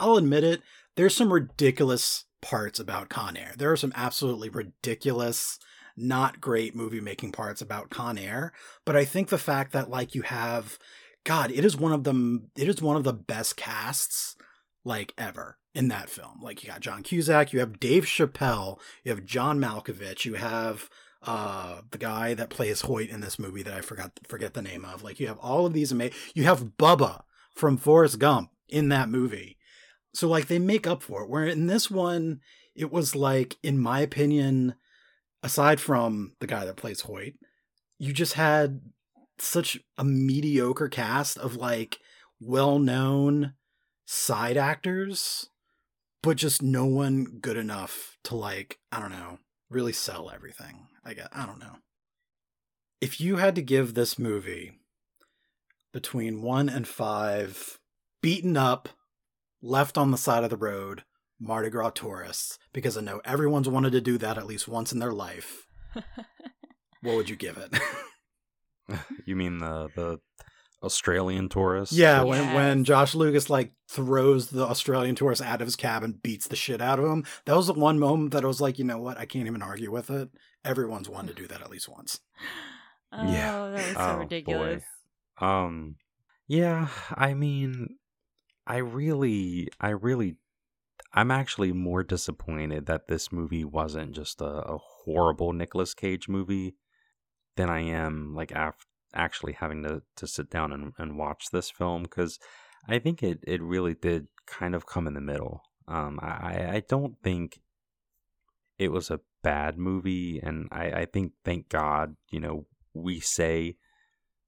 I'll 0.00 0.16
admit 0.16 0.44
it, 0.44 0.62
there's 0.96 1.16
some 1.16 1.32
ridiculous 1.32 2.24
parts 2.42 2.78
about 2.78 3.08
Con 3.08 3.36
Air. 3.36 3.54
There 3.56 3.72
are 3.72 3.76
some 3.76 3.92
absolutely 3.94 4.48
ridiculous 4.48 5.58
not 5.96 6.40
great 6.40 6.76
movie 6.76 7.00
making 7.00 7.32
parts 7.32 7.62
about 7.62 7.90
Con 7.90 8.18
Air, 8.18 8.52
but 8.84 8.96
I 8.96 9.04
think 9.04 9.28
the 9.28 9.38
fact 9.38 9.72
that 9.72 9.88
like 9.88 10.14
you 10.14 10.22
have 10.22 10.78
God, 11.26 11.50
it 11.50 11.64
is 11.64 11.76
one 11.76 11.92
of 11.92 12.04
the 12.04 12.40
It 12.56 12.68
is 12.68 12.80
one 12.80 12.96
of 12.96 13.02
the 13.02 13.12
best 13.12 13.56
casts 13.56 14.36
like 14.84 15.12
ever 15.18 15.58
in 15.74 15.88
that 15.88 16.08
film. 16.08 16.38
Like 16.40 16.62
you 16.62 16.70
got 16.70 16.80
John 16.80 17.02
Cusack, 17.02 17.52
you 17.52 17.58
have 17.58 17.80
Dave 17.80 18.04
Chappelle, 18.04 18.78
you 19.02 19.10
have 19.10 19.26
John 19.26 19.58
Malkovich, 19.58 20.24
you 20.24 20.34
have 20.34 20.88
uh 21.22 21.80
the 21.90 21.98
guy 21.98 22.34
that 22.34 22.48
plays 22.48 22.82
Hoyt 22.82 23.10
in 23.10 23.22
this 23.22 23.40
movie 23.40 23.64
that 23.64 23.74
I 23.74 23.80
forgot 23.80 24.12
forget 24.28 24.54
the 24.54 24.62
name 24.62 24.84
of. 24.84 25.02
Like 25.02 25.18
you 25.18 25.26
have 25.26 25.38
all 25.38 25.66
of 25.66 25.72
these 25.72 25.90
amazing. 25.90 26.16
You 26.32 26.44
have 26.44 26.76
Bubba 26.78 27.22
from 27.56 27.76
Forrest 27.76 28.20
Gump 28.20 28.50
in 28.68 28.88
that 28.90 29.08
movie. 29.08 29.58
So 30.14 30.28
like 30.28 30.46
they 30.46 30.60
make 30.60 30.86
up 30.86 31.02
for 31.02 31.24
it. 31.24 31.28
Where 31.28 31.44
in 31.44 31.66
this 31.66 31.90
one, 31.90 32.40
it 32.76 32.92
was 32.92 33.16
like, 33.16 33.56
in 33.64 33.80
my 33.80 33.98
opinion, 33.98 34.76
aside 35.42 35.80
from 35.80 36.34
the 36.38 36.46
guy 36.46 36.64
that 36.64 36.76
plays 36.76 37.00
Hoyt, 37.00 37.34
you 37.98 38.12
just 38.12 38.34
had 38.34 38.80
such 39.38 39.78
a 39.98 40.04
mediocre 40.04 40.88
cast 40.88 41.38
of 41.38 41.56
like 41.56 41.98
well-known 42.40 43.54
side 44.04 44.56
actors 44.56 45.50
but 46.22 46.36
just 46.36 46.62
no 46.62 46.84
one 46.84 47.24
good 47.40 47.56
enough 47.56 48.16
to 48.24 48.34
like 48.34 48.78
i 48.92 49.00
don't 49.00 49.10
know 49.10 49.38
really 49.70 49.92
sell 49.92 50.30
everything. 50.30 50.86
I 51.04 51.14
guess 51.14 51.28
i 51.32 51.46
don't 51.46 51.60
know. 51.60 51.76
If 53.00 53.20
you 53.20 53.36
had 53.36 53.54
to 53.56 53.62
give 53.62 53.94
this 53.94 54.18
movie 54.18 54.72
between 55.92 56.42
1 56.42 56.68
and 56.68 56.88
5 56.88 57.78
beaten 58.22 58.56
up 58.56 58.88
left 59.62 59.96
on 59.98 60.10
the 60.10 60.18
side 60.18 60.44
of 60.44 60.50
the 60.50 60.56
road 60.56 61.04
mardi 61.38 61.68
gras 61.70 61.90
tourists 61.90 62.58
because 62.72 62.96
i 62.96 63.00
know 63.00 63.20
everyone's 63.24 63.68
wanted 63.68 63.92
to 63.92 64.00
do 64.00 64.16
that 64.18 64.38
at 64.38 64.46
least 64.46 64.66
once 64.68 64.92
in 64.92 64.98
their 64.98 65.12
life 65.12 65.66
what 67.02 67.14
would 67.14 67.28
you 67.28 67.36
give 67.36 67.56
it 67.56 67.70
you 69.26 69.36
mean 69.36 69.58
the 69.58 69.88
the 69.94 70.20
Australian 70.82 71.48
tourist? 71.48 71.92
Yeah, 71.92 72.22
when 72.22 72.42
yes. 72.42 72.54
when 72.54 72.84
Josh 72.84 73.14
Lucas 73.14 73.50
like 73.50 73.72
throws 73.88 74.48
the 74.48 74.64
Australian 74.64 75.14
tourist 75.14 75.42
out 75.42 75.60
of 75.60 75.66
his 75.66 75.76
cab 75.76 76.02
and 76.02 76.22
beats 76.22 76.48
the 76.48 76.56
shit 76.56 76.80
out 76.80 76.98
of 76.98 77.06
him. 77.06 77.24
That 77.44 77.56
was 77.56 77.66
the 77.66 77.74
one 77.74 77.98
moment 77.98 78.32
that 78.32 78.44
I 78.44 78.46
was 78.46 78.60
like, 78.60 78.78
you 78.78 78.84
know 78.84 78.98
what? 78.98 79.18
I 79.18 79.26
can't 79.26 79.46
even 79.46 79.62
argue 79.62 79.90
with 79.90 80.10
it. 80.10 80.30
Everyone's 80.64 81.08
wanted 81.08 81.36
to 81.36 81.42
do 81.42 81.48
that 81.48 81.60
at 81.60 81.70
least 81.70 81.88
once. 81.88 82.20
Oh, 83.12 83.24
yeah, 83.24 83.70
that 83.70 83.72
was 83.72 83.96
so 83.96 84.00
oh, 84.00 84.16
ridiculous. 84.18 84.84
Boy. 85.38 85.46
Um, 85.46 85.96
yeah, 86.48 86.88
I 87.14 87.34
mean, 87.34 87.96
I 88.66 88.78
really, 88.78 89.68
I 89.80 89.90
really, 89.90 90.36
I'm 91.12 91.30
actually 91.30 91.72
more 91.72 92.02
disappointed 92.02 92.86
that 92.86 93.08
this 93.08 93.30
movie 93.32 93.64
wasn't 93.64 94.12
just 94.12 94.40
a, 94.40 94.44
a 94.44 94.78
horrible 95.04 95.52
Nicolas 95.52 95.94
Cage 95.94 96.28
movie 96.28 96.74
than 97.56 97.70
I 97.70 97.80
am 97.80 98.34
like 98.34 98.52
af- 98.52 98.86
actually 99.14 99.54
having 99.54 99.82
to, 99.82 100.02
to 100.16 100.26
sit 100.26 100.50
down 100.50 100.72
and, 100.72 100.92
and 100.98 101.18
watch 101.18 101.46
this 101.50 101.70
film 101.70 102.04
because 102.04 102.38
I 102.88 102.98
think 102.98 103.22
it, 103.22 103.40
it 103.46 103.62
really 103.62 103.94
did 103.94 104.28
kind 104.46 104.74
of 104.74 104.86
come 104.86 105.06
in 105.06 105.14
the 105.14 105.20
middle. 105.20 105.62
Um, 105.88 106.18
I, 106.22 106.68
I 106.74 106.82
don't 106.88 107.16
think 107.22 107.60
it 108.78 108.92
was 108.92 109.10
a 109.10 109.20
bad 109.42 109.78
movie, 109.78 110.40
and 110.42 110.68
I, 110.70 110.90
I 110.90 111.04
think, 111.06 111.32
thank 111.44 111.68
God, 111.68 112.16
you 112.30 112.40
know, 112.40 112.66
we 112.92 113.20
say 113.20 113.76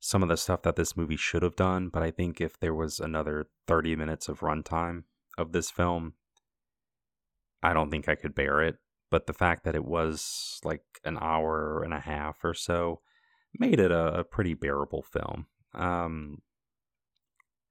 some 0.01 0.23
of 0.23 0.29
the 0.29 0.37
stuff 0.37 0.63
that 0.63 0.77
this 0.77 0.97
movie 0.97 1.17
should 1.17 1.43
have 1.43 1.57
done, 1.57 1.89
but 1.89 2.03
I 2.03 2.11
think 2.11 2.41
if 2.41 2.59
there 2.61 2.75
was 2.75 3.01
another 3.01 3.47
30 3.67 3.97
minutes 3.97 4.29
of 4.29 4.41
runtime 4.41 5.05
of 5.37 5.53
this 5.53 5.71
film, 5.71 6.15
I 7.63 7.73
don't 7.73 7.91
think 7.91 8.09
I 8.09 8.15
could 8.15 8.35
bear 8.35 8.61
it 8.63 8.77
but 9.11 9.27
the 9.27 9.33
fact 9.33 9.65
that 9.65 9.75
it 9.75 9.85
was 9.85 10.61
like 10.65 10.83
an 11.05 11.19
hour 11.21 11.83
and 11.83 11.95
a 11.95 12.01
half 12.01 12.45
or 12.45 12.55
so 12.55 13.01
made 13.59 13.81
it 13.81 13.91
a, 13.91 14.21
a 14.21 14.25
pretty 14.25 14.55
bearable 14.55 15.03
film. 15.03 15.47
Um, 15.75 16.43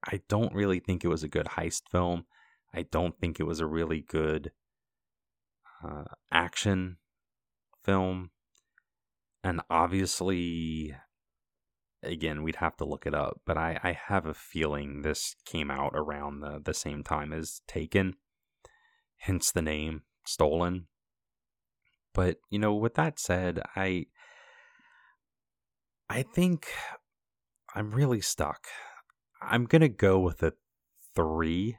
I 0.06 0.22
don't 0.28 0.54
really 0.54 0.80
think 0.80 1.04
it 1.04 1.10
was 1.10 1.24
a 1.24 1.30
good 1.30 1.46
heist 1.46 1.84
film. 1.92 2.26
I 2.74 2.84
don't 2.84 3.20
think 3.20 3.40
it 3.40 3.46
was 3.46 3.60
a 3.60 3.68
really 3.68 4.02
good 4.02 4.52
uh, 5.84 6.06
action 6.32 6.98
film. 7.84 8.32
And 9.44 9.62
obviously, 9.70 10.96
again, 12.04 12.44
we'd 12.44 12.58
have 12.58 12.76
to 12.78 12.86
look 12.86 13.06
it 13.06 13.14
up, 13.14 13.42
but 13.46 13.58
I, 13.58 13.80
I 13.84 13.92
have 13.94 14.26
a 14.26 14.34
feeling 14.34 15.02
this 15.02 15.36
came 15.46 15.72
out 15.72 15.94
around 15.96 16.42
the, 16.42 16.62
the 16.64 16.74
same 16.74 17.04
time 17.04 17.32
as 17.32 17.62
Taken, 17.68 18.16
hence 19.18 19.52
the 19.52 19.62
name 19.62 20.04
Stolen. 20.26 20.88
But, 22.18 22.38
you 22.50 22.58
know, 22.58 22.74
with 22.74 22.96
that 22.96 23.20
said, 23.20 23.62
I 23.76 24.08
I 26.10 26.24
think 26.24 26.66
I'm 27.76 27.92
really 27.92 28.22
stuck. 28.22 28.66
I'm 29.40 29.68
to 29.82 29.88
go 29.88 30.20
with 30.20 30.42
a 30.42 30.54
3 31.16 31.78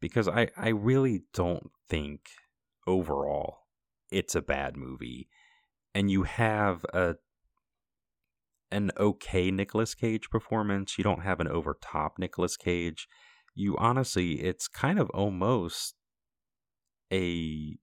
because 0.00 0.28
I 0.28 0.50
I 0.56 0.68
really 0.68 1.24
don't 1.34 1.72
think 1.88 2.20
overall 2.86 3.66
it's 4.12 4.36
a 4.36 4.40
bad 4.40 4.76
movie. 4.76 5.28
And 5.92 6.08
you 6.08 6.22
have 6.22 6.84
a 6.94 7.16
an 8.70 8.92
okay 8.96 9.50
Nicolas 9.50 9.96
Cage 9.96 10.30
performance. 10.30 10.98
You 10.98 11.02
don't 11.02 11.24
have 11.24 11.40
an 11.40 11.48
over 11.48 11.76
top 11.82 12.16
Nicolas 12.16 12.56
Cage. 12.56 13.08
You 13.56 13.76
honestly, 13.76 14.34
it's 14.34 14.68
kind 14.68 15.00
of 15.00 15.10
almost 15.10 15.96
a 17.12 17.76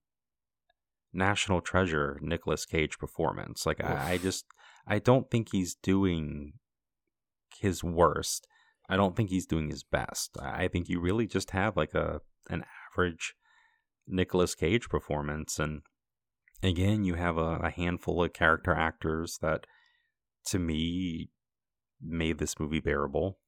national 1.17 1.61
treasure 1.61 2.19
Nicolas 2.21 2.65
Cage 2.65 2.97
performance. 2.99 3.65
Like 3.65 3.83
I, 3.83 4.11
I, 4.11 4.17
just 4.17 4.45
I 4.85 4.99
don't 4.99 5.29
think 5.29 5.49
he's 5.51 5.75
doing 5.75 6.53
his 7.59 7.83
worst. 7.83 8.47
I 8.87 8.95
don't 8.95 9.15
think 9.15 9.29
he's 9.29 9.47
doing 9.47 9.69
his 9.69 9.83
best. 9.83 10.37
I 10.39 10.67
think 10.69 10.87
you 10.87 11.01
really 11.01 11.27
just 11.27 11.51
have 11.51 11.75
like 11.75 11.93
a 11.93 12.21
an 12.49 12.63
average 12.93 13.33
Nicolas 14.07 14.55
Cage 14.55 14.87
performance 14.87 15.59
and 15.59 15.81
again 16.63 17.03
you 17.03 17.15
have 17.15 17.37
a, 17.37 17.57
a 17.57 17.69
handful 17.69 18.23
of 18.23 18.31
character 18.31 18.73
actors 18.73 19.37
that 19.41 19.67
to 20.45 20.59
me 20.59 21.29
made 22.01 22.37
this 22.37 22.59
movie 22.59 22.79
bearable. 22.79 23.39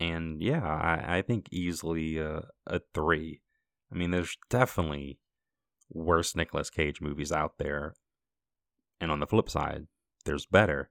And 0.00 0.42
yeah, 0.42 0.64
I, 0.64 1.18
I 1.18 1.22
think 1.22 1.46
easily 1.50 2.18
a, 2.18 2.42
a 2.66 2.80
three. 2.94 3.40
I 3.90 3.96
mean, 3.96 4.10
there's 4.10 4.36
definitely 4.48 5.18
worst 5.90 6.36
Nicolas 6.36 6.70
Cage 6.70 7.00
movies 7.00 7.32
out 7.32 7.58
there. 7.58 7.94
And 9.00 9.10
on 9.10 9.20
the 9.20 9.26
flip 9.26 9.48
side, 9.48 9.86
there's 10.24 10.46
better. 10.46 10.90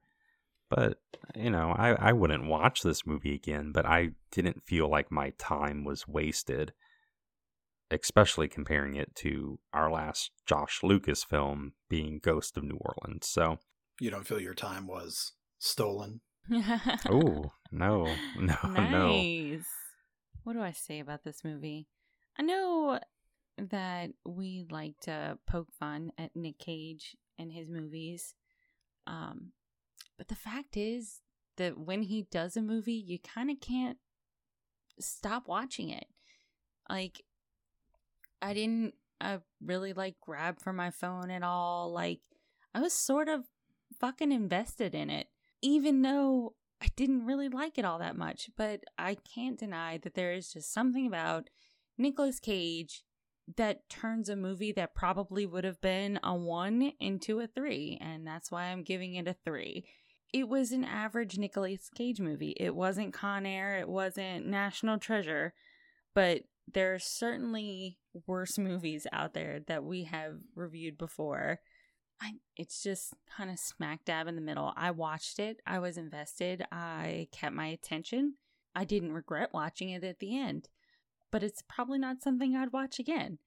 But, 0.70 0.98
you 1.34 1.50
know, 1.50 1.74
I, 1.76 1.92
I 1.92 2.12
wouldn't 2.12 2.46
watch 2.46 2.82
this 2.82 3.06
movie 3.06 3.34
again, 3.34 3.72
but 3.72 3.86
I 3.86 4.10
didn't 4.30 4.64
feel 4.66 4.88
like 4.88 5.10
my 5.10 5.32
time 5.38 5.84
was 5.84 6.06
wasted, 6.06 6.72
especially 7.90 8.48
comparing 8.48 8.94
it 8.94 9.14
to 9.16 9.58
our 9.72 9.90
last 9.90 10.30
Josh 10.46 10.80
Lucas 10.82 11.24
film 11.24 11.72
being 11.88 12.20
Ghost 12.22 12.56
of 12.56 12.64
New 12.64 12.78
Orleans. 12.80 13.26
So. 13.26 13.58
You 14.00 14.10
don't 14.10 14.26
feel 14.26 14.40
your 14.40 14.54
time 14.54 14.86
was 14.86 15.32
stolen? 15.58 16.20
oh, 17.10 17.52
no, 17.72 18.14
no, 18.38 18.56
nice. 18.64 18.90
no. 18.90 19.58
What 20.44 20.52
do 20.52 20.62
I 20.62 20.72
say 20.72 21.00
about 21.00 21.24
this 21.24 21.44
movie? 21.44 21.88
I 22.38 22.42
know 22.42 23.00
that 23.58 24.10
we 24.24 24.66
like 24.70 24.98
to 25.02 25.38
poke 25.46 25.72
fun 25.78 26.12
at 26.16 26.34
Nick 26.34 26.58
Cage 26.58 27.16
and 27.38 27.52
his 27.52 27.68
movies. 27.68 28.34
Um, 29.06 29.52
but 30.16 30.28
the 30.28 30.34
fact 30.34 30.76
is 30.76 31.20
that 31.56 31.78
when 31.78 32.02
he 32.02 32.26
does 32.30 32.56
a 32.56 32.62
movie, 32.62 32.92
you 32.92 33.18
kind 33.18 33.50
of 33.50 33.60
can't 33.60 33.98
stop 35.00 35.48
watching 35.48 35.90
it. 35.90 36.06
Like, 36.88 37.22
I 38.40 38.54
didn't 38.54 38.94
uh, 39.20 39.38
really 39.60 39.92
like 39.92 40.16
grab 40.20 40.60
for 40.60 40.72
my 40.72 40.90
phone 40.90 41.30
at 41.30 41.42
all. 41.42 41.92
Like, 41.92 42.20
I 42.74 42.80
was 42.80 42.92
sort 42.92 43.28
of 43.28 43.44
fucking 43.98 44.32
invested 44.32 44.94
in 44.94 45.10
it, 45.10 45.28
even 45.62 46.02
though 46.02 46.54
I 46.80 46.88
didn't 46.96 47.26
really 47.26 47.48
like 47.48 47.78
it 47.78 47.84
all 47.84 47.98
that 47.98 48.16
much. 48.16 48.50
But 48.56 48.84
I 48.96 49.16
can't 49.34 49.58
deny 49.58 49.98
that 49.98 50.14
there 50.14 50.32
is 50.32 50.52
just 50.52 50.72
something 50.72 51.06
about 51.06 51.48
Nicolas 51.96 52.38
Cage 52.38 53.04
that 53.56 53.88
turns 53.88 54.28
a 54.28 54.36
movie 54.36 54.72
that 54.72 54.94
probably 54.94 55.46
would 55.46 55.64
have 55.64 55.80
been 55.80 56.18
a 56.22 56.34
one 56.34 56.92
into 57.00 57.40
a 57.40 57.46
three, 57.46 57.98
and 58.00 58.26
that's 58.26 58.50
why 58.50 58.64
I'm 58.64 58.82
giving 58.82 59.14
it 59.14 59.28
a 59.28 59.36
three. 59.44 59.84
It 60.32 60.48
was 60.48 60.72
an 60.72 60.84
average 60.84 61.38
Nicolas 61.38 61.88
Cage 61.94 62.20
movie. 62.20 62.54
It 62.58 62.74
wasn't 62.74 63.14
Con 63.14 63.46
Air, 63.46 63.78
it 63.78 63.88
wasn't 63.88 64.46
National 64.46 64.98
Treasure, 64.98 65.54
but 66.14 66.42
there 66.70 66.94
are 66.94 66.98
certainly 66.98 67.98
worse 68.26 68.58
movies 68.58 69.06
out 69.12 69.32
there 69.32 69.60
that 69.68 69.84
we 69.84 70.04
have 70.04 70.36
reviewed 70.54 70.98
before. 70.98 71.60
I, 72.20 72.32
it's 72.56 72.82
just 72.82 73.14
kind 73.34 73.48
of 73.48 73.58
smack 73.58 74.04
dab 74.04 74.26
in 74.26 74.34
the 74.34 74.42
middle. 74.42 74.74
I 74.76 74.90
watched 74.90 75.38
it, 75.38 75.60
I 75.66 75.78
was 75.78 75.96
invested, 75.96 76.66
I 76.70 77.28
kept 77.32 77.54
my 77.54 77.68
attention. 77.68 78.34
I 78.74 78.84
didn't 78.84 79.12
regret 79.12 79.50
watching 79.54 79.90
it 79.90 80.04
at 80.04 80.18
the 80.18 80.38
end 80.38 80.68
but 81.30 81.42
it's 81.42 81.62
probably 81.68 81.98
not 81.98 82.22
something 82.22 82.56
I'd 82.56 82.72
watch 82.72 82.98
again. 82.98 83.38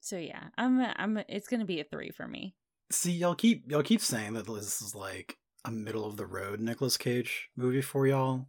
So 0.00 0.16
yeah, 0.16 0.44
I'm 0.56 0.80
a, 0.80 0.94
I'm 0.96 1.18
a, 1.18 1.24
it's 1.28 1.48
going 1.48 1.60
to 1.60 1.66
be 1.66 1.80
a 1.80 1.84
3 1.84 2.10
for 2.10 2.26
me. 2.26 2.54
See, 2.90 3.12
y'all 3.12 3.34
keep 3.34 3.70
y'all 3.70 3.82
keep 3.82 4.00
saying 4.00 4.34
that 4.34 4.46
this 4.46 4.82
is 4.82 4.94
like 4.94 5.36
a 5.64 5.70
middle 5.70 6.06
of 6.06 6.16
the 6.16 6.26
road 6.26 6.60
Nicolas 6.60 6.96
Cage 6.96 7.50
movie 7.56 7.82
for 7.82 8.06
y'all. 8.06 8.46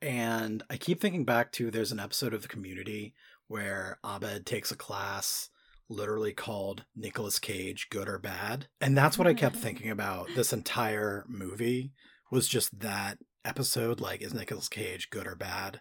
And 0.00 0.62
I 0.70 0.76
keep 0.76 1.00
thinking 1.00 1.24
back 1.24 1.52
to 1.52 1.70
there's 1.70 1.92
an 1.92 2.00
episode 2.00 2.32
of 2.32 2.42
the 2.42 2.48
community 2.48 3.14
where 3.48 3.98
Abed 4.04 4.46
takes 4.46 4.70
a 4.70 4.76
class 4.76 5.50
literally 5.88 6.32
called 6.32 6.84
Nicolas 6.94 7.38
Cage 7.38 7.88
Good 7.90 8.08
or 8.08 8.18
Bad. 8.18 8.68
And 8.80 8.96
that's 8.96 9.18
what 9.18 9.26
I 9.26 9.34
kept 9.34 9.56
thinking 9.56 9.90
about 9.90 10.28
this 10.34 10.52
entire 10.52 11.24
movie 11.28 11.92
was 12.30 12.46
just 12.48 12.78
that 12.80 13.18
episode 13.44 14.00
like 14.00 14.22
is 14.22 14.34
Nicolas 14.34 14.68
Cage 14.68 15.10
good 15.10 15.26
or 15.26 15.34
bad? 15.34 15.80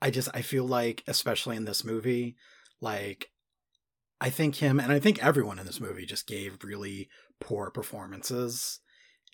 I 0.00 0.10
just 0.10 0.28
I 0.34 0.42
feel 0.42 0.64
like 0.64 1.02
especially 1.06 1.56
in 1.56 1.64
this 1.64 1.84
movie 1.84 2.36
like 2.80 3.30
I 4.20 4.30
think 4.30 4.56
him 4.56 4.80
and 4.80 4.92
I 4.92 4.98
think 4.98 5.22
everyone 5.22 5.58
in 5.58 5.66
this 5.66 5.80
movie 5.80 6.06
just 6.06 6.26
gave 6.26 6.58
really 6.62 7.08
poor 7.40 7.70
performances 7.70 8.80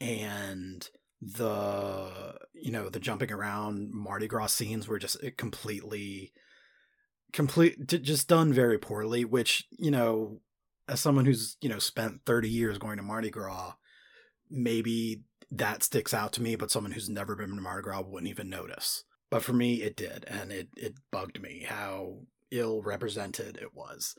and 0.01 0.89
the 1.21 2.35
you 2.53 2.71
know 2.71 2.89
the 2.89 3.01
jumping 3.01 3.33
around 3.33 3.91
Mardi 3.93 4.27
Gras 4.27 4.49
scenes 4.49 4.87
were 4.87 4.99
just 4.99 5.17
eh, 5.23 5.31
completely 5.37 6.33
complete 7.33 7.87
just 7.87 8.29
done 8.29 8.53
very 8.53 8.79
poorly 8.79 9.25
which 9.25 9.67
you 9.79 9.91
know 9.91 10.41
as 10.87 11.01
someone 11.01 11.25
who's 11.25 11.57
you 11.61 11.69
know 11.69 11.79
spent 11.79 12.21
30 12.27 12.49
years 12.49 12.79
going 12.79 12.97
to 12.99 13.03
Mardi 13.03 13.31
Gras 13.31 13.75
maybe 14.51 15.23
that 15.51 15.83
sticks 15.83 16.13
out 16.13 16.33
to 16.35 16.43
me 16.43 16.57
but 16.57 16.71
someone 16.71 16.93
who's 16.93 17.09
never 17.09 17.35
been 17.35 17.55
to 17.55 17.61
Mardi 17.61 17.83
Gras 17.83 18.03
wouldn't 18.03 18.31
even 18.31 18.51
notice 18.51 19.05
but 19.35 19.43
for 19.43 19.53
me, 19.53 19.83
it 19.83 19.97
did, 19.97 20.25
and 20.29 20.53
it 20.53 20.69
it 20.77 20.95
bugged 21.11 21.43
me 21.43 21.67
how 21.69 22.19
ill 22.53 22.83
represented 22.83 23.57
it 23.57 23.75
was, 23.75 24.15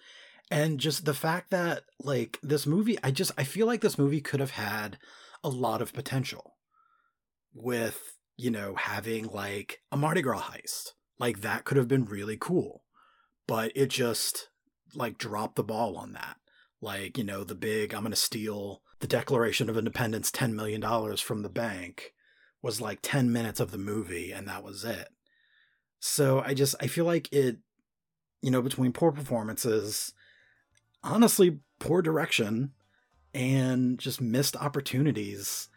and 0.52 0.78
just 0.78 1.06
the 1.06 1.14
fact 1.14 1.52
that 1.52 1.84
like 2.02 2.38
this 2.44 2.68
movie, 2.68 2.98
I 3.02 3.12
just 3.12 3.32
I 3.38 3.46
feel 3.46 3.66
like 3.66 3.80
this 3.80 3.98
movie 3.98 4.20
could 4.20 4.42
have 4.42 4.52
had 4.52 4.98
a 5.42 5.48
lot 5.48 5.82
of 5.82 5.94
potential 5.94 6.58
with 7.54 8.18
you 8.36 8.52
know 8.52 8.76
having 8.76 9.28
like 9.28 9.80
a 9.90 9.96
Mardi 9.96 10.22
Gras 10.22 10.50
heist, 10.52 10.90
like 11.18 11.40
that 11.40 11.64
could 11.64 11.78
have 11.78 11.88
been 11.88 12.04
really 12.04 12.36
cool, 12.38 12.84
but 13.48 13.72
it 13.74 13.88
just 13.88 14.50
like 14.96 15.18
dropped 15.18 15.56
the 15.56 15.64
ball 15.64 15.96
on 15.96 16.12
that. 16.12 16.36
Like 16.82 17.18
you 17.18 17.24
know 17.24 17.46
the 17.46 17.56
big 17.56 17.94
I'm 17.94 18.04
gonna 18.04 18.18
steal 18.18 18.82
the 19.00 19.08
Declaration 19.08 19.70
of 19.70 19.78
Independence, 19.78 20.30
ten 20.30 20.54
million 20.54 20.82
dollars 20.82 21.22
from 21.22 21.42
the 21.42 21.48
bank 21.50 22.12
was 22.66 22.82
like 22.82 22.98
10 23.04 23.32
minutes 23.32 23.60
of 23.60 23.70
the 23.70 23.78
movie 23.78 24.32
and 24.32 24.48
that 24.48 24.64
was 24.64 24.84
it. 24.84 25.10
So 26.00 26.42
I 26.44 26.56
just 26.56 26.74
I 26.82 26.88
feel 26.88 27.06
like 27.06 27.32
it 27.32 27.58
you 28.42 28.50
know 28.50 28.64
between 28.64 28.92
poor 28.92 29.12
performances, 29.12 30.14
honestly 31.04 31.60
poor 31.80 32.02
direction 32.02 32.72
and 33.36 34.00
just 34.00 34.20
missed 34.20 34.56
opportunities. 34.56 35.70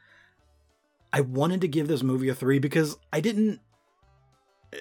I 1.12 1.20
wanted 1.20 1.60
to 1.60 1.68
give 1.68 1.88
this 1.88 2.02
movie 2.02 2.30
a 2.30 2.34
3 2.34 2.58
because 2.58 2.96
I 3.12 3.20
didn't 3.20 3.60
eh, 4.72 4.78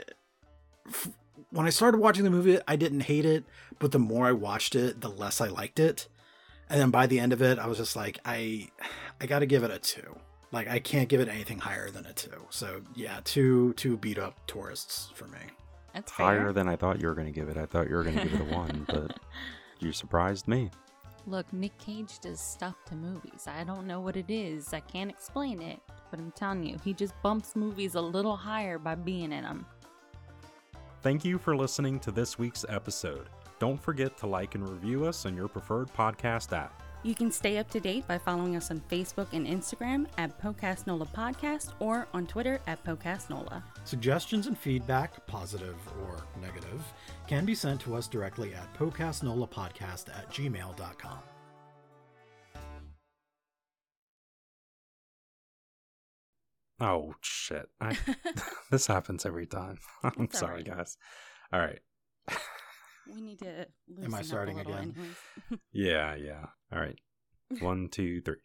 when 1.49 1.65
I 1.65 1.71
started 1.71 1.97
watching 1.97 2.23
the 2.23 2.29
movie, 2.29 2.57
I 2.69 2.77
didn't 2.77 3.01
hate 3.01 3.25
it, 3.25 3.43
but 3.79 3.91
the 3.91 3.99
more 3.99 4.27
I 4.27 4.31
watched 4.31 4.75
it, 4.75 5.01
the 5.01 5.09
less 5.09 5.41
I 5.41 5.47
liked 5.47 5.77
it. 5.77 6.07
And 6.69 6.79
then 6.79 6.89
by 6.89 7.05
the 7.05 7.19
end 7.19 7.33
of 7.33 7.41
it, 7.41 7.59
I 7.59 7.67
was 7.67 7.77
just 7.77 7.97
like, 7.97 8.17
I 8.23 8.69
I 9.19 9.25
got 9.25 9.39
to 9.39 9.45
give 9.45 9.63
it 9.63 9.71
a 9.71 9.79
2. 9.79 10.19
Like 10.51 10.67
I 10.67 10.79
can't 10.79 11.09
give 11.09 11.19
it 11.19 11.27
anything 11.27 11.59
higher 11.59 11.89
than 11.89 12.05
a 12.05 12.13
two. 12.13 12.45
So 12.49 12.81
yeah, 12.95 13.19
two 13.23 13.73
two 13.73 13.97
beat 13.97 14.17
up 14.17 14.35
tourists 14.47 15.09
for 15.13 15.27
me. 15.27 15.39
That's 15.93 16.11
higher 16.11 16.43
fair. 16.45 16.53
than 16.53 16.67
I 16.69 16.75
thought 16.75 17.01
you 17.01 17.07
were 17.07 17.15
going 17.15 17.27
to 17.27 17.33
give 17.33 17.49
it. 17.49 17.57
I 17.57 17.65
thought 17.65 17.89
you 17.89 17.95
were 17.95 18.03
going 18.03 18.17
to 18.17 18.23
give 18.23 18.33
it 18.33 18.41
a 18.41 18.55
one, 18.55 18.85
but 18.89 19.17
you 19.79 19.91
surprised 19.91 20.47
me. 20.47 20.69
Look, 21.25 21.51
Nick 21.51 21.77
Cage 21.77 22.19
does 22.19 22.39
stuff 22.39 22.75
to 22.85 22.95
movies. 22.95 23.47
I 23.47 23.63
don't 23.63 23.85
know 23.85 23.99
what 23.99 24.15
it 24.15 24.29
is. 24.29 24.73
I 24.73 24.79
can't 24.79 25.09
explain 25.09 25.61
it, 25.61 25.79
but 26.09 26.19
I'm 26.19 26.31
telling 26.31 26.63
you, 26.63 26.77
he 26.83 26.93
just 26.93 27.13
bumps 27.21 27.55
movies 27.55 27.95
a 27.95 28.01
little 28.01 28.37
higher 28.37 28.77
by 28.77 28.95
being 28.95 29.33
in 29.33 29.43
them. 29.43 29.65
Thank 31.01 31.25
you 31.25 31.37
for 31.37 31.55
listening 31.55 31.99
to 32.01 32.11
this 32.11 32.39
week's 32.39 32.63
episode. 32.69 33.27
Don't 33.59 33.81
forget 33.81 34.15
to 34.17 34.27
like 34.27 34.55
and 34.55 34.69
review 34.69 35.05
us 35.05 35.25
on 35.25 35.35
your 35.35 35.47
preferred 35.47 35.91
podcast 35.93 36.55
app. 36.55 36.81
You 37.03 37.15
can 37.15 37.31
stay 37.31 37.57
up 37.57 37.69
to 37.71 37.79
date 37.79 38.07
by 38.07 38.17
following 38.17 38.55
us 38.55 38.69
on 38.71 38.81
Facebook 38.91 39.27
and 39.31 39.47
Instagram 39.47 40.07
at 40.17 40.39
Podcastnola 40.41 41.07
Podcast 41.13 41.71
or 41.79 42.07
on 42.13 42.27
Twitter 42.27 42.59
at 42.67 42.83
Podcastnola. 42.83 43.63
Suggestions 43.85 44.47
and 44.47 44.57
feedback, 44.57 45.25
positive 45.27 45.77
or 46.03 46.17
negative, 46.41 46.81
can 47.27 47.45
be 47.45 47.55
sent 47.55 47.79
to 47.81 47.95
us 47.95 48.07
directly 48.07 48.53
at 48.53 48.73
podcastnolapodcast 48.73 50.09
at 50.09 50.29
gmail.com. 50.31 51.19
Oh 56.79 57.15
shit! 57.21 57.69
I, 57.81 57.97
this 58.71 58.87
happens 58.87 59.25
every 59.25 59.45
time. 59.47 59.79
I'm 60.03 60.25
It's 60.25 60.39
sorry, 60.39 60.63
alright. 60.63 60.77
guys. 60.77 60.97
All 61.51 61.59
right. 61.59 61.79
We 63.13 63.21
need 63.21 63.39
to. 63.39 63.47
Am 63.47 63.65
I 63.97 64.01
loosen 64.01 64.13
up 64.13 64.21
a 64.21 64.23
starting 64.25 64.57
little 64.57 64.73
again? 64.73 64.95
Yeah, 65.71 66.15
yeah. 66.15 66.45
All 66.71 66.79
right. 66.79 66.97
One, 67.59 67.87
two, 67.89 68.21
three. 68.21 68.35